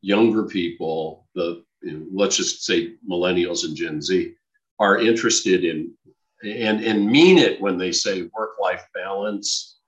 younger 0.00 0.44
people, 0.44 1.26
the 1.34 1.62
you 1.82 1.92
know, 1.92 2.06
let's 2.12 2.36
just 2.36 2.64
say 2.64 2.94
millennials 3.08 3.64
and 3.64 3.76
Gen 3.76 4.00
Z, 4.00 4.34
are 4.82 4.98
interested 4.98 5.64
in 5.64 5.94
and, 6.42 6.82
and 6.82 7.06
mean 7.06 7.38
it 7.38 7.60
when 7.60 7.78
they 7.78 7.92
say 7.92 8.28
work-life 8.36 8.84
balance, 8.92 9.78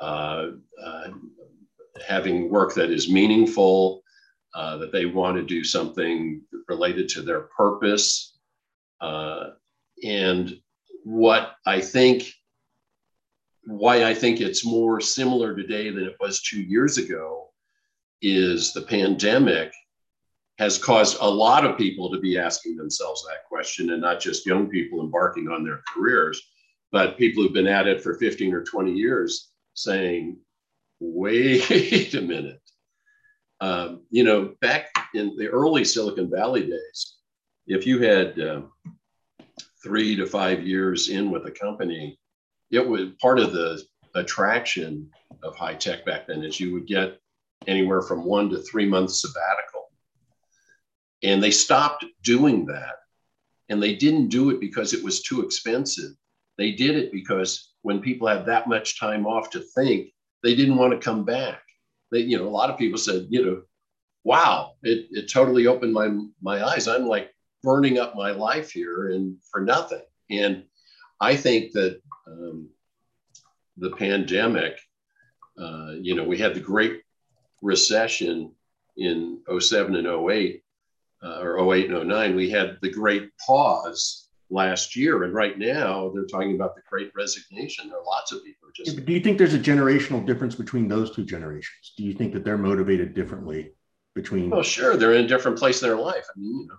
uh, 0.00 0.48
uh, 0.82 1.08
having 2.04 2.50
work 2.50 2.74
that 2.74 2.90
is 2.90 3.08
meaningful, 3.08 4.02
uh, 4.56 4.76
that 4.78 4.90
they 4.90 5.06
want 5.06 5.36
to 5.36 5.44
do 5.44 5.62
something 5.62 6.42
related 6.68 7.08
to 7.10 7.22
their 7.22 7.42
purpose. 7.56 8.38
Uh, 9.00 9.50
and 10.02 10.60
what 11.04 11.52
I 11.64 11.80
think, 11.80 12.32
why 13.62 14.04
I 14.04 14.14
think 14.14 14.40
it's 14.40 14.66
more 14.66 15.00
similar 15.00 15.54
today 15.54 15.90
than 15.90 16.04
it 16.04 16.16
was 16.18 16.42
two 16.42 16.60
years 16.60 16.98
ago 16.98 17.52
is 18.20 18.72
the 18.72 18.82
pandemic 18.82 19.72
has 20.60 20.76
caused 20.76 21.16
a 21.22 21.28
lot 21.28 21.64
of 21.64 21.78
people 21.78 22.10
to 22.10 22.20
be 22.20 22.36
asking 22.36 22.76
themselves 22.76 23.24
that 23.24 23.46
question, 23.48 23.92
and 23.92 24.02
not 24.02 24.20
just 24.20 24.44
young 24.44 24.68
people 24.68 25.00
embarking 25.00 25.48
on 25.48 25.64
their 25.64 25.80
careers, 25.88 26.38
but 26.92 27.16
people 27.16 27.42
who've 27.42 27.54
been 27.54 27.66
at 27.66 27.88
it 27.88 28.02
for 28.02 28.18
15 28.18 28.52
or 28.52 28.62
20 28.62 28.92
years 28.92 29.52
saying, 29.72 30.36
wait 31.00 32.12
a 32.14 32.20
minute. 32.20 32.60
Um, 33.62 34.02
you 34.10 34.22
know, 34.22 34.54
back 34.60 34.90
in 35.14 35.34
the 35.38 35.48
early 35.48 35.82
Silicon 35.82 36.30
Valley 36.30 36.66
days, 36.66 37.16
if 37.66 37.86
you 37.86 38.02
had 38.02 38.38
uh, 38.38 38.60
three 39.82 40.14
to 40.14 40.26
five 40.26 40.62
years 40.66 41.08
in 41.08 41.30
with 41.30 41.46
a 41.46 41.50
company, 41.50 42.18
it 42.70 42.86
was 42.86 43.12
part 43.18 43.38
of 43.38 43.54
the 43.54 43.82
attraction 44.14 45.08
of 45.42 45.56
high 45.56 45.74
tech 45.74 46.04
back 46.04 46.26
then 46.26 46.44
is 46.44 46.60
you 46.60 46.74
would 46.74 46.86
get 46.86 47.18
anywhere 47.66 48.02
from 48.02 48.26
one 48.26 48.50
to 48.50 48.58
three 48.58 48.86
months 48.86 49.22
sabbatical. 49.22 49.89
And 51.22 51.42
they 51.42 51.50
stopped 51.50 52.04
doing 52.22 52.66
that. 52.66 52.96
And 53.68 53.82
they 53.82 53.94
didn't 53.94 54.28
do 54.28 54.50
it 54.50 54.60
because 54.60 54.92
it 54.92 55.04
was 55.04 55.22
too 55.22 55.42
expensive. 55.42 56.12
They 56.58 56.72
did 56.72 56.96
it 56.96 57.12
because 57.12 57.72
when 57.82 58.00
people 58.00 58.28
had 58.28 58.46
that 58.46 58.68
much 58.68 58.98
time 58.98 59.26
off 59.26 59.50
to 59.50 59.60
think, 59.60 60.12
they 60.42 60.54
didn't 60.54 60.76
want 60.76 60.92
to 60.92 60.98
come 60.98 61.24
back. 61.24 61.62
They, 62.10 62.20
you 62.20 62.38
know, 62.38 62.48
a 62.48 62.50
lot 62.50 62.70
of 62.70 62.78
people 62.78 62.98
said, 62.98 63.26
you 63.30 63.44
know, 63.44 63.62
wow, 64.24 64.72
it, 64.82 65.06
it 65.10 65.30
totally 65.30 65.66
opened 65.66 65.92
my 65.92 66.10
my 66.42 66.66
eyes. 66.66 66.88
I'm 66.88 67.06
like 67.06 67.30
burning 67.62 67.98
up 67.98 68.14
my 68.14 68.32
life 68.32 68.70
here 68.70 69.10
and 69.10 69.36
for 69.50 69.60
nothing. 69.60 70.02
And 70.30 70.64
I 71.20 71.36
think 71.36 71.72
that 71.72 72.00
um, 72.26 72.68
the 73.76 73.90
pandemic, 73.90 74.78
uh, 75.58 75.92
you 76.00 76.14
know, 76.14 76.24
we 76.24 76.38
had 76.38 76.54
the 76.54 76.60
great 76.60 77.02
recession 77.62 78.52
in 78.96 79.40
07 79.58 79.94
and 79.96 80.06
08, 80.06 80.62
uh, 81.22 81.40
or 81.40 81.74
08 81.74 81.90
and 81.90 82.08
09. 82.08 82.36
We 82.36 82.50
had 82.50 82.78
the 82.82 82.90
great 82.90 83.30
pause 83.38 84.28
last 84.50 84.96
year. 84.96 85.22
And 85.22 85.32
right 85.32 85.58
now 85.58 86.10
they're 86.12 86.26
talking 86.26 86.54
about 86.54 86.74
the 86.74 86.82
great 86.88 87.12
resignation. 87.16 87.88
There 87.88 87.98
are 87.98 88.04
lots 88.04 88.32
of 88.32 88.44
people 88.44 88.68
just. 88.74 88.96
Yeah, 88.96 89.04
do 89.04 89.12
you 89.12 89.20
think 89.20 89.38
there's 89.38 89.54
a 89.54 89.58
generational 89.58 90.24
difference 90.24 90.54
between 90.54 90.88
those 90.88 91.14
two 91.14 91.24
generations? 91.24 91.92
Do 91.96 92.04
you 92.04 92.12
think 92.12 92.32
that 92.32 92.44
they're 92.44 92.58
motivated 92.58 93.14
differently 93.14 93.72
between? 94.14 94.50
Well, 94.50 94.62
sure. 94.62 94.96
They're 94.96 95.14
in 95.14 95.24
a 95.24 95.28
different 95.28 95.58
place 95.58 95.82
in 95.82 95.88
their 95.88 95.98
life. 95.98 96.26
I 96.34 96.38
mean, 96.38 96.60
you 96.60 96.66
know, 96.68 96.76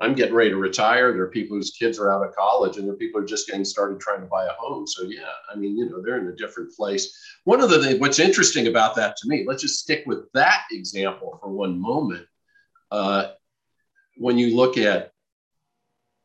I'm 0.00 0.14
getting 0.14 0.34
ready 0.34 0.50
to 0.50 0.56
retire. 0.56 1.12
There 1.12 1.22
are 1.22 1.28
people 1.28 1.56
whose 1.56 1.70
kids 1.70 1.98
are 1.98 2.12
out 2.12 2.26
of 2.26 2.34
college 2.34 2.76
and 2.76 2.86
there 2.86 2.94
are 2.94 2.98
people 2.98 3.20
who 3.20 3.24
are 3.24 3.28
just 3.28 3.46
getting 3.46 3.64
started 3.64 4.00
trying 4.00 4.20
to 4.20 4.26
buy 4.26 4.44
a 4.46 4.52
home. 4.58 4.86
So 4.86 5.04
yeah, 5.04 5.30
I 5.50 5.56
mean, 5.56 5.78
you 5.78 5.88
know, 5.88 6.02
they're 6.02 6.18
in 6.18 6.26
a 6.26 6.36
different 6.36 6.74
place. 6.74 7.16
One 7.44 7.60
of 7.60 7.70
the 7.70 7.82
things, 7.82 8.00
what's 8.00 8.18
interesting 8.18 8.66
about 8.66 8.96
that 8.96 9.16
to 9.18 9.28
me, 9.28 9.44
let's 9.46 9.62
just 9.62 9.78
stick 9.78 10.02
with 10.06 10.30
that 10.32 10.64
example 10.72 11.38
for 11.40 11.48
one 11.48 11.80
moment. 11.80 12.26
Uh, 12.90 13.28
when 14.16 14.38
you 14.38 14.56
look 14.56 14.76
at 14.76 15.12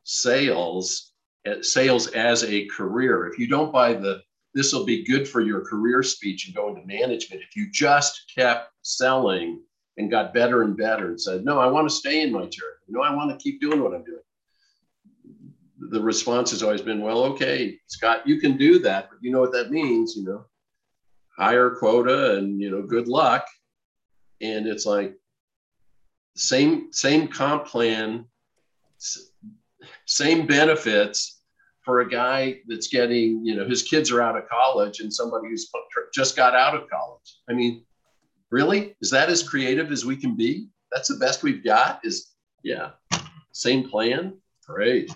sales, 0.03 1.11
at 1.45 1.65
sales 1.65 2.07
as 2.07 2.43
a 2.43 2.65
career, 2.67 3.27
if 3.27 3.39
you 3.39 3.47
don't 3.47 3.71
buy 3.71 3.93
the 3.93 4.21
this 4.53 4.73
will 4.73 4.85
be 4.85 5.05
good 5.05 5.27
for 5.27 5.41
your 5.41 5.61
career 5.61 6.01
speech 6.01 6.47
and 6.47 6.55
go 6.55 6.69
into 6.69 6.85
management, 6.85 7.41
if 7.41 7.55
you 7.55 7.69
just 7.71 8.31
kept 8.35 8.71
selling 8.81 9.61
and 9.97 10.09
got 10.09 10.33
better 10.33 10.63
and 10.63 10.75
better 10.75 11.09
and 11.09 11.21
said, 11.21 11.45
no, 11.45 11.59
I 11.59 11.67
want 11.67 11.87
to 11.87 11.95
stay 11.95 12.21
in 12.21 12.31
my 12.31 12.39
territory. 12.39 12.73
No, 12.87 13.01
I 13.01 13.13
want 13.13 13.29
to 13.31 13.43
keep 13.43 13.61
doing 13.61 13.81
what 13.81 13.93
I'm 13.93 14.03
doing. 14.03 14.19
The 15.91 16.01
response 16.01 16.51
has 16.51 16.63
always 16.63 16.81
been, 16.81 17.01
well, 17.01 17.23
okay, 17.25 17.77
Scott, 17.87 18.27
you 18.27 18.39
can 18.39 18.57
do 18.57 18.79
that, 18.79 19.09
but 19.09 19.19
you 19.21 19.31
know 19.31 19.39
what 19.39 19.51
that 19.53 19.71
means, 19.71 20.15
you 20.15 20.23
know, 20.23 20.45
higher 21.37 21.69
quota 21.71 22.37
and, 22.37 22.59
you 22.59 22.69
know, 22.71 22.81
good 22.81 23.07
luck. 23.07 23.45
And 24.41 24.67
it's 24.67 24.85
like, 24.85 25.15
same, 26.39 26.91
same 26.91 27.27
comp 27.27 27.65
plan, 27.65 28.25
same 30.05 30.47
benefits 30.47 31.41
for 31.83 32.01
a 32.01 32.09
guy 32.09 32.59
that's 32.67 32.87
getting, 32.87 33.45
you 33.45 33.55
know, 33.55 33.67
his 33.67 33.83
kids 33.83 34.11
are 34.11 34.21
out 34.21 34.37
of 34.37 34.47
college 34.47 34.99
and 34.99 35.13
somebody 35.13 35.49
who's 35.49 35.69
just 36.13 36.35
got 36.35 36.55
out 36.55 36.75
of 36.75 36.89
college. 36.89 37.37
I 37.49 37.53
mean, 37.53 37.83
really? 38.51 38.95
Is 39.01 39.09
that 39.11 39.29
as 39.29 39.43
creative 39.43 39.91
as 39.91 40.05
we 40.05 40.15
can 40.15 40.35
be? 40.35 40.67
That's 40.91 41.07
the 41.07 41.17
best 41.17 41.43
we've 41.43 41.63
got 41.63 41.99
is 42.03 42.31
yeah 42.63 42.91
same 43.51 43.89
plan? 43.89 44.33
Great. 44.67 45.11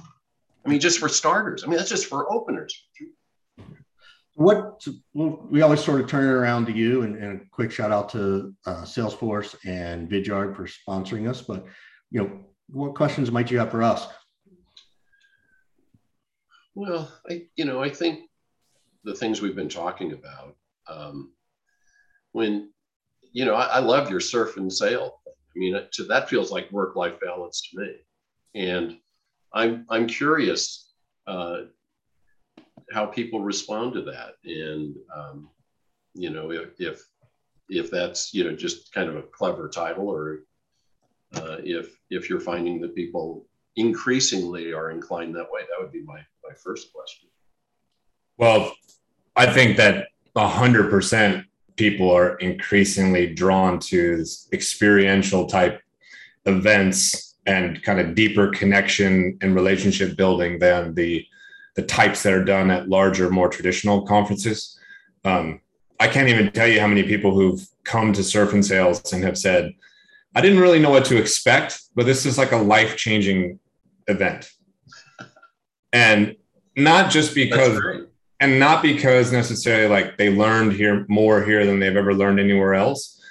I 0.66 0.70
mean 0.70 0.80
just 0.80 1.00
for 1.00 1.10
starters. 1.10 1.64
I 1.64 1.68
mean 1.68 1.78
that's 1.78 1.90
just 1.90 2.08
for 2.08 2.32
openers 2.32 2.74
what 4.36 4.86
we 5.14 5.62
always 5.62 5.84
sort 5.84 6.02
of 6.02 6.08
turn 6.08 6.24
it 6.24 6.32
around 6.32 6.66
to 6.66 6.72
you 6.72 7.04
and, 7.04 7.16
and 7.16 7.42
a 7.42 7.46
quick 7.52 7.72
shout 7.72 7.92
out 7.92 8.10
to 8.10 8.54
uh, 8.66 8.82
salesforce 8.82 9.56
and 9.66 10.10
vidyard 10.10 10.56
for 10.56 10.68
sponsoring 10.68 11.30
us 11.30 11.42
but 11.42 11.66
you 12.10 12.22
know 12.22 12.40
what 12.70 12.96
questions 12.96 13.32
might 13.32 13.52
you 13.52 13.60
have 13.60 13.70
for 13.70 13.84
us 13.84 14.08
well 16.74 17.12
i 17.30 17.44
you 17.56 17.66
know 17.66 17.84
i 17.84 17.90
think 17.90 18.22
the 19.04 19.14
things 19.14 19.42
we've 19.42 19.56
been 19.56 19.70
talking 19.70 20.14
about 20.14 20.56
um, 20.88 21.32
when 22.32 22.74
you 23.34 23.46
know, 23.46 23.56
I, 23.56 23.66
I 23.66 23.80
love 23.80 24.10
your 24.10 24.20
Surf 24.20 24.58
and 24.58 24.72
Sales. 24.72 25.12
I 25.28 25.60
mean, 25.60 25.80
to, 25.94 26.04
that 26.06 26.30
feels 26.30 26.52
like 26.52 26.72
work-life 26.72 27.20
balance 27.20 27.70
to 27.70 27.80
me. 27.80 27.96
And 28.56 28.98
I'm 29.54 29.86
I'm 29.90 30.08
curious 30.08 30.92
uh, 31.28 31.62
how 32.94 33.06
people 33.06 33.42
respond 33.42 33.94
to 33.94 34.02
that, 34.04 34.36
and 34.46 34.96
um, 35.16 35.50
you 36.14 36.30
know, 36.30 36.52
if, 36.52 36.80
if 36.80 37.04
if 37.70 37.90
that's 37.90 38.34
you 38.34 38.44
know 38.44 38.56
just 38.56 38.94
kind 38.94 39.10
of 39.10 39.16
a 39.16 39.24
clever 39.24 39.68
title, 39.68 40.08
or 40.08 40.42
uh, 41.36 41.58
if 41.64 42.00
if 42.10 42.30
you're 42.30 42.40
finding 42.40 42.80
that 42.82 42.96
people 42.96 43.46
increasingly 43.76 44.74
are 44.74 44.92
inclined 44.92 45.36
that 45.36 45.52
way, 45.52 45.62
that 45.62 45.82
would 45.82 45.92
be 45.92 46.04
my 46.04 46.20
my 46.48 46.54
first 46.56 46.94
question. 46.94 47.28
Well, 48.38 48.74
I 49.36 49.52
think 49.52 49.78
that 49.78 50.08
hundred 50.36 50.90
percent 50.90 51.46
people 51.76 52.12
are 52.12 52.36
increasingly 52.36 53.34
drawn 53.34 53.80
to 53.80 54.24
experiential 54.52 55.48
type 55.48 55.82
events 56.46 57.36
and 57.46 57.82
kind 57.84 58.00
of 58.00 58.16
deeper 58.16 58.48
connection 58.50 59.38
and 59.42 59.56
relationship 59.56 60.16
building 60.16 60.60
than 60.60 60.94
the 60.94 61.26
the 61.76 61.82
types 61.82 62.24
that 62.24 62.34
are 62.34 62.44
done 62.44 62.70
at 62.70 62.90
larger, 62.90 63.30
more 63.30 63.50
traditional 63.50 64.06
conferences. 64.06 64.80
Um, 65.26 65.62
I 66.00 66.08
can't 66.08 66.30
even 66.30 66.52
tell 66.52 66.68
you 66.68 66.80
how 66.80 66.88
many 66.88 67.04
people 67.04 67.34
who've 67.34 67.66
come 67.84 68.14
to 68.14 68.24
Surf 68.24 68.54
and 68.54 68.66
Sales 68.66 69.14
and 69.14 69.24
have 69.24 69.38
said, 69.38 69.74
"I 70.36 70.42
didn't 70.42 70.60
really 70.60 70.80
know 70.80 70.90
what 70.90 71.06
to 71.06 71.18
expect, 71.18 71.82
but 71.96 72.06
this 72.06 72.26
is 72.26 72.38
like 72.38 72.52
a 72.52 72.58
life 72.58 72.98
changing 72.98 73.60
event," 74.08 74.52
and 75.92 76.36
not 76.76 77.12
just 77.12 77.36
because 77.36 77.80
and 78.40 78.60
not 78.60 78.82
because 78.82 79.32
necessarily 79.32 79.88
like 79.88 80.18
they 80.18 80.30
learned 80.30 80.74
here 80.74 81.06
more 81.08 81.44
here 81.44 81.66
than 81.66 81.80
they've 81.80 81.96
ever 81.96 82.14
learned 82.14 82.40
anywhere 82.40 82.74
else 82.74 83.22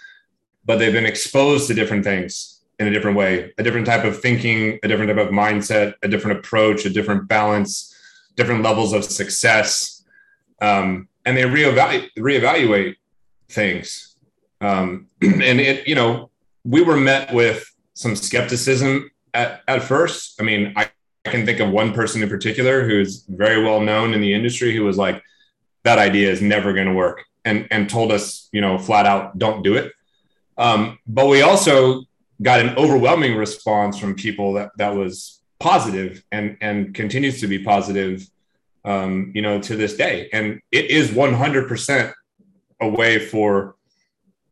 but 0.64 0.78
they've 0.78 0.92
been 0.92 1.06
exposed 1.06 1.66
to 1.66 1.74
different 1.74 2.04
things 2.04 2.60
in 2.78 2.86
a 2.86 2.90
different 2.90 3.16
way 3.16 3.52
a 3.58 3.62
different 3.62 3.86
type 3.86 4.04
of 4.04 4.20
thinking 4.20 4.78
a 4.82 4.88
different 4.88 5.14
type 5.14 5.26
of 5.26 5.32
mindset 5.32 5.94
a 6.02 6.08
different 6.08 6.38
approach 6.38 6.84
a 6.84 6.90
different 6.90 7.28
balance 7.28 7.91
different 8.36 8.62
levels 8.62 8.92
of 8.92 9.04
success, 9.04 10.04
um, 10.60 11.08
and 11.24 11.36
they 11.36 11.42
reevaluate 11.42 12.08
reevaluate 12.18 12.96
things. 13.48 14.16
Um, 14.60 15.08
and 15.22 15.60
it, 15.60 15.86
you 15.86 15.94
know, 15.94 16.30
we 16.64 16.82
were 16.82 16.96
met 16.96 17.32
with 17.32 17.64
some 17.94 18.16
skepticism 18.16 19.10
at, 19.34 19.62
at 19.68 19.82
first. 19.82 20.40
I 20.40 20.44
mean, 20.44 20.72
I, 20.76 20.90
I 21.24 21.30
can 21.30 21.46
think 21.46 21.60
of 21.60 21.70
one 21.70 21.92
person 21.92 22.22
in 22.22 22.28
particular 22.28 22.88
who's 22.88 23.24
very 23.28 23.62
well 23.62 23.80
known 23.80 24.14
in 24.14 24.20
the 24.20 24.34
industry 24.34 24.74
who 24.74 24.84
was 24.84 24.96
like, 24.96 25.22
that 25.84 25.98
idea 25.98 26.30
is 26.30 26.40
never 26.40 26.72
going 26.72 26.86
to 26.86 26.92
work 26.92 27.24
and, 27.44 27.66
and 27.70 27.90
told 27.90 28.12
us, 28.12 28.48
you 28.52 28.60
know, 28.60 28.78
flat 28.78 29.06
out, 29.06 29.38
don't 29.38 29.62
do 29.62 29.74
it. 29.74 29.92
Um, 30.56 30.98
but 31.06 31.26
we 31.26 31.42
also 31.42 32.02
got 32.40 32.60
an 32.60 32.76
overwhelming 32.76 33.36
response 33.36 33.98
from 33.98 34.14
people 34.14 34.54
that, 34.54 34.70
that 34.78 34.94
was 34.94 35.41
positive 35.62 36.24
and, 36.32 36.56
and 36.60 36.92
continues 36.92 37.40
to 37.40 37.46
be 37.46 37.62
positive, 37.62 38.28
um, 38.84 39.30
you 39.32 39.40
know, 39.40 39.60
to 39.60 39.76
this 39.76 39.96
day. 39.96 40.28
And 40.32 40.60
it 40.72 40.90
is 40.90 41.10
100% 41.10 42.12
a 42.80 42.88
way 42.88 43.20
for 43.20 43.76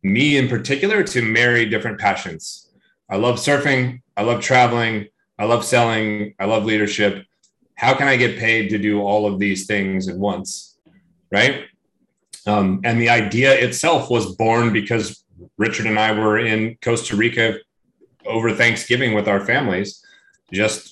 me 0.01 0.37
in 0.37 0.47
particular 0.47 1.03
to 1.03 1.21
marry 1.21 1.65
different 1.65 1.99
passions. 1.99 2.71
I 3.09 3.17
love 3.17 3.35
surfing. 3.35 4.01
I 4.15 4.23
love 4.23 4.41
traveling. 4.41 5.07
I 5.37 5.45
love 5.45 5.65
selling. 5.65 6.33
I 6.39 6.45
love 6.45 6.63
leadership. 6.63 7.25
How 7.75 7.93
can 7.93 8.07
I 8.07 8.15
get 8.15 8.39
paid 8.39 8.69
to 8.69 8.77
do 8.77 9.01
all 9.01 9.27
of 9.27 9.37
these 9.37 9.65
things 9.65 10.07
at 10.07 10.15
once? 10.15 10.77
Right. 11.29 11.65
Um, 12.47 12.81
and 12.85 13.01
the 13.01 13.09
idea 13.09 13.53
itself 13.53 14.09
was 14.09 14.35
born 14.35 14.71
because 14.71 15.23
Richard 15.57 15.87
and 15.87 15.99
I 15.99 16.13
were 16.13 16.39
in 16.39 16.77
Costa 16.81 17.17
Rica 17.17 17.57
over 18.25 18.53
Thanksgiving 18.53 19.13
with 19.13 19.27
our 19.27 19.45
families, 19.45 20.05
just 20.51 20.90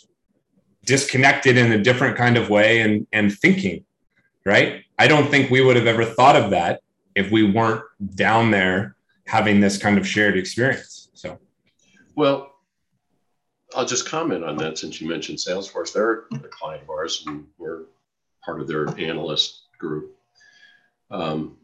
disconnected 0.89 1.55
in 1.55 1.71
a 1.71 1.77
different 1.77 2.17
kind 2.17 2.35
of 2.35 2.49
way 2.49 2.81
and, 2.81 3.05
and 3.13 3.31
thinking. 3.31 3.85
Right. 4.43 4.83
I 4.97 5.07
don't 5.07 5.29
think 5.29 5.51
we 5.51 5.61
would 5.61 5.75
have 5.75 5.85
ever 5.85 6.03
thought 6.03 6.35
of 6.35 6.49
that 6.49 6.81
if 7.13 7.29
we 7.29 7.43
weren't 7.43 7.83
down 8.15 8.49
there 8.49 8.95
having 9.27 9.59
this 9.59 9.77
kind 9.77 9.99
of 9.99 10.07
shared 10.07 10.35
experience. 10.35 11.09
So, 11.13 11.37
well, 12.15 12.55
I'll 13.75 13.85
just 13.85 14.09
comment 14.09 14.43
on 14.43 14.57
that 14.57 14.79
since 14.79 14.99
you 14.99 15.07
mentioned 15.07 15.37
Salesforce. 15.37 15.93
They're 15.93 16.23
a 16.33 16.49
client 16.49 16.81
of 16.81 16.89
ours, 16.89 17.23
and 17.27 17.45
we're 17.59 17.83
part 18.43 18.59
of 18.59 18.67
their 18.67 18.87
analyst 18.97 19.67
group. 19.77 20.15
Um, 21.11 21.57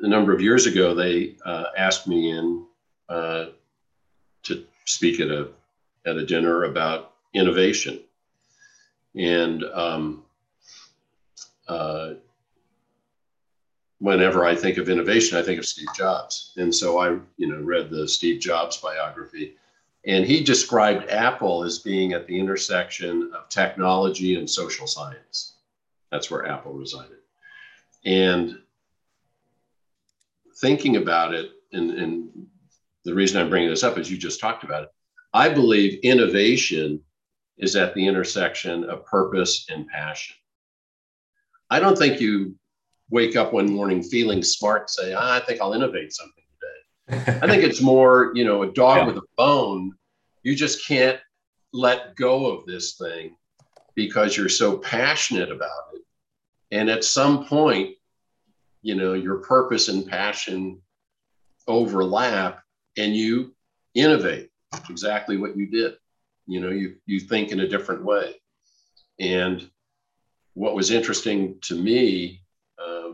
a 0.00 0.08
number 0.08 0.34
of 0.34 0.42
years 0.42 0.66
ago, 0.66 0.94
they 0.94 1.36
uh, 1.46 1.66
asked 1.76 2.06
me 2.06 2.30
in 2.30 2.66
uh, 3.08 3.46
to 4.42 4.66
speak 4.84 5.20
at 5.20 5.28
a 5.28 5.48
at 6.04 6.16
a 6.16 6.26
dinner 6.26 6.64
about 6.64 7.12
innovation, 7.32 8.00
and 9.14 9.64
um, 9.72 10.24
uh, 11.68 12.14
whenever 13.98 14.44
I 14.44 14.54
think 14.54 14.78
of 14.78 14.88
innovation, 14.88 15.38
I 15.38 15.42
think 15.42 15.58
of 15.58 15.66
Steve 15.66 15.88
Jobs. 15.94 16.52
And 16.56 16.74
so 16.74 16.98
I, 16.98 17.18
you 17.36 17.48
know, 17.48 17.60
read 17.60 17.90
the 17.90 18.08
Steve 18.08 18.40
Jobs 18.40 18.76
biography, 18.78 19.54
and 20.06 20.24
he 20.24 20.42
described 20.42 21.08
Apple 21.08 21.62
as 21.62 21.78
being 21.78 22.12
at 22.12 22.26
the 22.26 22.38
intersection 22.38 23.30
of 23.34 23.48
technology 23.48 24.36
and 24.36 24.48
social 24.48 24.86
science. 24.86 25.54
That's 26.10 26.30
where 26.30 26.46
Apple 26.46 26.72
resided. 26.72 27.18
And 28.04 28.58
thinking 30.56 30.96
about 30.96 31.34
it, 31.34 31.52
and, 31.72 31.90
and 31.92 32.46
the 33.04 33.14
reason 33.14 33.40
I'm 33.40 33.50
bringing 33.50 33.70
this 33.70 33.84
up 33.84 33.98
is 33.98 34.10
you 34.10 34.18
just 34.18 34.40
talked 34.40 34.64
about 34.64 34.84
it. 34.84 34.92
I 35.32 35.48
believe 35.48 36.00
innovation 36.02 37.00
is 37.58 37.76
at 37.76 37.94
the 37.94 38.06
intersection 38.06 38.84
of 38.84 39.04
purpose 39.06 39.66
and 39.70 39.86
passion. 39.88 40.36
I 41.70 41.80
don't 41.80 41.96
think 41.96 42.20
you 42.20 42.54
wake 43.10 43.36
up 43.36 43.52
one 43.52 43.70
morning 43.70 44.02
feeling 44.02 44.42
smart, 44.42 44.82
and 44.82 44.90
say, 44.90 45.14
ah, 45.14 45.36
I 45.36 45.40
think 45.40 45.60
I'll 45.60 45.74
innovate 45.74 46.12
something 46.12 46.44
today. 47.08 47.38
I 47.42 47.46
think 47.46 47.62
it's 47.62 47.80
more, 47.80 48.32
you 48.34 48.44
know, 48.44 48.62
a 48.62 48.72
dog 48.72 48.98
yeah. 48.98 49.06
with 49.06 49.16
a 49.18 49.22
bone. 49.36 49.92
You 50.42 50.54
just 50.56 50.86
can't 50.86 51.20
let 51.72 52.16
go 52.16 52.46
of 52.46 52.66
this 52.66 52.96
thing 52.96 53.36
because 53.94 54.36
you're 54.36 54.48
so 54.48 54.78
passionate 54.78 55.50
about 55.50 55.94
it. 55.94 56.02
And 56.70 56.88
at 56.88 57.04
some 57.04 57.44
point, 57.44 57.96
you 58.80 58.94
know, 58.94 59.12
your 59.12 59.36
purpose 59.36 59.88
and 59.88 60.06
passion 60.06 60.80
overlap 61.68 62.62
and 62.96 63.14
you 63.14 63.54
innovate 63.94 64.50
exactly 64.88 65.36
what 65.36 65.56
you 65.56 65.66
did. 65.66 65.94
You 66.46 66.60
know, 66.60 66.70
you, 66.70 66.96
you 67.06 67.20
think 67.20 67.50
in 67.50 67.60
a 67.60 67.68
different 67.68 68.04
way. 68.04 68.34
And 69.20 69.68
what 70.54 70.74
was 70.74 70.90
interesting 70.90 71.58
to 71.62 71.74
me 71.74 72.42
uh, 72.78 73.12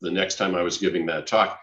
the 0.00 0.10
next 0.10 0.36
time 0.36 0.54
I 0.54 0.62
was 0.62 0.78
giving 0.78 1.06
that 1.06 1.26
talk, 1.26 1.60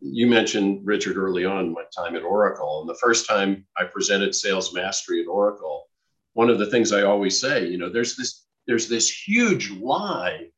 you 0.00 0.26
mentioned 0.26 0.80
Richard 0.84 1.16
early 1.16 1.44
on 1.44 1.72
my 1.72 1.84
time 1.96 2.16
at 2.16 2.22
Oracle. 2.22 2.80
And 2.80 2.88
the 2.88 2.98
first 3.00 3.28
time 3.28 3.64
I 3.78 3.84
presented 3.84 4.34
sales 4.34 4.74
mastery 4.74 5.20
at 5.22 5.28
Oracle, 5.28 5.88
one 6.34 6.50
of 6.50 6.58
the 6.58 6.66
things 6.66 6.92
I 6.92 7.02
always 7.02 7.40
say, 7.40 7.66
you 7.66 7.78
know, 7.78 7.88
there's 7.88 8.16
this 8.16 8.46
there's 8.66 8.88
this 8.88 9.10
huge 9.10 9.70
lie 9.70 10.48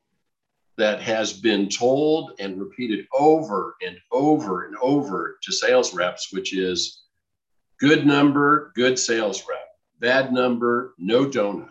that 0.77 1.01
has 1.01 1.33
been 1.33 1.69
told 1.69 2.33
and 2.39 2.59
repeated 2.59 3.07
over 3.13 3.75
and 3.85 3.97
over 4.11 4.65
and 4.65 4.75
over 4.81 5.37
to 5.41 5.51
sales 5.51 5.93
reps, 5.93 6.31
which 6.31 6.55
is 6.55 7.04
good 7.79 8.05
number, 8.05 8.71
good 8.75 8.97
sales 8.97 9.43
rep, 9.47 9.67
bad 9.99 10.31
number, 10.31 10.93
no 10.97 11.25
donut. 11.25 11.69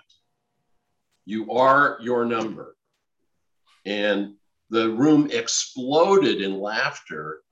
You 1.26 1.50
are 1.52 1.98
your 2.00 2.24
number. 2.24 2.76
And 3.86 4.34
the 4.70 4.90
room 4.90 5.30
exploded 5.30 6.40
in 6.40 6.60
laughter 6.60 7.42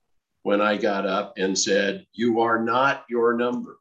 when 0.43 0.61
I 0.61 0.77
got 0.77 1.05
up 1.05 1.33
and 1.37 1.57
said, 1.57 2.05
You 2.13 2.41
are 2.41 2.61
not 2.61 3.05
your 3.09 3.33
number. 3.33 3.79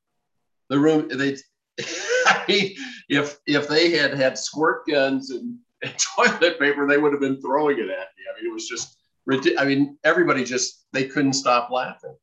The 0.68 0.78
room, 0.78 1.08
they, 1.08 1.36
I 2.26 2.44
mean, 2.48 2.74
if, 3.08 3.38
if 3.46 3.68
they 3.68 3.90
had 3.90 4.14
had 4.14 4.38
squirt 4.38 4.86
guns 4.86 5.30
and, 5.30 5.58
and 5.82 5.94
toilet 6.16 6.58
paper, 6.58 6.86
they 6.86 6.98
would 6.98 7.12
have 7.12 7.20
been 7.20 7.40
throwing 7.40 7.78
it 7.78 7.88
at 7.88 7.88
me. 7.88 8.24
I 8.30 8.40
mean, 8.40 8.50
it 8.50 8.52
was 8.52 8.68
just, 8.68 8.96
I 9.58 9.64
mean, 9.64 9.98
everybody 10.04 10.44
just, 10.44 10.86
they 10.92 11.06
couldn't 11.06 11.34
stop 11.34 11.70
laughing. 11.70 12.16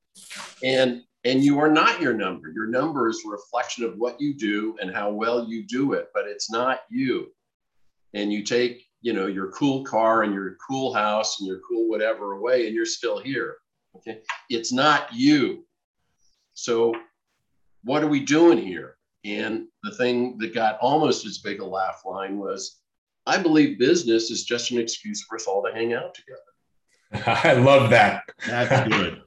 And, 0.64 1.04
and 1.26 1.44
you 1.44 1.60
are 1.60 1.72
not 1.72 2.02
your 2.02 2.14
number. 2.14 2.50
Your 2.50 2.68
number 2.68 3.10
is 3.10 3.24
a 3.26 3.30
reflection 3.30 3.84
of 3.84 3.98
what 3.98 4.20
you 4.22 4.34
do 4.34 4.78
and 4.82 4.94
how 4.94 5.12
well 5.12 5.48
you 5.48 5.66
do 5.66 5.94
it, 5.94 6.10
but 6.14 6.28
it's 6.28 6.52
not 6.52 6.82
you. 6.90 7.28
And 8.14 8.32
you 8.32 8.44
take 8.44 8.84
you 9.02 9.14
know 9.14 9.28
your 9.28 9.52
cool 9.52 9.84
car 9.84 10.24
and 10.24 10.34
your 10.34 10.58
cool 10.68 10.94
house 10.94 11.40
and 11.40 11.48
your 11.48 11.60
cool 11.68 11.88
whatever 11.88 12.34
away 12.34 12.66
and 12.66 12.76
you're 12.76 12.86
still 12.86 13.20
here 13.20 13.58
okay? 13.96 14.22
It's 14.50 14.72
not 14.72 15.14
you. 15.14 15.66
So 16.54 16.94
what 17.84 18.04
are 18.04 18.08
we 18.08 18.20
doing 18.20 18.58
here? 18.58 18.96
And 19.26 19.68
the 19.84 19.96
thing 19.96 20.38
that 20.40 20.54
got 20.54 20.78
almost 20.80 21.26
as 21.26 21.40
big 21.40 21.62
a 21.62 21.66
laugh 21.66 22.02
line 22.06 22.38
was 22.38 22.78
i 23.28 23.38
believe 23.38 23.78
business 23.78 24.32
is 24.32 24.46
just 24.46 24.72
an 24.72 24.80
excuse 24.80 25.24
for 25.24 25.36
us 25.36 25.46
all 25.46 25.62
to 25.64 25.74
hang 25.74 25.94
out 25.94 26.16
together. 26.16 27.28
I 27.44 27.54
love 27.54 27.90
that. 27.90 28.24
That's 28.46 28.90
good 28.90 29.22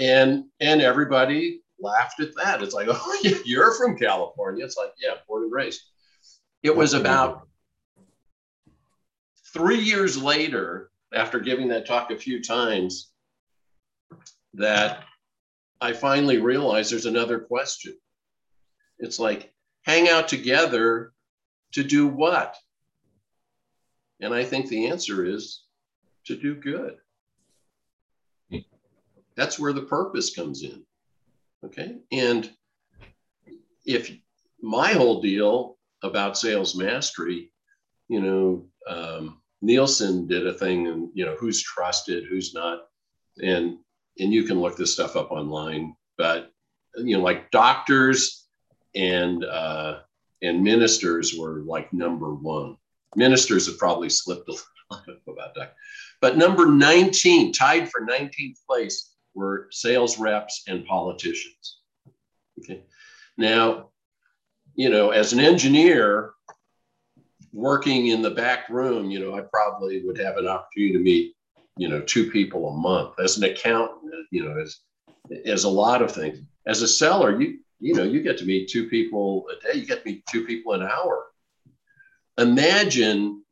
and 0.00 0.44
and 0.60 0.80
everybody 0.82 1.60
laughed 1.78 2.20
at 2.20 2.34
that 2.36 2.62
it's 2.62 2.74
like 2.74 2.88
oh 2.90 3.18
you're 3.44 3.74
from 3.74 3.96
california 3.96 4.64
it's 4.64 4.76
like 4.76 4.92
yeah 5.02 5.14
born 5.28 5.44
and 5.44 5.52
raised 5.52 5.82
it 6.62 6.74
was 6.74 6.94
about 6.94 7.46
three 9.56 9.78
years 9.78 10.20
later, 10.20 10.90
after 11.14 11.40
giving 11.40 11.68
that 11.68 11.86
talk 11.86 12.10
a 12.10 12.18
few 12.18 12.42
times, 12.42 13.12
that 14.54 15.04
I 15.80 15.92
finally 15.92 16.38
realized 16.38 16.92
there's 16.92 17.06
another 17.06 17.38
question. 17.38 17.96
It's 18.98 19.18
like, 19.18 19.54
hang 19.82 20.08
out 20.08 20.28
together 20.28 21.12
to 21.72 21.82
do 21.82 22.06
what? 22.06 22.56
And 24.20 24.34
I 24.34 24.44
think 24.44 24.68
the 24.68 24.88
answer 24.88 25.24
is 25.24 25.62
to 26.26 26.36
do 26.36 26.54
good. 26.54 26.96
That's 29.36 29.58
where 29.58 29.72
the 29.72 29.82
purpose 29.82 30.34
comes 30.34 30.62
in. 30.62 30.82
Okay. 31.64 31.96
And 32.12 32.50
if 33.84 34.10
my 34.60 34.92
whole 34.92 35.20
deal 35.20 35.78
about 36.02 36.38
sales 36.38 36.76
mastery, 36.76 37.50
you 38.08 38.20
know, 38.20 38.66
um, 38.88 39.40
Nielsen 39.62 40.26
did 40.26 40.46
a 40.46 40.52
thing 40.52 40.86
and 40.86 41.10
you 41.14 41.24
know 41.24 41.34
who's 41.38 41.62
trusted, 41.62 42.24
who's 42.24 42.54
not, 42.54 42.88
and 43.42 43.78
and 44.18 44.32
you 44.32 44.44
can 44.44 44.60
look 44.60 44.76
this 44.76 44.92
stuff 44.92 45.16
up 45.16 45.30
online. 45.30 45.94
But 46.18 46.52
you 46.96 47.16
know, 47.16 47.22
like 47.22 47.50
doctors 47.50 48.46
and 48.94 49.44
uh, 49.44 50.00
and 50.42 50.62
ministers 50.62 51.34
were 51.38 51.60
like 51.60 51.92
number 51.92 52.34
one. 52.34 52.76
Ministers 53.16 53.66
have 53.66 53.78
probably 53.78 54.10
slipped 54.10 54.48
a 54.48 54.52
little 55.06 55.20
about 55.28 55.54
that, 55.54 55.74
but 56.20 56.36
number 56.36 56.66
19, 56.66 57.52
tied 57.52 57.90
for 57.90 58.06
19th 58.06 58.58
place, 58.68 59.15
were 59.36 59.68
sales 59.70 60.18
reps 60.18 60.64
and 60.66 60.84
politicians. 60.86 61.80
Okay, 62.58 62.82
now 63.36 63.90
you 64.74 64.90
know 64.90 65.10
as 65.10 65.32
an 65.32 65.40
engineer 65.40 66.32
working 67.56 68.08
in 68.08 68.20
the 68.20 68.30
back 68.30 68.68
room, 68.68 69.10
you 69.10 69.18
know, 69.18 69.34
I 69.34 69.40
probably 69.40 70.04
would 70.04 70.18
have 70.18 70.36
an 70.36 70.46
opportunity 70.46 70.92
to 70.92 70.98
meet, 70.98 71.34
you 71.78 71.88
know, 71.88 72.02
two 72.02 72.30
people 72.30 72.68
a 72.68 72.76
month. 72.76 73.18
As 73.18 73.38
an 73.38 73.44
accountant, 73.44 74.12
you 74.30 74.44
know, 74.44 74.58
as 74.60 74.80
as 75.46 75.64
a 75.64 75.68
lot 75.68 76.02
of 76.02 76.12
things. 76.12 76.38
As 76.66 76.82
a 76.82 76.88
seller, 76.88 77.40
you 77.40 77.58
you 77.80 77.94
know, 77.94 78.04
you 78.04 78.22
get 78.22 78.38
to 78.38 78.44
meet 78.44 78.68
two 78.68 78.88
people 78.88 79.46
a 79.50 79.66
day. 79.66 79.78
You 79.78 79.86
get 79.86 80.04
to 80.04 80.10
meet 80.10 80.26
two 80.26 80.44
people 80.44 80.74
an 80.74 80.82
hour. 80.82 81.26
Imagine 82.38 83.42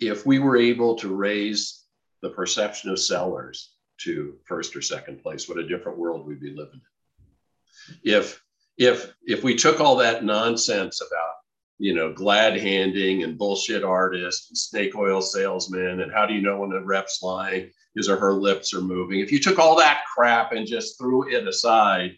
if 0.00 0.26
we 0.26 0.38
were 0.38 0.56
able 0.56 0.96
to 0.96 1.14
raise 1.14 1.84
the 2.22 2.30
perception 2.30 2.90
of 2.90 2.98
sellers 2.98 3.75
to 3.98 4.36
first 4.44 4.76
or 4.76 4.82
second 4.82 5.22
place, 5.22 5.48
what 5.48 5.58
a 5.58 5.66
different 5.66 5.98
world 5.98 6.26
we'd 6.26 6.40
be 6.40 6.50
living 6.50 6.80
in. 6.80 8.12
If 8.12 8.42
if 8.78 9.14
if 9.26 9.42
we 9.42 9.54
took 9.54 9.80
all 9.80 9.96
that 9.96 10.24
nonsense 10.24 11.00
about 11.00 11.34
you 11.78 11.94
know 11.94 12.12
glad 12.12 12.58
handing 12.58 13.22
and 13.22 13.38
bullshit 13.38 13.84
artists 13.84 14.50
and 14.50 14.58
snake 14.58 14.94
oil 14.94 15.20
salesmen 15.20 16.00
and 16.00 16.12
how 16.12 16.26
do 16.26 16.34
you 16.34 16.40
know 16.40 16.58
when 16.60 16.72
a 16.72 16.80
rep's 16.80 17.22
lying 17.22 17.70
his 17.94 18.08
or 18.08 18.16
her 18.16 18.32
lips 18.32 18.72
are 18.74 18.80
moving 18.80 19.20
if 19.20 19.30
you 19.30 19.38
took 19.38 19.58
all 19.58 19.76
that 19.76 20.02
crap 20.14 20.52
and 20.52 20.66
just 20.66 20.98
threw 20.98 21.28
it 21.30 21.46
aside 21.46 22.12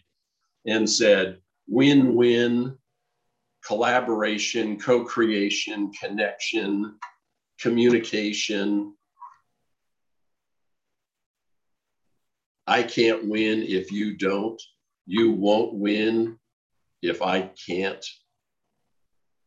and 0.65 0.89
said 0.89 1.39
win-win 1.67 2.77
collaboration 3.65 4.79
co-creation 4.79 5.91
connection 5.91 6.95
communication 7.59 8.93
I 12.69 12.83
can't 12.83 13.27
win 13.27 13.63
if 13.63 13.91
you 13.91 14.15
don't. 14.15 14.61
You 15.07 15.31
won't 15.31 15.73
win 15.73 16.37
if 17.01 17.23
I 17.23 17.49
can't. 17.67 18.05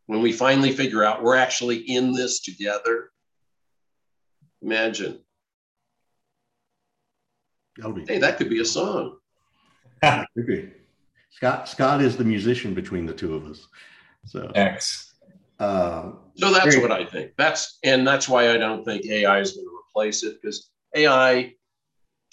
When 0.06 0.22
we 0.22 0.32
finally 0.32 0.72
figure 0.72 1.04
out 1.04 1.22
we're 1.22 1.36
actually 1.36 1.76
in 1.76 2.12
this 2.12 2.40
together, 2.40 3.10
imagine. 4.60 5.20
That'll 7.76 7.92
be 7.92 8.04
Hey, 8.08 8.18
that 8.18 8.38
could 8.38 8.50
be 8.50 8.60
a 8.60 8.64
song. 8.64 9.18
could 10.02 10.46
be. 10.46 10.70
Scott 11.30 11.68
Scott 11.68 12.02
is 12.02 12.16
the 12.16 12.24
musician 12.24 12.74
between 12.74 13.06
the 13.06 13.14
two 13.14 13.36
of 13.36 13.46
us. 13.46 13.68
So 14.26 14.50
X. 14.56 15.14
uh, 15.60 16.10
So 16.34 16.52
that's 16.52 16.76
what 16.76 16.90
I 16.90 17.06
think. 17.06 17.32
That's 17.38 17.78
and 17.84 18.04
that's 18.04 18.28
why 18.28 18.50
I 18.50 18.56
don't 18.56 18.84
think 18.84 19.06
AI 19.06 19.38
is 19.38 19.52
going 19.52 19.64
to 19.64 19.78
replace 19.88 20.24
it 20.24 20.42
because 20.42 20.70
AI 20.96 21.54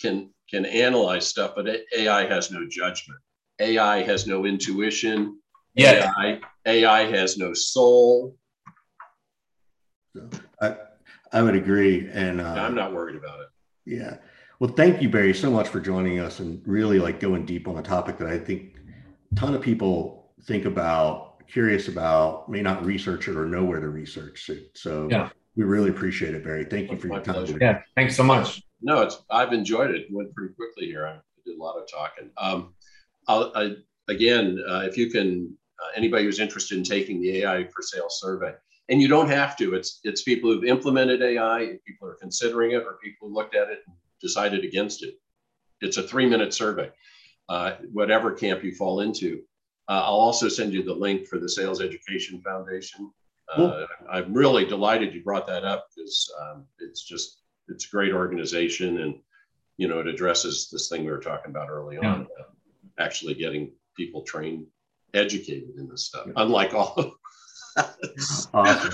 can 0.02 0.32
can 0.50 0.66
analyze 0.66 1.28
stuff, 1.28 1.54
but 1.56 1.68
AI 1.96 2.26
has 2.26 2.52
no 2.52 2.68
judgment. 2.70 3.20
AI 3.60 4.02
has 4.04 4.26
no 4.28 4.46
intuition. 4.46 5.40
Yeah. 5.76 6.12
AI, 6.18 6.40
AI 6.66 7.02
has 7.12 7.38
no 7.38 7.54
soul. 7.54 8.36
I 10.62 10.76
I 11.32 11.42
would 11.44 11.56
agree. 11.56 12.10
And 12.12 12.42
uh, 12.42 12.56
I'm 12.58 12.76
not 12.76 12.94
worried 12.94 13.16
about 13.16 13.42
it. 13.42 13.48
Yeah. 13.86 14.18
Well, 14.60 14.72
thank 14.72 15.02
you, 15.02 15.10
Barry, 15.10 15.34
so 15.34 15.50
much 15.52 15.70
for 15.70 15.80
joining 15.80 16.20
us 16.20 16.40
and 16.40 16.62
really 16.66 17.00
like 17.00 17.20
going 17.20 17.46
deep 17.46 17.68
on 17.68 17.78
a 17.78 17.84
topic 17.84 18.18
that 18.18 18.28
I 18.28 18.38
think 18.38 18.76
a 19.32 19.36
ton 19.36 19.54
of 19.54 19.62
people 19.62 20.32
think 20.44 20.66
about, 20.66 21.48
curious 21.48 21.88
about, 21.88 22.50
may 22.50 22.62
not 22.62 22.86
research 22.86 23.28
it 23.28 23.38
or 23.38 23.46
know 23.46 23.64
where 23.64 23.80
to 23.80 23.88
research 23.88 24.50
it. 24.50 24.72
So 24.76 25.08
Yeah. 25.10 25.30
we 25.56 25.64
really 25.64 25.90
appreciate 25.90 26.34
it, 26.34 26.44
Barry. 26.44 26.66
Thank 26.66 26.92
you 26.92 26.98
for 26.98 27.08
your 27.08 27.22
time. 27.22 27.36
pleasure. 27.36 27.58
Yeah. 27.62 27.82
Thanks 27.96 28.18
so 28.18 28.24
much. 28.24 28.62
No, 28.82 29.02
it's 29.02 29.22
I've 29.30 29.54
enjoyed 29.54 29.92
it. 29.92 30.02
it 30.04 30.08
went 30.12 30.34
pretty 30.34 30.54
quickly 30.54 30.86
here. 30.86 31.08
I 31.08 31.20
did 31.46 31.58
a 31.58 31.62
lot 31.62 31.78
of 31.78 31.90
talking. 31.90 32.30
Um, 32.38 32.74
I'll, 33.28 33.52
I, 33.56 33.76
again, 34.08 34.64
uh, 34.68 34.82
if 34.82 34.98
you 34.98 35.10
can, 35.10 35.56
uh, 35.82 35.90
anybody 35.96 36.24
who's 36.24 36.40
interested 36.40 36.78
in 36.78 36.84
taking 36.84 37.22
the 37.22 37.44
AI 37.44 37.66
for 37.66 37.82
sales 37.82 38.20
survey, 38.20 38.54
and 38.90 39.02
you 39.02 39.08
don't 39.08 39.30
have 39.30 39.58
to. 39.58 39.76
It's 39.76 40.00
it's 40.04 40.24
people 40.24 40.52
who've 40.52 40.66
implemented 40.66 41.22
AI, 41.22 41.78
people 41.86 42.08
who 42.08 42.14
are 42.14 42.18
considering 42.20 42.72
it, 42.72 42.84
or 42.84 42.98
people 43.04 43.28
who 43.28 43.34
looked 43.34 43.56
at 43.56 43.70
it 43.70 43.80
and 43.86 43.96
decided 44.22 44.64
against 44.64 45.04
it. 45.04 45.16
It's 45.82 45.98
a 45.98 46.04
three 46.04 46.26
minute 46.26 46.54
survey, 46.54 46.92
uh, 47.50 47.74
whatever 47.92 48.32
camp 48.32 48.64
you 48.64 48.74
fall 48.74 49.02
into. 49.02 49.42
Uh, 49.88 50.04
I'll 50.06 50.14
also 50.14 50.48
send 50.48 50.74
you 50.74 50.84
the 50.84 50.94
link 50.94 51.28
for 51.28 51.40
the 51.40 51.50
Sales 51.50 51.82
Education 51.82 52.42
Foundation. 52.42 53.12
Uh, 53.52 53.86
I'm 54.12 54.32
really 54.32 54.64
delighted 54.66 55.14
you 55.14 55.24
brought 55.24 55.48
that 55.48 55.64
up 55.64 55.88
because 55.96 56.32
um, 56.40 56.66
it's 56.78 57.04
just 57.04 57.39
it's 57.70 57.86
a 57.86 57.90
great 57.90 58.12
organization 58.14 59.02
and 59.02 59.16
you 59.78 59.88
know 59.88 60.00
it 60.00 60.08
addresses 60.08 60.70
this 60.72 60.90
thing 60.90 61.06
we 61.06 61.12
were 61.12 61.20
talking 61.20 61.52
about 61.52 61.70
early 61.70 61.98
Yeah. 62.02 62.14
on 62.14 62.22
uh, 62.40 62.44
actually 63.00 63.34
getting 63.34 63.72
people 63.96 64.22
trained 64.24 64.66
educated 65.14 65.70
in 65.78 65.88
this 65.90 66.06
stuff 66.06 66.28
unlike 66.36 66.74
all 66.74 66.94
of 66.98 67.12
Awesome. 68.54 68.94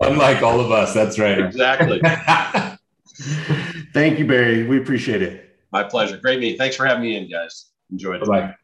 Unlike 0.00 0.42
all 0.42 0.60
of 0.60 0.70
us. 0.70 0.94
That's 0.94 1.18
right. 1.18 1.38
exactly 1.40 2.00
Thank 3.92 4.18
you, 4.18 4.26
Barry. 4.26 4.66
We 4.66 4.78
appreciate 4.78 5.22
it. 5.22 5.56
my 5.72 5.82
pleasure 5.82 6.16
great 6.18 6.40
meeting 6.40 6.58
thanks 6.58 6.76
for 6.76 6.86
having 6.86 7.02
me 7.02 7.16
in 7.16 7.28
guys 7.30 7.66
enjoyed 7.90 8.22
it 8.22 8.26
Bye-bye. 8.28 8.54